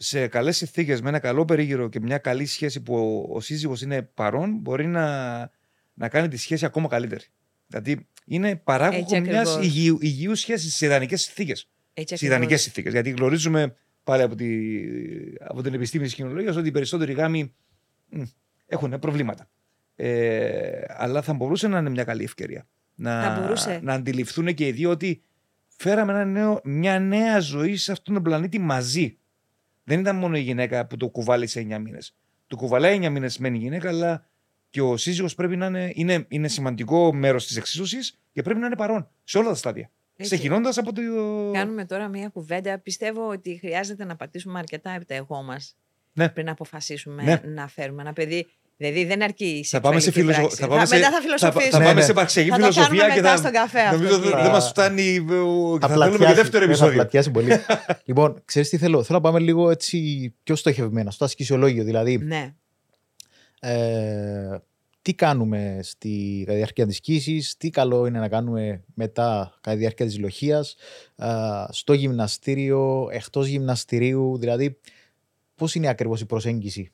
σε 0.01 0.27
καλές 0.27 0.57
συνθήκες, 0.57 1.01
με 1.01 1.09
ένα 1.09 1.19
καλό 1.19 1.45
περίγυρο 1.45 1.89
και 1.89 1.99
μια 1.99 2.17
καλή 2.17 2.45
σχέση 2.45 2.81
που 2.81 2.95
ο, 2.95 3.35
ο 3.35 3.39
σύζυγος 3.39 3.81
είναι 3.81 4.01
παρόν, 4.01 4.57
μπορεί 4.61 4.87
να, 4.87 5.37
να 5.93 6.09
κάνει 6.09 6.27
τη 6.27 6.37
σχέση 6.37 6.65
ακόμα 6.65 6.87
καλύτερη. 6.87 7.23
Δηλαδή 7.67 8.07
είναι 8.25 8.55
παράγωγο 8.55 8.99
Έτσι 9.01 9.19
μιας 9.21 9.49
ακριβώς. 9.55 9.75
υγιού, 9.77 9.97
υγιούς 10.01 10.39
σχέσης 10.39 10.75
σε 10.75 10.85
ιδανικές 10.85 11.21
συνθήκες. 11.21 11.69
Έτσι 11.93 12.17
Σε 12.17 12.25
ιδανικές 12.25 12.45
ακριβώς. 12.45 12.61
συνθήκες. 12.63 12.93
Γιατί 12.93 13.09
γνωρίζουμε 13.09 13.75
πάλι 14.03 14.21
από, 14.21 14.35
τη, 14.35 14.47
από 15.39 15.61
την 15.61 15.73
επιστήμη 15.73 16.03
της 16.03 16.13
κοινωνίας 16.13 16.55
ότι 16.55 16.67
οι 16.67 16.71
περισσότεροι 16.71 17.13
γάμοι 17.13 17.53
μ, 18.09 18.21
έχουν 18.67 18.99
προβλήματα. 18.99 19.49
Ε, 19.95 20.81
αλλά 20.87 21.21
θα 21.21 21.33
μπορούσε 21.33 21.67
να 21.67 21.77
είναι 21.79 21.89
μια 21.89 22.03
καλή 22.03 22.23
ευκαιρία. 22.23 22.67
Να, 22.95 23.21
Θα 23.23 23.41
μπορούσε. 23.41 23.79
να 23.83 23.93
αντιληφθούν 23.93 24.53
και 24.53 24.67
οι 24.67 24.71
δύο 24.71 24.89
ότι 24.89 25.21
φέραμε 25.67 26.11
ένα 26.11 26.25
νέο, 26.25 26.61
μια 26.63 26.99
νέα 26.99 27.39
ζωή 27.39 27.75
σε 27.75 27.91
αυτόν 27.91 28.13
τον 28.13 28.23
πλανήτη 28.23 28.59
μαζί. 28.59 29.17
Δεν 29.89 29.99
ήταν 29.99 30.15
μόνο 30.15 30.37
η 30.37 30.41
γυναίκα 30.41 30.85
που 30.87 30.97
το 30.97 31.09
κουβάλισε 31.09 31.59
9 31.69 31.77
μήνες. 31.79 32.15
Το 32.47 32.55
κουβαλάει 32.55 32.99
9 33.01 33.09
μήνες 33.09 33.37
μεν 33.37 33.53
η 33.53 33.57
γυναίκα, 33.57 33.89
αλλά 33.89 34.25
και 34.69 34.81
ο 34.81 34.97
σύζυγος 34.97 35.35
πρέπει 35.35 35.55
να 35.57 35.65
είναι, 35.65 35.91
είναι, 35.95 36.25
είναι 36.27 36.47
σημαντικό 36.47 37.13
μέρος 37.13 37.47
της 37.47 37.57
εξίσωσης 37.57 38.19
και 38.31 38.41
πρέπει 38.41 38.59
να 38.59 38.65
είναι 38.65 38.75
παρόν 38.75 39.09
σε 39.23 39.37
όλα 39.37 39.49
τα 39.49 39.55
στάδια. 39.55 39.91
Έτσι. 40.15 40.35
Ξεκινώντας 40.35 40.77
από 40.77 40.93
το. 40.93 41.01
Κάνουμε 41.53 41.85
τώρα 41.85 42.07
μία 42.07 42.27
κουβέντα. 42.27 42.79
Πιστεύω 42.79 43.27
ότι 43.29 43.57
χρειάζεται 43.57 44.05
να 44.05 44.15
πατήσουμε 44.15 44.59
αρκετά 44.59 44.93
από 44.93 45.05
τα 45.05 45.13
εγώ 45.15 45.41
μα 45.41 45.57
Ναι. 46.13 46.29
πριν 46.29 46.49
αποφασίσουμε 46.49 47.23
Ναι. 47.23 47.41
να 47.45 47.67
φέρουμε 47.67 48.01
ένα 48.01 48.13
παιδί. 48.13 48.47
Δηλαδή 48.81 49.05
δεν 49.05 49.23
αρκεί 49.23 49.45
η 49.45 49.63
Θα 49.63 49.79
πάμε 49.79 49.99
σε 49.99 50.11
σεξουαλική 50.11 50.33
φιλοσοφία. 50.33 50.47
πράξη. 50.47 50.61
Θα, 50.61 50.67
πάμε 50.67 50.85
σε, 50.85 50.95
μετά 50.95 51.11
θα 51.11 51.21
φιλοσοφήσουμε. 51.21 51.69
θα, 51.71 51.77
Ναι, 51.79 51.85
πάμε 51.85 51.99
ναι. 51.99 52.05
σε 52.05 52.13
παρξιακή 52.13 52.49
Θα 52.49 52.55
το 52.57 52.61
φιλοσοφία 52.61 52.97
κάνουμε 52.97 53.13
και 53.15 53.21
μετά 53.21 53.31
θα. 53.33 53.37
στον 53.37 53.51
καφέ 53.51 53.79
αυτό, 53.79 53.97
Νομίζω 53.97 54.15
κύριε. 54.15 54.31
δεν 54.33 54.41
δεν 54.43 54.51
μας 54.51 54.67
φτάνει. 54.67 55.25
ε, 55.29 55.33
ο- 55.33 55.77
Θα 55.79 55.87
Θα 55.87 55.93
θέλουμε 55.93 56.09
και 56.09 56.17
πλατιάσει, 56.17 56.41
δεύτερο 56.41 56.65
ναι, 56.65 56.65
Θα 56.65 56.71
επεισόδιο. 56.71 56.93
πλατιάσει 56.93 57.31
πολύ. 57.31 57.51
λοιπόν, 58.09 58.41
ξέρεις 58.45 58.69
τι 58.69 58.77
θέλω; 58.77 59.03
Θέλω 59.03 59.17
να 59.17 59.23
πάμε 59.23 59.39
λίγο 59.39 59.69
έτσι 59.69 59.97
πιο 60.43 60.55
στοχευμένα, 60.55 61.11
στο 61.11 61.25
ασκησιολόγιο. 61.25 61.83
Δηλαδή, 61.83 62.17
Ναι. 62.17 62.53
ε, 63.59 64.57
τι 65.01 65.13
κάνουμε 65.13 65.79
στη 65.81 66.37
κατά 66.39 66.51
τη 66.51 66.57
διάρκεια 66.57 66.85
της 66.87 66.99
κοίησης, 66.99 67.55
τι 67.57 67.69
καλό 67.69 68.05
είναι 68.05 68.19
να 68.19 68.27
κάνουμε 68.29 68.83
μετά 68.93 69.57
κατά 69.61 69.75
τη 69.75 69.81
διάρκεια 69.81 70.05
της 70.05 70.19
λοχείας, 70.19 70.75
ε, 71.15 71.27
στο 71.69 71.93
γυμναστήριο, 71.93 73.07
εκτός 73.11 73.47
γυμναστηρίου, 73.47 74.37
δηλαδή 74.37 74.77
πώς 75.55 75.75
είναι 75.75 75.87
ακριβώς 75.87 76.21
η 76.21 76.25
προσέγγιση. 76.25 76.91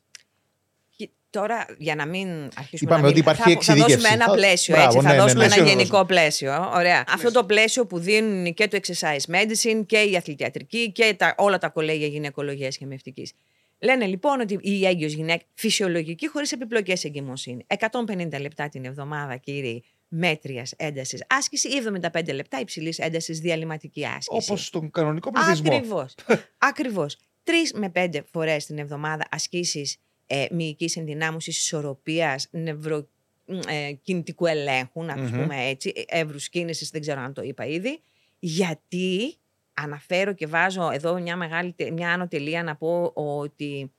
Και 1.36 1.42
Τώρα, 1.42 1.66
για 1.78 1.96
να 1.96 2.06
μην 2.06 2.28
αρχίσουμε 2.56 2.92
Είπαμε 2.92 3.02
να 3.02 3.08
ότι 3.08 3.14
μην... 3.14 3.22
υπάρχει 3.22 3.42
θα, 3.42 3.48
θα 3.48 3.52
εξειδίκευση. 3.52 3.96
δώσουμε 3.96 4.14
ένα 4.14 4.26
Θα- 4.26 4.32
πλαίσιο, 4.34 4.74
Μπράβο, 4.76 4.88
έτσι. 4.90 5.06
ναι, 5.06 5.10
θα 5.10 5.16
ναι, 5.16 5.22
δώσουμε 5.22 5.40
ναι. 5.40 5.46
ένα 5.46 5.56
Πλαίσιο 5.64 5.78
γενικό 5.78 6.06
πλαίσιο. 6.06 6.72
Ωραία. 6.74 7.04
Αυτό 7.08 7.32
το 7.32 7.44
πλαίσιο 7.46 7.86
που 7.86 8.00
δίνουν 8.00 8.54
και 8.54 8.68
το 8.68 8.80
exercise 8.82 9.36
medicine 9.36 9.84
και 9.86 9.98
η 9.98 10.16
αθλητιατρική 10.16 10.92
και 10.92 11.14
τα, 11.18 11.36
όλα 11.38 11.58
τα 11.58 11.70
κολέγια 11.70 12.08
γυναικολογίας 12.08 12.78
και 12.78 12.86
μευτικής. 12.86 13.32
Λένε 13.80 14.06
λοιπόν 14.06 14.40
ότι 14.40 14.58
η 14.62 14.86
έγκυος 14.86 15.14
γυναίκα 15.14 15.44
φυσιολογική 15.54 16.28
χωρίς 16.30 16.52
επιπλοκές 16.52 17.04
εγκυμοσύνη. 17.04 17.66
150 17.68 18.40
λεπτά 18.42 18.70
την 18.70 18.86
εβδομάδα, 18.86 19.36
κύριοι, 19.36 19.84
μέτριας 20.08 20.74
έντασης 20.78 21.24
άσκηση 21.30 21.68
ή 21.68 21.82
75 22.12 22.34
λεπτά 22.34 22.60
υψηλής 22.60 23.00
έντασης 23.00 23.40
διαλυματική 23.40 24.06
άσκηση. 24.06 24.30
Όπως 24.52 24.66
στον 24.66 24.92
κανονικό 24.92 25.32
πληθυσμό. 25.32 25.76
Ακριβώς. 25.76 26.16
Ακριβώς. 26.58 27.18
Τρεις 27.44 27.74
με 27.74 27.90
πέντε 27.90 28.24
φορές 28.32 28.66
την 28.66 28.78
εβδομάδα 28.78 29.26
ασκήσεις 29.32 29.98
ε, 30.28 30.46
μυϊκής 30.52 30.96
ενδυνάμωσης, 30.98 31.58
ισορροπίας, 31.58 32.48
νευροκινητικού 32.52 34.46
ελέγχου, 34.46 35.04
να 35.04 35.16
το 35.16 35.22
Μμμ. 35.22 35.32
πούμε 35.32 35.66
έτσι, 35.68 36.06
εύρους 36.08 36.50
κίνησης, 36.50 36.90
δεν 36.90 37.02
ξέρω 37.02 37.22
αν 37.22 37.34
το 37.34 37.42
είπα 37.42 37.66
ήδη. 37.66 38.00
Γιατί 38.40 39.36
αναφέρω 39.74 40.34
και 40.34 40.48
βάζω 40.48 40.90
εδώ 40.92 41.20
μια, 41.22 41.36
μεγάλη, 41.36 41.72
τε- 41.72 41.92
μια 41.92 42.12
άνω 42.14 42.28
τελεία 42.28 42.64
να 42.64 42.76
πω 42.76 43.12
ότι 43.16 43.92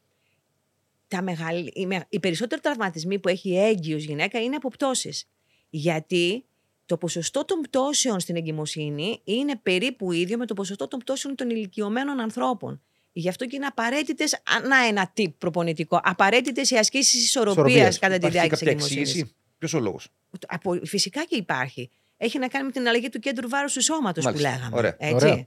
τα 1.08 1.22
μεγάλη, 1.22 1.70
οι, 1.74 1.86
με- 1.86 2.06
οι 2.08 2.20
περισσότεροι 2.20 2.60
τραυματισμοί 2.60 3.18
που 3.18 3.28
έχει 3.28 3.48
η 3.50 3.58
έγκυος 3.58 4.04
γυναίκα 4.04 4.42
είναι 4.42 4.56
από 4.56 4.68
πτώσεις. 4.68 5.28
Γιατί 5.70 6.44
το 6.86 6.96
ποσοστό 6.96 7.44
των 7.44 7.60
πτώσεων 7.60 8.20
στην 8.20 8.36
εγκυμοσύνη 8.36 9.20
είναι 9.24 9.56
περίπου 9.62 10.12
ίδιο 10.12 10.36
με 10.38 10.46
το 10.46 10.54
ποσοστό 10.54 10.88
των 10.88 10.98
πτώσεων 10.98 11.34
των 11.34 11.50
ηλικιωμένων 11.50 12.20
ανθρώπων. 12.20 12.82
Γι' 13.18 13.28
αυτό 13.28 13.46
και 13.46 13.56
είναι 13.56 13.66
απαραίτητες, 13.66 14.42
να 14.68 14.86
ένα 14.86 15.12
tip 15.16 15.32
προπονητικό, 15.38 16.00
απαραίτητες 16.02 16.70
οι 16.70 16.76
ασκήσεις 16.76 17.24
ισορροπίας 17.24 17.66
Ισορροπίας. 17.66 17.98
κατά 17.98 18.12
τη 18.12 18.16
Υπάρχει 18.26 18.32
διάρκεια 18.36 18.56
της 18.56 18.58
κάποια 18.58 18.72
εγκυμοσύνη. 18.72 19.00
εξήγηση; 19.00 19.34
Ποιος 19.58 19.74
ο 19.74 19.80
λόγος; 19.80 20.08
Από, 20.46 20.78
φυσικά 20.84 21.24
και 21.24 21.36
υπάρχει. 21.36 21.90
Έχει 22.16 22.38
να 22.38 22.48
κάνει 22.48 22.64
με 22.66 22.72
την 22.72 22.88
αλλαγή 22.88 23.08
του 23.08 23.18
κέντρου 23.18 23.48
βάρους 23.48 23.72
του 23.72 23.82
σώματος 23.82 24.24
που 24.24 24.30
Μάλιστα. 24.30 24.50
λέγαμε. 24.50 24.76
Ωραία. 24.76 24.96
Έτσι. 24.98 25.14
Ωραία. 25.14 25.46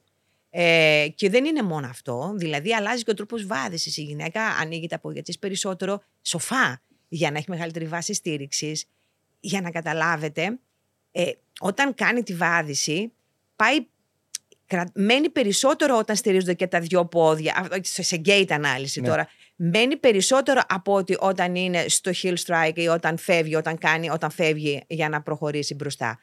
Ε, 0.49 1.07
και 1.15 1.29
δεν 1.29 1.45
είναι 1.45 1.61
μόνο 1.61 1.87
αυτό. 1.87 2.33
Δηλαδή, 2.35 2.73
αλλάζει 2.73 3.03
και 3.03 3.11
ο 3.11 3.13
τρόπος 3.13 3.45
βάδιση. 3.45 4.01
Η 4.01 4.03
γυναίκα 4.03 4.41
ανοίγει 4.45 4.87
τα 4.87 4.99
πόδια 4.99 5.21
της 5.23 5.39
περισσότερο 5.39 6.01
σοφά 6.21 6.81
για 7.07 7.31
να 7.31 7.37
έχει 7.37 7.49
μεγαλύτερη 7.49 7.85
βάση 7.85 8.13
στήριξης. 8.13 8.85
Για 9.39 9.61
να 9.61 9.71
καταλάβετε, 9.71 10.59
ε, 11.11 11.31
όταν 11.59 11.93
κάνει 11.95 12.23
τη 12.23 12.35
βάδιση, 12.35 13.11
πάει, 13.55 13.75
κρα- 13.79 13.89
μένει 14.93 15.29
περισσότερο 15.29 15.97
όταν 15.97 16.15
στηρίζονται 16.15 16.53
και 16.53 16.67
τα 16.67 16.79
δυο 16.79 17.05
πόδια. 17.05 17.53
Αυτό 17.57 17.75
σε- 17.81 18.03
σε 18.03 18.21
gate 18.25 18.51
ανάλυση 18.51 19.01
Ναι. 19.01 19.07
τώρα. 19.07 19.27
Μένει 19.55 19.97
περισσότερο 19.97 20.61
από 20.67 20.93
ότι 20.93 21.15
όταν 21.19 21.55
είναι 21.55 21.85
στο 21.87 22.11
heel 22.23 22.33
strike 22.45 22.75
ή 22.77 22.87
όταν 22.87 23.17
φεύγει, 23.17 23.55
όταν, 23.55 23.77
κάνει, 23.77 24.09
όταν 24.09 24.31
φεύγει 24.31 24.83
για 24.87 25.09
να 25.09 25.21
προχωρήσει 25.21 25.75
μπροστά. 25.75 26.19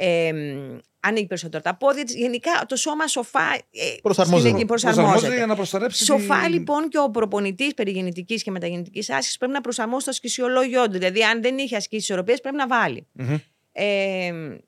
Ε, 0.00 0.32
μ, 0.32 0.78
ανοίγει 1.00 1.26
περισσότερο 1.26 1.62
τα 1.62 1.76
πόδια 1.76 2.04
της. 2.04 2.14
Γενικά 2.14 2.50
το 2.68 2.76
σώμα 2.76 3.06
σοφά 3.06 3.54
ε, 3.54 3.94
Προσαρμόζεται. 4.02 4.48
στην- 4.54 4.66
Προσαρμόζεται 4.66 5.34
για 5.36 5.46
να 5.46 5.54
προστατέψει. 5.56 6.04
Σοφά 6.04 6.40
τη- 6.44 6.50
λοιπόν 6.52 6.88
και 6.88 6.98
ο 6.98 7.10
προπονητής 7.10 7.74
περιγεννητική 7.74 8.34
και 8.42 8.50
μεταγεννητικής 8.50 9.10
άσκησης 9.10 9.36
πρέπει 9.36 9.52
να 9.52 9.60
προσαρμόσει 9.60 10.04
το 10.04 10.10
ασκησιολόγιο 10.10 10.84
του. 10.84 10.92
Δηλαδή, 10.92 11.22
αν 11.24 11.42
δεν 11.42 11.58
είχε 11.58 11.76
ασκήσεις 11.76 12.04
ισορροπίας, 12.08 12.40
πρέπει 12.40 12.56
να 12.56 12.66
βάλει. 12.66 13.06
Μμμ. 13.12 13.36
Ε, 13.72 14.28
α- 14.28 14.30
α- 14.30 14.58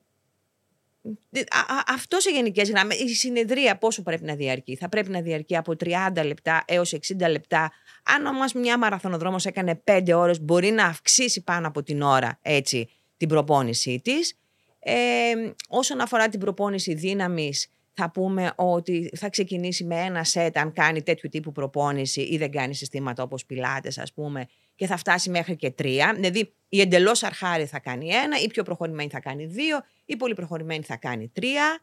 αυτό 1.87 2.19
σε 2.19 2.29
γενικές 2.29 2.69
γραμμές. 2.69 2.99
Η 2.99 3.15
συνεδρία 3.15 3.77
πόσο 3.77 4.01
πρέπει 4.01 4.23
να 4.23 4.35
διαρκεί; 4.35 4.75
Θα 4.75 4.89
πρέπει 4.89 5.09
να 5.09 5.21
διαρκεί 5.21 5.55
από 5.55 5.73
30 5.79 6.25
λεπτά 6.25 6.63
έως 6.67 6.93
60 6.93 7.29
λεπτά. 7.29 7.71
Αν 8.03 8.25
όμως 8.25 8.53
μια 8.53 8.77
μαραθωνοδρόμος 8.77 9.45
έκανε 9.45 9.81
5 9.83 10.13
ώρες, 10.13 10.41
μπορεί 10.41 10.69
να 10.69 10.85
αυξήσει 10.85 11.43
πάνω 11.43 11.67
από 11.67 11.83
την 11.83 12.01
ώρα 12.01 12.39
έτσι, 12.41 12.89
την 13.17 13.27
προπόνησή 13.27 14.01
της. 14.03 14.35
Ε, 14.79 15.33
όσον 15.67 16.01
αφορά 16.01 16.29
την 16.29 16.39
προπόνηση 16.39 16.93
δύναμης, 16.93 17.67
θα 17.93 18.11
πούμε 18.11 18.53
ότι 18.55 19.09
θα 19.15 19.29
ξεκινήσει 19.29 19.83
με 19.83 19.95
ένα 19.95 20.23
σετ 20.23 20.57
αν 20.57 20.73
κάνει 20.73 21.03
τέτοιου 21.03 21.29
τύπου 21.29 21.51
προπόνηση 21.51 22.21
ή 22.21 22.37
δεν 22.37 22.51
κάνει 22.51 22.75
συστήματα 22.75 23.23
όπως 23.23 23.45
πιλάτες 23.45 23.97
ας 23.97 24.13
πούμε 24.13 24.47
και 24.81 24.87
θα 24.87 24.97
φτάσει 24.97 25.29
μέχρι 25.29 25.55
και 25.55 25.71
τρία. 25.71 26.11
Δηλαδή 26.15 26.53
η 26.69 26.81
εντελώς 26.81 27.23
αρχάρη 27.23 27.65
θα 27.65 27.79
κάνει 27.79 28.09
ένα, 28.09 28.39
η 28.39 28.47
πιο 28.47 28.63
προχωρημένη 28.63 29.09
θα 29.09 29.19
κάνει 29.19 29.45
δύο, 29.45 29.81
η 30.05 30.15
πολύ 30.15 30.33
προχωρημένη 30.33 30.83
θα 30.83 30.95
κάνει 30.95 31.27
τρία. 31.27 31.79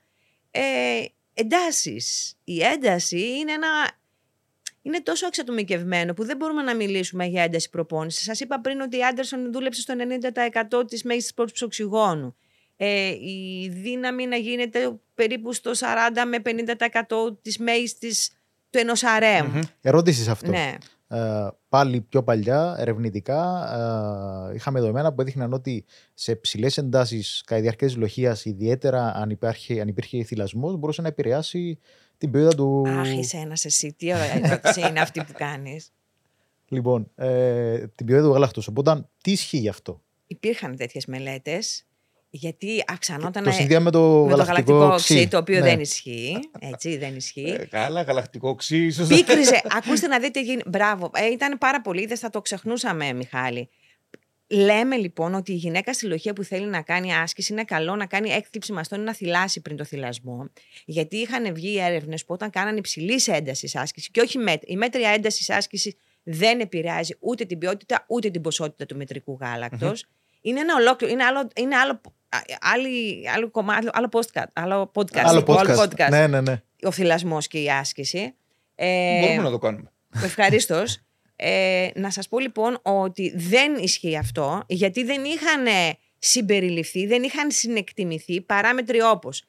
Ε, 0.50 0.60
εντάσεις. 1.34 2.36
Η 2.44 2.62
ένταση 2.62 3.20
είναι 3.20 3.52
ένα... 3.52 3.68
Είναι 4.82 5.00
τόσο 5.00 5.26
εξατομικευμένο 5.26 6.14
που 6.14 6.24
δεν 6.24 6.36
μπορούμε 6.36 6.62
να 6.62 6.74
μιλήσουμε 6.74 7.24
για 7.24 7.42
ένταση 7.42 7.70
προπόνησης. 7.70 8.24
Σας 8.24 8.40
είπα 8.40 8.60
πριν 8.60 8.80
ότι 8.80 8.96
η 8.96 9.04
Άντερσον 9.04 9.52
δούλεψε 9.52 9.80
στο 9.80 9.94
90% 10.80 10.88
της 10.88 11.02
μέγιστης 11.04 11.34
πρόσωπης 11.34 11.62
οξυγόνου. 11.62 12.36
Ε, 12.76 13.08
η 13.08 13.68
δύναμη 13.72 14.26
να 14.26 14.36
γίνεται 14.36 14.98
περίπου 15.14 15.52
στο 15.52 15.70
40 15.70 15.76
με 16.26 16.38
50% 17.08 17.36
της 17.42 17.58
μέγιστης 17.58 18.30
του 18.70 18.78
ενός 18.78 19.04
αρέμ. 19.04 19.46
Μμμ. 19.46 19.60
Ερώτηση 19.80 20.22
σε 20.22 20.30
αυτό. 20.30 20.50
Ναι. 20.50 20.74
Ε, 21.08 21.48
πάλι 21.68 22.00
πιο 22.00 22.22
παλιά, 22.22 22.74
ερευνητικά, 22.78 23.68
ε, 24.50 24.54
είχαμε 24.54 24.80
δεδομένα 24.80 25.12
που 25.12 25.20
έδειχναν 25.20 25.52
ότι 25.52 25.84
σε 26.14 26.36
ψηλές 26.36 26.78
εντάσεις 26.78 27.42
κατά 27.46 27.56
τη 27.56 27.62
διάρκεια 27.62 27.86
της 27.86 27.96
λοχείας, 27.96 28.44
ιδιαίτερα 28.44 29.14
αν, 29.14 29.30
υπάρχει, 29.30 29.80
αν 29.80 29.88
υπήρχε 29.88 30.24
θυλασμός, 30.24 30.76
μπορούσε 30.76 31.02
να 31.02 31.08
επηρεάσει 31.08 31.78
την 32.18 32.30
ποιότητα 32.30 32.56
του. 32.56 32.84
Αχ, 32.88 33.16
είσαι 33.16 33.36
ένας 33.36 33.64
εσύ. 33.64 33.92
Τι 33.92 34.06
ωραία 34.14 34.44
ερώτηση 34.44 34.80
είναι 34.80 35.00
αυτή 35.00 35.24
που 35.24 35.32
κάνεις. 35.36 35.92
Λοιπόν, 36.68 37.10
ε, 37.14 37.86
την 37.86 38.06
ποιότητα 38.06 38.28
του 38.28 38.34
γάλακτος. 38.34 38.66
Οπότε, 38.66 39.08
τι 39.22 39.30
ισχύει 39.30 39.58
γι' 39.58 39.68
αυτό; 39.68 40.02
Υπήρχαν 40.26 40.76
τέτοιες 40.76 41.06
μελέτες 41.06 41.86
γιατί 42.30 42.84
αυξανόταν 42.86 43.44
το 43.44 43.50
συνδυάμε 43.50 43.84
με 43.84 43.90
το, 43.90 44.00
με 44.00 44.30
το 44.30 44.42
γαλακτικό, 44.42 44.78
γαλακτικό 44.78 44.84
οξύ, 44.94 45.28
το 45.28 45.38
οποίο 45.38 45.58
Ναι. 45.58 45.64
δεν 45.64 45.80
ισχύει. 45.80 46.38
Έτσι, 46.58 46.96
δεν 46.96 47.16
ισχύει. 47.16 47.56
Ε, 47.60 47.64
Καλά, 47.64 48.02
γαλακτικό 48.02 48.48
οξύ, 48.48 48.84
ίσως. 48.84 49.08
Πίκριζε. 49.08 49.60
Ακούστε 49.78 50.06
να 50.06 50.18
δείτε. 50.18 50.40
γίνει- 50.42 50.62
Μπράβο. 50.66 51.10
Ε, 51.14 51.26
ήταν 51.26 51.58
πάρα 51.58 51.80
πολύ. 51.80 52.06
Δεν 52.06 52.16
θα 52.16 52.30
το 52.30 52.40
ξεχνούσαμε, 52.40 53.12
Μιχάλη. 53.12 53.68
Λέμε 54.50 54.96
λοιπόν 54.96 55.34
ότι 55.34 55.52
η 55.52 55.54
γυναίκα 55.54 55.92
στη 55.92 56.06
λοχεία 56.06 56.32
που 56.32 56.42
θέλει 56.42 56.66
να 56.66 56.82
κάνει 56.82 57.14
άσκηση 57.14 57.52
είναι 57.52 57.64
καλό 57.64 57.96
να 57.96 58.06
κάνει 58.06 58.30
έκθλιψη 58.30 58.72
μαστών 58.72 59.00
ή 59.00 59.02
να 59.02 59.14
θυλάσει 59.14 59.60
πριν 59.60 59.76
το 59.76 59.84
θυλασμό. 59.84 60.48
Γιατί 60.84 61.16
είχαν 61.16 61.54
βγει 61.54 61.76
έρευνες 61.78 62.24
που 62.24 62.34
όταν 62.34 62.50
κάνανε 62.50 62.78
υψηλής 62.78 63.28
έντασης 63.28 63.76
άσκηση 63.76 64.10
και 64.10 64.20
όχι 64.20 64.38
μέτρη. 64.38 64.72
Η 64.72 64.76
μέτρια 64.76 65.08
έντασης 65.10 65.50
άσκηση 65.50 65.96
δεν 66.22 66.60
επηρεάζει 66.60 67.14
ούτε 67.20 67.44
την 67.44 67.58
ποιότητα 67.58 68.04
ούτε 68.08 68.30
την 68.30 68.40
ποσότητα 68.40 68.86
του 68.86 68.96
μετρικού 68.96 69.38
γάλακτος. 69.40 70.04
Είναι 70.40 70.60
ένα 70.60 70.74
ολόκληρο. 70.74 71.12
Είναι 71.12 71.24
άλλο, 71.24 71.48
είναι 71.56 71.76
άλλο, 71.76 71.92
α- 71.92 72.00
άλλη, 72.60 73.28
άλλο 73.34 73.50
κομμάτι, 73.50 73.88
άλλο 73.92 74.08
podcast. 74.12 74.46
Άλλο 74.52 74.90
podcast. 74.94 75.18
Άλλο 75.18 75.38
λοιπόν, 75.38 75.56
podcast. 75.56 75.78
podcast 75.78 76.08
Ναι, 76.10 76.26
ναι, 76.26 76.40
ναι. 76.40 76.62
ο 76.82 76.90
θυλασμός 76.90 77.46
και 77.46 77.62
η 77.62 77.70
άσκηση. 77.70 78.34
Ε, 78.74 79.20
Μπορούμε 79.20 79.42
να 79.42 79.50
το 79.50 79.58
κάνουμε. 79.58 79.92
Ευχαρίστως. 80.22 81.00
Ε, 81.36 81.88
να 81.94 82.10
σας 82.10 82.28
πω 82.28 82.38
λοιπόν 82.38 82.78
ότι 82.82 83.32
δεν 83.36 83.74
ισχύει 83.74 84.16
αυτό, 84.16 84.62
γιατί 84.66 85.04
δεν 85.04 85.24
είχαν 85.24 85.66
συμπεριληφθεί, 86.18 87.06
δεν 87.06 87.22
είχαν 87.22 87.50
συνεκτιμηθεί 87.50 88.40
παράμετροι 88.40 89.02
όπως 89.02 89.42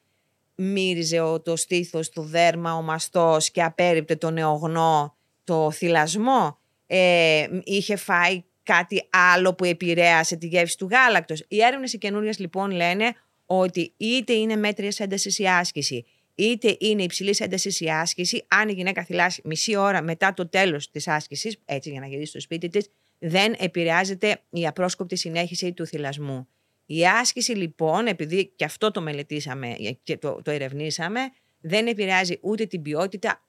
μύριζε 0.60 1.20
ο, 1.20 1.40
το 1.40 1.56
στήθος, 1.56 2.10
το 2.10 2.22
δέρμα, 2.22 2.74
ο 2.74 2.82
μαστός 2.82 3.50
και 3.50 3.62
απέριπτε 3.62 4.16
το 4.16 4.30
νεογνώ, 4.30 5.16
το 5.44 5.70
θυλασμό. 5.70 6.58
Ε, 6.86 7.46
είχε 7.64 7.96
φάει 7.96 8.44
κάτι 8.74 9.08
άλλο 9.10 9.54
που 9.54 9.64
επηρέασε 9.64 10.36
τη 10.36 10.46
γεύση 10.46 10.76
του 10.76 10.88
γάλακτος. 10.90 11.44
Οι 11.48 11.62
έρευνες 11.62 11.92
οι 11.92 11.98
καινούριες 11.98 12.38
λοιπόν 12.38 12.70
λένε 12.70 13.14
ότι 13.46 13.92
είτε 13.96 14.32
είναι 14.32 14.56
μέτριας 14.56 15.00
έντασης 15.00 15.38
η 15.38 15.46
άσκηση, 15.46 16.04
είτε 16.34 16.76
είναι 16.80 17.02
υψηλής 17.02 17.40
έντασης 17.40 17.80
η 17.80 17.88
άσκηση, 17.88 18.44
αν 18.48 18.68
η 18.68 18.72
γυναίκα 18.72 19.04
θυλάσει 19.04 19.42
μισή 19.44 19.76
ώρα 19.76 20.02
μετά 20.02 20.34
το 20.34 20.48
τέλος 20.48 20.90
της 20.90 21.08
άσκησης, 21.08 21.58
έτσι 21.64 21.90
για 21.90 22.00
να 22.00 22.06
γυρίσει 22.06 22.30
στο 22.30 22.40
σπίτι 22.40 22.68
της, 22.68 22.88
δεν 23.18 23.54
επηρεάζεται 23.58 24.40
η 24.50 24.66
απρόσκοπτη 24.66 25.16
συνέχιση 25.16 25.72
του 25.72 25.86
θυλασμού. 25.86 26.48
Η 26.86 27.06
άσκηση 27.06 27.52
λοιπόν, 27.52 28.06
επειδή 28.06 28.52
και 28.56 28.64
αυτό 28.64 28.90
το 28.90 29.00
μελετήσαμε 29.00 29.76
και 30.02 30.16
το, 30.16 30.40
το 30.44 30.50
ερευνήσαμε, 30.50 31.20
δεν 31.60 31.86
επηρεάζει 31.86 32.38
ούτε 32.40 32.66
την 32.66 32.82
ποιότητα, 32.82 33.44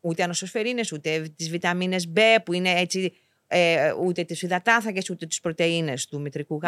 ούτε 0.00 0.22
ανοσοσφαιρίνες, 0.22 0.92
ούτε 0.92 1.32
τις 1.36 1.50
βιταμίνες 1.50 2.12
B 2.16 2.20
που 2.44 2.52
είναι 2.52 2.70
έτσι, 2.70 3.12
ε, 3.46 3.92
ούτε 4.04 4.24
τις 4.24 4.42
υδατάνθρακες, 4.42 5.10
ούτε 5.10 5.26
τις 5.26 5.40
πρωτεΐνες 5.40 6.06
του 6.06 6.20
μητρικού 6.20 6.58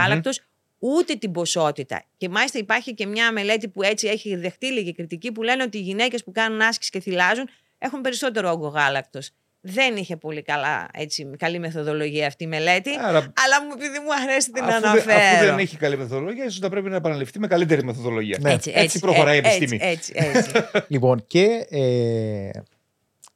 ούτε 0.79 1.15
την 1.15 1.33
ποσότητα. 1.33 2.05
Και 2.17 2.29
μάλιστα 2.29 2.59
υπάρχει 2.59 2.95
και 2.95 3.07
μια 3.07 3.33
μελέτη 3.33 3.69
που 3.69 3.83
έτσι 3.83 4.07
έχει 4.07 4.37
δεχτεί 4.37 4.67
λίγη 4.67 4.95
κριτική 4.95 5.33
που 5.33 5.43
λένε 5.43 5.63
ότι 5.63 5.79
οι 5.79 5.81
γυναίκες 5.81 6.25
που 6.25 6.33
κάνουν 6.33 6.61
άσκηση 6.61 6.91
και 6.91 7.01
θυλάζουν 7.01 7.49
έχουν 7.79 8.01
περισσότερο 8.01 8.51
όγκο 8.51 8.69
γάλακτος. 8.69 9.31
Δεν 9.61 9.97
είχε 9.97 10.17
πολύ 10.17 10.43
καλά, 10.43 10.89
έτσι, 10.93 11.31
καλή 11.39 11.59
μεθοδολογία 11.59 12.27
αυτή 12.27 12.45
η 12.45 12.47
μελέτη. 12.47 12.91
Άρα, 12.91 13.19
αλλά 13.19 13.65
μου, 13.65 13.73
επειδή 13.77 13.99
μου 13.99 14.15
αρέσει 14.23 14.51
την 14.53 14.65
αφού 14.65 14.75
αναφέρω. 14.75 15.19
αφού 15.19 15.45
δεν 15.45 15.59
έχει 15.59 15.77
καλή 15.77 15.97
μεθοδολογία, 15.97 16.45
ίσως 16.45 16.59
θα 16.59 16.69
πρέπει 16.69 16.89
να 16.89 16.97
επαναληφθεί 16.97 17.39
με 17.39 17.47
καλύτερη 17.47 17.85
μεθοδολογία. 17.85 18.39
Ναι. 18.41 18.53
Έτσι, 18.53 18.73
έτσι, 18.75 18.99
προχωράει 18.99 19.35
η 19.35 19.39
επιστήμη. 19.39 19.79
Έτσι, 19.83 20.13
έτσι, 20.17 20.51
λοιπόν, 20.95 21.25
και 21.27 21.67
ε, 21.71 22.51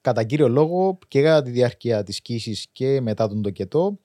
κατά 0.02 0.24
κύριο 0.24 0.48
λόγο 0.48 0.98
και 1.08 1.22
κατά 1.22 1.42
τη 1.42 1.50
διάρκεια 1.50 2.02
της 2.02 2.20
κοίηση 2.20 2.68
και 2.72 3.00
μετά 3.00 3.28
τον 3.28 3.42
τοκετό, 3.42 3.98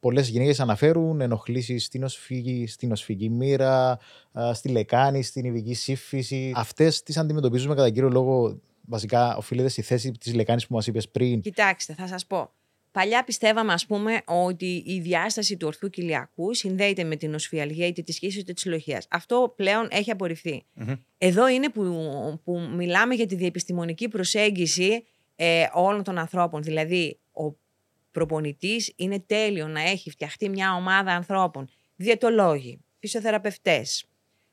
Πολλές 0.00 0.28
γυναίκες 0.28 0.60
αναφέρουν 0.60 1.20
ενοχλήσεις 1.20 1.84
στην 1.84 2.04
οσφυγή, 2.04 2.66
στην 2.66 2.92
οσφυγή 2.92 3.28
μοίρα, 3.28 3.98
στη 4.52 4.68
λεκάνη, 4.68 5.22
στην 5.22 5.44
ειδική 5.44 5.74
σύμφυση. 5.74 6.52
Αυτές 6.54 7.02
τις 7.02 7.16
αντιμετωπίζουμε 7.16 7.74
κατά 7.74 7.90
κύριο 7.90 8.08
λόγο, 8.08 8.60
βασικά 8.80 9.36
οφείλεται 9.36 9.68
στη 9.68 9.82
θέση 9.82 10.12
της 10.12 10.34
λεκάνης 10.34 10.66
που 10.66 10.74
μας 10.74 10.86
είπες 10.86 11.08
πριν. 11.08 11.40
Κοιτάξτε, 11.40 11.94
θα 11.94 12.06
σας 12.06 12.26
πω. 12.26 12.50
Παλιά 12.98 13.24
πιστεύαμε, 13.24 13.72
ας 13.72 13.86
πούμε, 13.86 14.22
ότι 14.24 14.82
η 14.86 15.00
διάσταση 15.00 15.56
του 15.56 15.66
ορθού 15.66 15.90
κοιλιακού 15.90 16.54
συνδέεται 16.54 17.04
με 17.04 17.16
την 17.16 17.34
οσφιαλγία 17.34 17.86
είτε 17.86 18.02
τη 18.02 18.12
σχέση 18.12 18.38
είτε 18.38 18.52
της 18.52 18.64
λοχεία. 18.64 19.02
Αυτό 19.10 19.52
πλέον 19.56 19.88
έχει 19.90 20.10
Εδώ 21.18 21.48
είναι 21.48 21.68
που, 21.68 21.82
που 22.44 22.60
μιλάμε 22.60 23.14
για 23.14 23.26
τη 23.26 23.34
διεπιστημονική 23.34 24.08
προσέγγιση 24.08 25.04
ε, 25.36 25.66
όλων 25.72 26.02
των 26.02 26.18
ανθρώπων. 26.18 26.62
Δηλαδή, 26.62 27.18
ο 27.32 27.56
προπονητής 28.10 28.92
είναι 28.96 29.18
τέλειο 29.18 29.68
να 29.68 29.80
έχει 29.80 30.10
φτιαχτεί 30.10 30.48
μια 30.48 30.74
ομάδα 30.74 31.12
ανθρώπων, 31.12 31.68
διαιτολόγοι, 31.96 32.80
φυσιοθεραπευτές, 32.98 34.04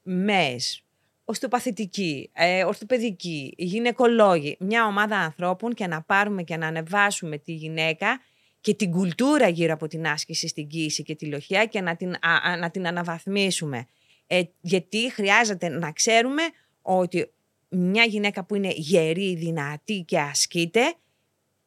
μες, 0.02 0.84
οστοπαθητικοί, 1.26 2.30
ε, 2.34 2.64
ορθοπαιδικοί, 2.64 3.54
γυναικολόγοι, 3.58 4.58
μια 4.60 4.86
ομάδα 4.86 5.18
ανθρώπων 5.18 5.74
και 5.74 5.88
να 5.88 6.02
πάρουμε 6.02 6.44
και 6.44 6.58
να 6.58 6.68
ανεβάσουμε 6.68 7.38
τη 7.38 7.54
γυναίκα 7.54 8.20
και 8.66 8.74
την 8.74 8.92
κουλτούρα 8.92 9.48
γύρω 9.48 9.74
από 9.74 9.88
την 9.88 10.08
άσκηση 10.08 10.48
στην 10.48 10.68
κοίηση 10.68 11.04
και 11.04 11.16
τη 11.16 11.26
λοχεία 11.26 11.66
και 11.66 11.82
να 11.82 11.96
την, 11.96 12.16
να 12.60 12.72
την 12.72 12.88
αναβαθμίσουμε. 12.88 13.88
Ε, 14.28 14.42
γιατί 14.62 15.12
χρειάζεται 15.12 15.70
να 15.70 15.92
ξέρουμε 15.92 16.42
ότι 16.82 17.32
μια 17.70 18.04
γυναίκα 18.04 18.46
που 18.46 18.56
είναι 18.56 18.72
γερή, 18.76 19.36
δυνατή 19.36 20.04
και 20.08 20.20
ασκείται 20.20 20.96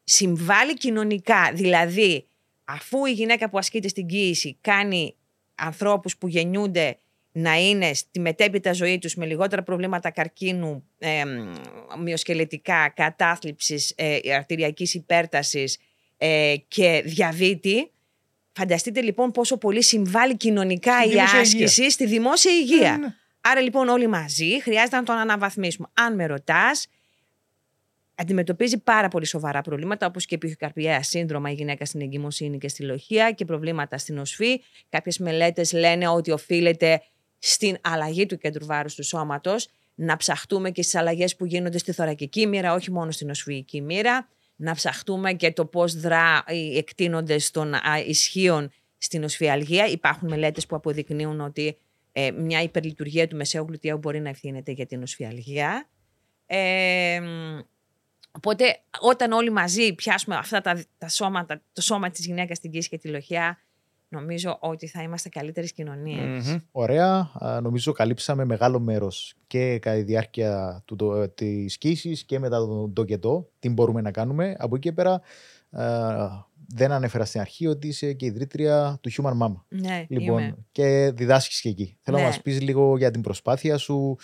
συμβάλλει 0.04 0.74
κοινωνικά. 0.74 1.52
Δηλαδή, 1.54 2.26
αφού 2.64 3.06
η 3.06 3.12
γυναίκα 3.12 3.50
που 3.50 3.58
ασκείται 3.58 3.88
στην 3.88 4.06
κοίηση 4.06 4.58
κάνει 4.60 5.14
ανθρώπους 5.54 6.16
που 6.16 6.28
γεννιούνται 6.28 6.98
να 7.32 7.54
είναι 7.54 7.94
στη 7.94 8.20
μετέπειτα 8.20 8.72
ζωή 8.72 8.98
τους 8.98 9.14
με 9.14 9.26
λιγότερα 9.26 9.62
προβλήματα 9.62 10.10
καρκίνου, 10.10 10.84
ε, 10.98 11.22
μυοσκελετικά, 12.02 12.88
κατάθλιψης, 12.88 13.92
ε, 13.96 14.18
αρτηριακής 14.34 14.94
υπέρτασης 14.94 15.78
ε, 16.18 16.54
και 16.68 17.02
διαβήτη, 17.04 17.90
φανταστείτε 18.52 19.00
λοιπόν 19.00 19.30
πόσο 19.30 19.56
πολύ 19.56 19.82
συμβάλλει 19.82 20.36
κοινωνικά 20.36 21.04
η 21.04 21.20
άσκηση 21.40 21.90
στη 21.90 22.06
δημόσια 22.06 22.52
υγεία. 22.52 22.90
Ναι, 22.90 22.96
ναι. 22.96 23.14
Άρα 23.40 23.60
λοιπόν 23.60 23.88
όλοι 23.88 24.06
μαζί 24.06 24.60
χρειάζεται 24.60 24.96
να 24.96 25.02
τον 25.02 25.16
αναβαθμίσουμε. 25.16 25.88
Αν 25.92 26.14
με 26.14 26.26
ρωτάς, 26.26 26.86
αντιμετωπίζει 28.14 28.78
πάρα 28.78 29.08
πολύ 29.08 29.26
σοβαρά 29.26 29.60
προβλήματα, 29.60 30.06
όπως 30.06 30.26
και 30.26 30.34
επιχειρηματικά 30.34 31.02
σύνδρομα 31.02 31.50
η 31.50 31.54
γυναίκα 31.54 31.84
στην 31.84 32.00
εγκυμοσύνη 32.00 32.58
και 32.58 32.68
στη 32.68 32.82
λοχεία 32.82 33.32
και 33.32 33.44
προβλήματα 33.44 33.98
στην 33.98 34.18
οσφή. 34.18 34.62
Κάποιες 34.88 35.18
μελέτες 35.18 35.72
λένε 35.72 36.08
ότι 36.08 36.30
οφείλεται 36.30 37.02
στην 37.38 37.76
αλλαγή 37.80 38.26
του 38.26 38.38
κέντρου 38.38 38.66
βάρους 38.66 38.94
του 38.94 39.04
σώματος, 39.04 39.68
να 39.94 40.16
ψαχτούμε 40.16 40.70
και 40.70 40.82
στις 40.82 40.94
αλλαγές 40.94 41.36
που 41.36 41.46
γίνονται 41.46 41.78
στη 41.78 41.92
θωρακική 41.92 42.46
μοίρα, 42.46 42.74
όχι 42.74 42.90
μόνο 42.90 43.10
στην 43.10 43.30
οσφυϊκή 43.30 43.80
μοίρα, 43.80 44.28
να 44.60 44.74
ψαχτούμε 44.74 45.32
και 45.32 45.52
το 45.52 45.64
πώς 45.64 45.94
δρά 45.94 46.44
οι 46.46 46.76
εκτείνοντε 46.76 47.36
των 47.52 47.74
ισχύων 48.06 48.70
στην 48.98 49.24
οσφιαλγία. 49.24 49.86
Υπάρχουν 49.86 50.28
μελέτες 50.28 50.66
που 50.66 50.76
αποδεικνύουν 50.76 51.40
ότι 51.40 51.78
ε, 52.12 52.30
μια 52.30 52.62
υπερλειτουργία 52.62 53.28
του 53.28 53.36
μεσαίου 53.36 53.64
γλουτιαίου 53.68 53.98
μπορεί 53.98 54.20
να 54.20 54.28
ευθύνεται 54.28 54.72
για 54.72 54.86
την 54.86 55.02
οσφιαλγία. 55.02 55.88
Ε, 56.46 57.20
Οπότε 58.30 58.80
όταν 59.00 59.32
όλοι 59.32 59.50
μαζί 59.50 59.94
πιάσουμε 59.94 60.36
αυτά 60.36 60.60
τα, 60.60 60.84
τα 60.98 61.08
σώματα, 61.08 61.62
το 61.72 61.80
σώμα 61.80 62.10
της 62.10 62.26
γυναίκας 62.26 62.56
στην 62.56 62.70
κοίηση 62.70 62.88
και 62.88 62.98
τη 62.98 63.08
λοχιά, 63.08 63.58
νομίζω 64.08 64.56
ότι 64.60 64.86
θα 64.86 65.02
είμαστε 65.02 65.28
καλύτερες 65.28 65.72
Ωραία. 66.70 67.30
Νομίζω 67.62 67.92
καλύψαμε 67.92 68.44
μεγάλο 68.44 68.80
μέρος 68.80 69.34
και 69.46 69.78
κατά 69.78 69.96
τη 69.96 70.02
διάρκεια 70.02 70.82
του, 70.84 70.96
το, 70.96 71.28
της 71.28 71.78
κοίησης 71.78 72.24
και 72.24 72.38
μετά 72.38 72.58
τον 72.58 72.92
τοκετό. 72.92 73.48
Τι 73.58 73.68
μπορούμε 73.68 74.00
να 74.00 74.10
κάνουμε. 74.10 74.56
Από 74.58 74.76
εκεί 74.76 74.88
και 74.88 74.94
πέρα 74.94 75.20
δεν 76.70 76.92
ανέφερα 76.92 77.24
στην 77.24 77.40
αρχή 77.40 77.66
ότι 77.66 77.88
είσαι 77.88 78.12
και 78.12 78.26
ιδρύτρια 78.26 78.98
του 79.02 79.10
Human 79.10 79.32
Mama. 79.42 79.62
Ναι, 79.68 80.06
λοιπόν, 80.08 80.42
είμαι. 80.42 80.56
και 80.72 81.12
διδάσκεις 81.14 81.60
και 81.60 81.68
εκεί. 81.68 81.98
Θέλω 82.00 82.16
να 82.16 82.22
ναι. 82.22 82.28
μας 82.28 82.42
πεις 82.42 82.60
λίγο 82.60 82.96
για 82.96 83.10
την 83.10 83.20
προσπάθεια 83.20 83.76
σου, 83.76 84.16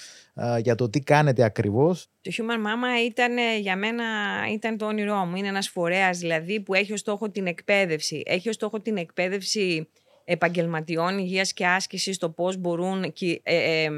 για 0.61 0.75
το 0.75 0.89
τι 0.89 1.01
κάνετε 1.01 1.45
ακριβώς. 1.45 2.09
Το 2.21 2.31
Human 2.37 2.67
Mama 2.67 3.07
ήταν 3.07 3.33
για 3.61 3.77
μένα 3.77 4.05
ήταν 4.53 4.77
το 4.77 4.87
όνειρό 4.87 5.25
μου. 5.25 5.37
Είναι 5.37 5.49
ένας 5.49 5.69
φορέας 5.69 6.19
δηλαδή 6.19 6.61
που 6.61 6.75
έχει 6.75 6.93
ως 6.93 7.01
στόχο 7.01 7.31
την 7.31 7.47
εκπαίδευση. 7.47 8.23
Έχει 8.27 8.49
ως 8.49 8.55
στόχο 8.55 8.81
την 8.81 8.97
εκπαίδευση 8.97 9.89
επαγγελματιών 10.25 11.19
υγείας 11.19 11.53
και 11.53 11.67
άσκησης 11.67 12.19
το 12.19 12.31
πώς 12.31 12.57
μπορούν 12.57 13.13
και, 13.13 13.41
ε, 13.43 13.83
ε, 13.83 13.91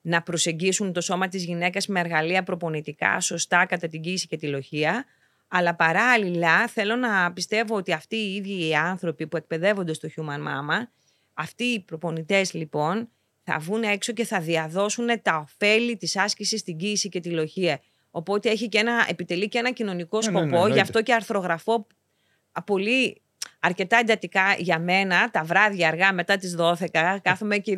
να 0.00 0.22
προσεγγίσουν 0.22 0.92
το 0.92 1.00
σώμα 1.00 1.28
της 1.28 1.44
γυναίκας 1.44 1.86
με 1.86 2.00
εργαλεία 2.00 2.42
προπονητικά 2.42 3.20
σωστά 3.20 3.66
κατά 3.66 3.88
την 3.88 4.00
κοίηση 4.00 4.26
και 4.26 4.36
τη 4.36 4.46
λοχεία 4.46 5.04
αλλά 5.48 5.74
παράλληλα 5.74 6.66
θέλω 6.66 6.96
να 6.96 7.32
πιστεύω 7.32 7.76
ότι 7.76 7.92
αυτοί 7.92 8.16
οι 8.16 8.34
ίδιοι 8.34 8.68
οι 8.68 8.74
άνθρωποι 8.74 9.26
που 9.26 9.36
εκπαιδεύονται 9.36 9.92
στο 9.92 10.08
Human 10.16 10.38
Mama, 10.38 10.82
αυτοί 11.34 11.64
οι 11.64 11.80
προπονητές 11.80 12.52
λοιπόν, 12.52 13.08
θα 13.42 13.58
βγουν 13.58 13.82
έξω 13.82 14.12
και 14.12 14.24
θα 14.24 14.40
διαδώσουν 14.40 15.22
τα 15.22 15.36
ωφέλη 15.36 15.96
της 15.96 16.16
άσκησης 16.16 16.60
στην 16.60 16.76
κοίηση 16.76 17.08
και 17.08 17.20
τη 17.20 17.30
λοχεία. 17.30 17.80
Οπότε 18.10 18.50
έχει 18.50 18.68
και 18.68 18.78
ένα, 18.78 19.06
επιτελεί 19.08 19.48
και 19.48 19.58
ένα 19.58 19.70
κοινωνικό 19.70 20.22
σκοπό, 20.22 20.40
ναι, 20.40 20.58
ναι, 20.58 20.68
ναι, 20.68 20.74
γι' 20.74 20.80
αυτό 20.80 21.02
και 21.02 21.14
αρθρογραφώ 21.14 21.86
πολύ 22.64 23.22
αρκετά 23.60 23.98
εντατικά 23.98 24.54
για 24.58 24.78
μένα 24.78 25.30
τα 25.30 25.44
βράδια 25.44 25.88
αργά 25.88 26.12
μετά 26.12 26.36
τις 26.36 26.56
12 26.58 26.86
κάθομαι 27.22 27.58
και 27.58 27.76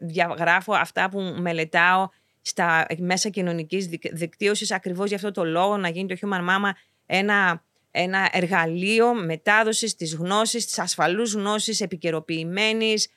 διαγράφω 0.00 0.74
αυτά 0.74 1.08
που 1.08 1.20
μελετάω 1.20 2.08
στα 2.42 2.86
μέσα 2.98 3.28
κοινωνικής 3.28 3.86
δικτύωσης 4.12 4.72
ακριβώς 4.72 5.06
για 5.06 5.16
αυτό 5.16 5.30
το 5.30 5.44
λόγο 5.44 5.76
να 5.76 5.88
γίνει 5.88 6.08
το 6.08 6.16
Human 6.20 6.40
Mama 6.40 6.70
ένα, 7.14 7.64
ένα 7.90 8.28
εργαλείο 8.32 9.14
μετάδοσης 9.14 9.94
της 9.94 10.14
γνώσης, 10.14 10.66
της 10.66 10.78
ασφαλούς 10.78 11.34
γνώσης 11.34 11.80
επικαιροποιημένης 11.80 13.08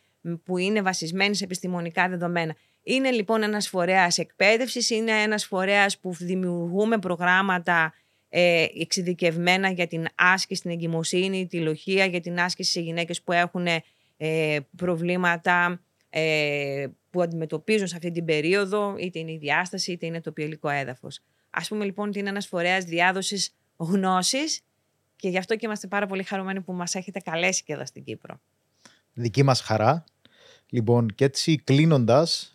που 0.44 0.58
είναι 0.58 0.82
βασισμένη 0.82 1.36
σε 1.36 1.44
επιστημονικά 1.44 2.10
δεδομένα. 2.10 2.56
Είναι 2.84 3.12
λοιπόν 3.12 3.44
ένας 3.44 3.68
φορέας 3.68 4.18
εκπαίδευσης, 4.18 4.90
είναι 4.90 5.12
ένας 5.12 5.46
φορέας 5.46 6.00
που 6.00 6.14
δημιουργούμε 6.14 6.98
προγράμματα 6.98 7.94
ε, 8.30 8.66
εξειδικευμένα 8.80 9.72
για 9.72 9.88
την 9.88 10.06
άσκηση 10.16 10.60
στην 10.60 10.72
εγκυμοσύνη, 10.72 11.48
τη 11.48 11.60
λοχεία, 11.60 12.06
για 12.06 12.20
την 12.20 12.40
άσκηση 12.40 12.72
σε 12.72 12.80
γυναίκες 12.80 13.22
που 13.22 13.32
έχουν 13.32 13.68
ε, 14.18 14.58
προβλήματα 14.76 15.82
ε, 16.10 16.88
που 17.10 17.22
αντιμετωπίζουν 17.22 17.88
σε 17.88 17.96
αυτή 17.96 18.12
την 18.12 18.26
περίοδο, 18.26 18.96
είτε 19.00 19.20
είναι 19.20 19.32
η 19.32 19.38
διάσταση, 19.38 19.92
είτε 19.92 20.06
είναι 20.06 20.22
το 20.22 20.32
πιελικό 20.32 20.70
έδαφος. 20.70 21.20
Ας 21.50 21.68
πούμε 21.68 21.86
λοιπόν 21.86 22.08
ότι 22.08 22.20
είναι 22.20 22.30
ένας 22.30 22.48
φορέας 22.48 22.84
διάδοσης 22.84 23.56
γνώσεις 23.78 24.62
και 25.16 25.30
γι' 25.30 25.38
αυτό 25.38 25.56
και 25.56 25.66
είμαστε 25.66 25.88
πάρα 25.88 26.08
πολύ 26.08 26.24
χαρούμενοι 26.24 26.62
που 26.62 26.74
μας 26.74 26.96
έχετε 26.96 27.20
καλέσει 27.20 27.64
και 27.64 27.74
εδώ 27.74 27.86
στην 27.86 28.04
Κύπρο. 28.04 28.40
Δική 29.14 29.44
μας 29.44 29.62
χαρά. 29.62 30.04
Λοιπόν, 30.70 31.08
και 31.08 31.26
έτσι 31.26 31.58
κλείνοντας, 31.58 32.54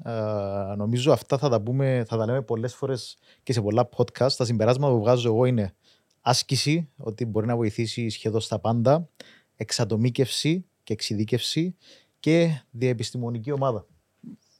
νομίζω 0.76 1.12
αυτά 1.12 1.38
θα 1.38 1.48
τα, 1.48 1.60
πούμε, 1.60 2.04
θα 2.08 2.16
τα 2.16 2.26
λέμε 2.26 2.42
πολλές 2.42 2.74
φορές 2.74 3.18
και 3.42 3.52
σε 3.52 3.60
πολλά 3.60 3.88
podcast. 3.96 4.32
Τα 4.32 4.44
συμπεράσματα 4.44 4.92
που 4.92 5.00
βγάζω 5.00 5.28
εγώ 5.28 5.44
είναι 5.44 5.74
άσκηση, 6.20 6.88
ότι 6.96 7.24
μπορεί 7.24 7.46
να 7.46 7.56
βοηθήσει 7.56 8.08
σχεδόν 8.08 8.40
στα 8.40 8.58
πάντα, 8.58 9.08
εξατομίκευση 9.56 10.66
και 10.82 10.92
εξειδίκευση 10.92 11.76
και 12.20 12.62
διεπιστημονική 12.70 13.50
ομάδα. 13.52 13.86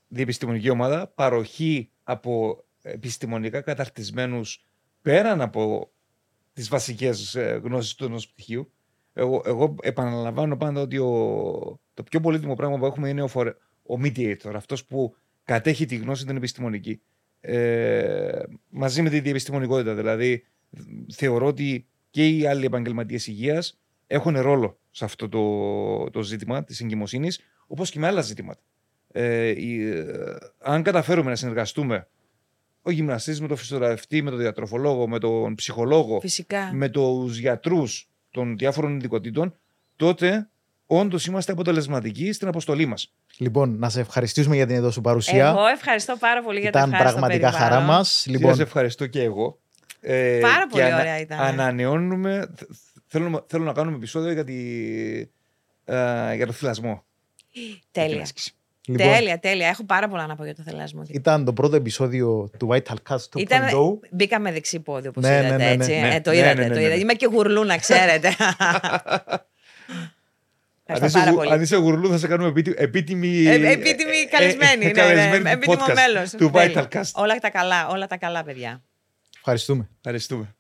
Διεπιστημονική 0.08 0.70
ομάδα, 0.70 1.06
παροχή 1.06 1.90
από 2.02 2.64
επιστημονικά 2.82 3.61
καταρτισμένους 3.61 4.64
πέραν 5.02 5.40
από 5.40 5.90
τις 6.53 6.68
βασικές 6.68 7.34
ε, 7.34 7.61
γνώσεις 7.64 7.94
του 7.94 8.05
ενός 8.05 8.28
πτυχίου. 8.28 8.72
Εγώ, 9.12 9.42
εγώ 9.44 9.74
επαναλαμβάνω 9.82 10.57
πάντα 10.57 10.80
ότι 10.80 10.98
ο, 10.98 11.80
το 11.94 12.03
πιο 12.03 12.20
πολύτιμο 12.20 12.55
πράγμα 12.55 12.78
που 12.78 12.86
έχουμε 12.86 13.09
είναι 13.09 13.22
ο, 13.22 13.28
φορε, 13.28 13.51
ο 13.82 13.94
mediator, 14.03 14.53
αυτός 14.55 14.84
που 14.84 15.14
κατέχει 15.44 15.86
τη 15.86 15.96
γνώση 15.96 16.26
την 16.26 16.36
επιστημονική. 16.36 17.01
Ε, 17.40 18.42
μαζί 18.68 19.03
με 19.03 19.11
τη 19.11 19.20
διεπιστημονικότητα. 19.20 19.94
Δηλαδή, 19.94 20.44
θεωρώ 21.12 21.46
ότι 21.46 21.86
και 22.11 22.28
οι 22.28 22.46
άλλοι 22.46 22.64
επαγγελματίες 22.64 23.26
υγείας 23.26 23.80
έχουν 24.07 24.40
ρόλο 24.40 24.78
σε 24.90 25.05
αυτό 25.05 25.28
το, 25.28 26.11
το 26.11 26.22
ζήτημα 26.22 26.64
της 26.64 26.80
εγκυμοσύνης, 26.80 27.40
όπως 27.66 27.90
και 27.90 27.98
με 27.98 28.07
άλλα 28.07 28.20
ζητήματα. 28.20 28.61
Ε, 29.12 29.48
ε, 29.48 30.36
αν 30.59 30.82
καταφέρουμε 30.82 31.30
να 31.30 31.36
συνεργαστούμε 31.36 32.09
ο 32.83 32.91
γυμναστής 32.91 33.41
με 33.41 33.49
τον 33.49 33.57
φυσιοθεραπευτή, 33.57 34.22
με 34.22 34.31
τον 34.31 34.39
διατροφολόγο, 34.39 35.09
με 35.09 35.18
τον 35.18 35.55
ψυχολόγο, 35.55 36.20
Φυσικά. 36.20 36.70
με 36.72 36.89
τους 36.89 37.39
γιατρούς 37.39 38.09
των 38.31 38.57
διάφορων 38.57 38.97
ειδικοτήτων, 38.97 39.55
τότε 39.97 40.49
όντως 40.87 41.26
είμαστε 41.26 41.53
αποτελεσματικοί 41.53 42.33
στην 42.33 42.49
αποστολή 42.49 42.87
μας. 42.87 43.14
Λοιπόν, 43.37 43.78
να 43.78 43.89
σε 43.89 44.01
ευχαριστήσουμε 44.01 44.55
για 44.55 44.66
την 44.66 44.76
εδώ 44.76 44.91
σου 44.91 45.01
παρουσία. 45.01 45.49
Εγώ 45.49 45.66
ευχαριστώ 45.66 46.16
πάρα 46.16 46.43
πολύ 46.43 46.61
για 46.61 46.70
την 46.70 46.81
Ήταν 46.81 46.91
πραγματικά 46.99 47.53
χαρά 47.53 47.81
μας. 47.81 48.26
Λοιπόν, 48.28 48.55
σε 48.55 48.62
ευχαριστώ 48.62 49.07
και 49.07 49.22
εγώ. 49.22 49.59
Ε, 50.01 50.39
πάρα 50.43 50.66
πολύ 50.66 50.85
και 50.85 50.95
ωραία 50.95 51.20
ήταν. 51.20 51.41
Ανανεώνουμε. 51.41 52.55
Θέλω, 53.07 53.47
θέλω 53.49 53.64
να 53.64 53.72
κάνουμε 53.72 53.97
επεισόδιο 53.97 54.33
για, 54.33 54.45
τη, 54.45 54.55
ε, 55.85 56.35
για 56.35 56.47
το 56.47 56.53
θυλασμό. 56.53 57.05
Τέλεια. 57.91 58.26
Λοιπόν, 58.91 59.12
τέλεια, 59.12 59.38
τέλεια. 59.38 59.68
Έχω 59.68 59.84
πάρα 59.84 60.09
πολλά 60.09 60.26
να 60.26 60.36
πω 60.36 60.45
για 60.45 60.55
το 60.55 60.62
θελάσμο. 60.62 61.03
Ήταν 61.09 61.45
το 61.45 61.53
πρώτο 61.53 61.76
επεισόδιο 61.76 62.51
του 62.59 62.68
White 62.70 62.95
Cast 63.09 63.16
2.0. 63.16 63.41
Ήταν, 63.41 63.68
μπήκαμε 64.11 64.53
δεξί 64.53 64.80
πόδι, 64.80 65.09
όπως 65.09 65.22
ναι, 65.22 65.28
είδατε. 65.28 65.49
Ναι, 65.49 65.57
ναι, 65.57 65.70
έτσι. 65.70 65.91
Ναι, 65.91 66.14
ε, 66.14 66.20
το 66.20 66.32
είδατε, 66.32 66.55
ναι, 66.55 66.66
ναι, 66.66 66.74
το 66.74 66.80
είδατε. 66.80 66.99
Είμαι 66.99 67.12
και 67.12 67.26
γουρλού, 67.32 67.64
να 67.64 67.76
ξέρετε. 67.76 68.36
αν, 70.86 71.05
είσαι, 71.05 71.18
αν 71.51 71.61
είσαι 71.62 71.76
γουρλού, 71.76 72.11
θα 72.11 72.18
σε 72.18 72.26
κάνουμε 72.26 72.53
επίτιμη. 72.76 73.45
Ε, 73.47 73.70
επίτιμη 73.70 74.26
καλεσμένη. 74.30 74.84
Ε, 74.84 75.14
ναι, 75.14 75.38
ναι, 75.38 75.51
επίτιμο 75.51 75.84
μέλο. 75.95 76.28
Του 76.36 76.51
Vital 76.55 76.84
Cast. 76.99 77.11
Όλα 77.14 77.34
τα 77.34 77.51
καλά, 77.51 77.88
όλα 77.88 78.07
τα 78.07 78.16
καλά, 78.16 78.45
παιδιά. 78.45 78.82
Ευχαριστούμε. 79.36 79.88
Ευχαριστούμε. 79.97 80.55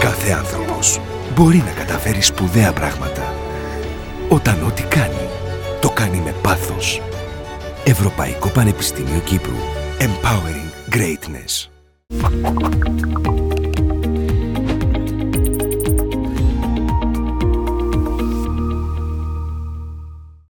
Κάθε 0.00 0.30
άνθρωπος 0.32 1.00
μπορεί 1.34 1.56
να 1.56 1.72
καταφέρει 1.72 2.20
σπουδαία 2.20 2.72
πράγματα 2.72 3.39
όταν 4.32 4.62
ό,τι 4.66 4.82
κάνει, 4.82 5.28
το 5.80 5.88
κάνει 5.90 6.20
με 6.20 6.34
πάθος. 6.42 7.02
Ευρωπαϊκό 7.84 8.48
Πανεπιστήμιο 8.48 9.20
Κύπρου. 9.24 9.56
Empowering 9.98 10.94
Greatness. 10.94 11.68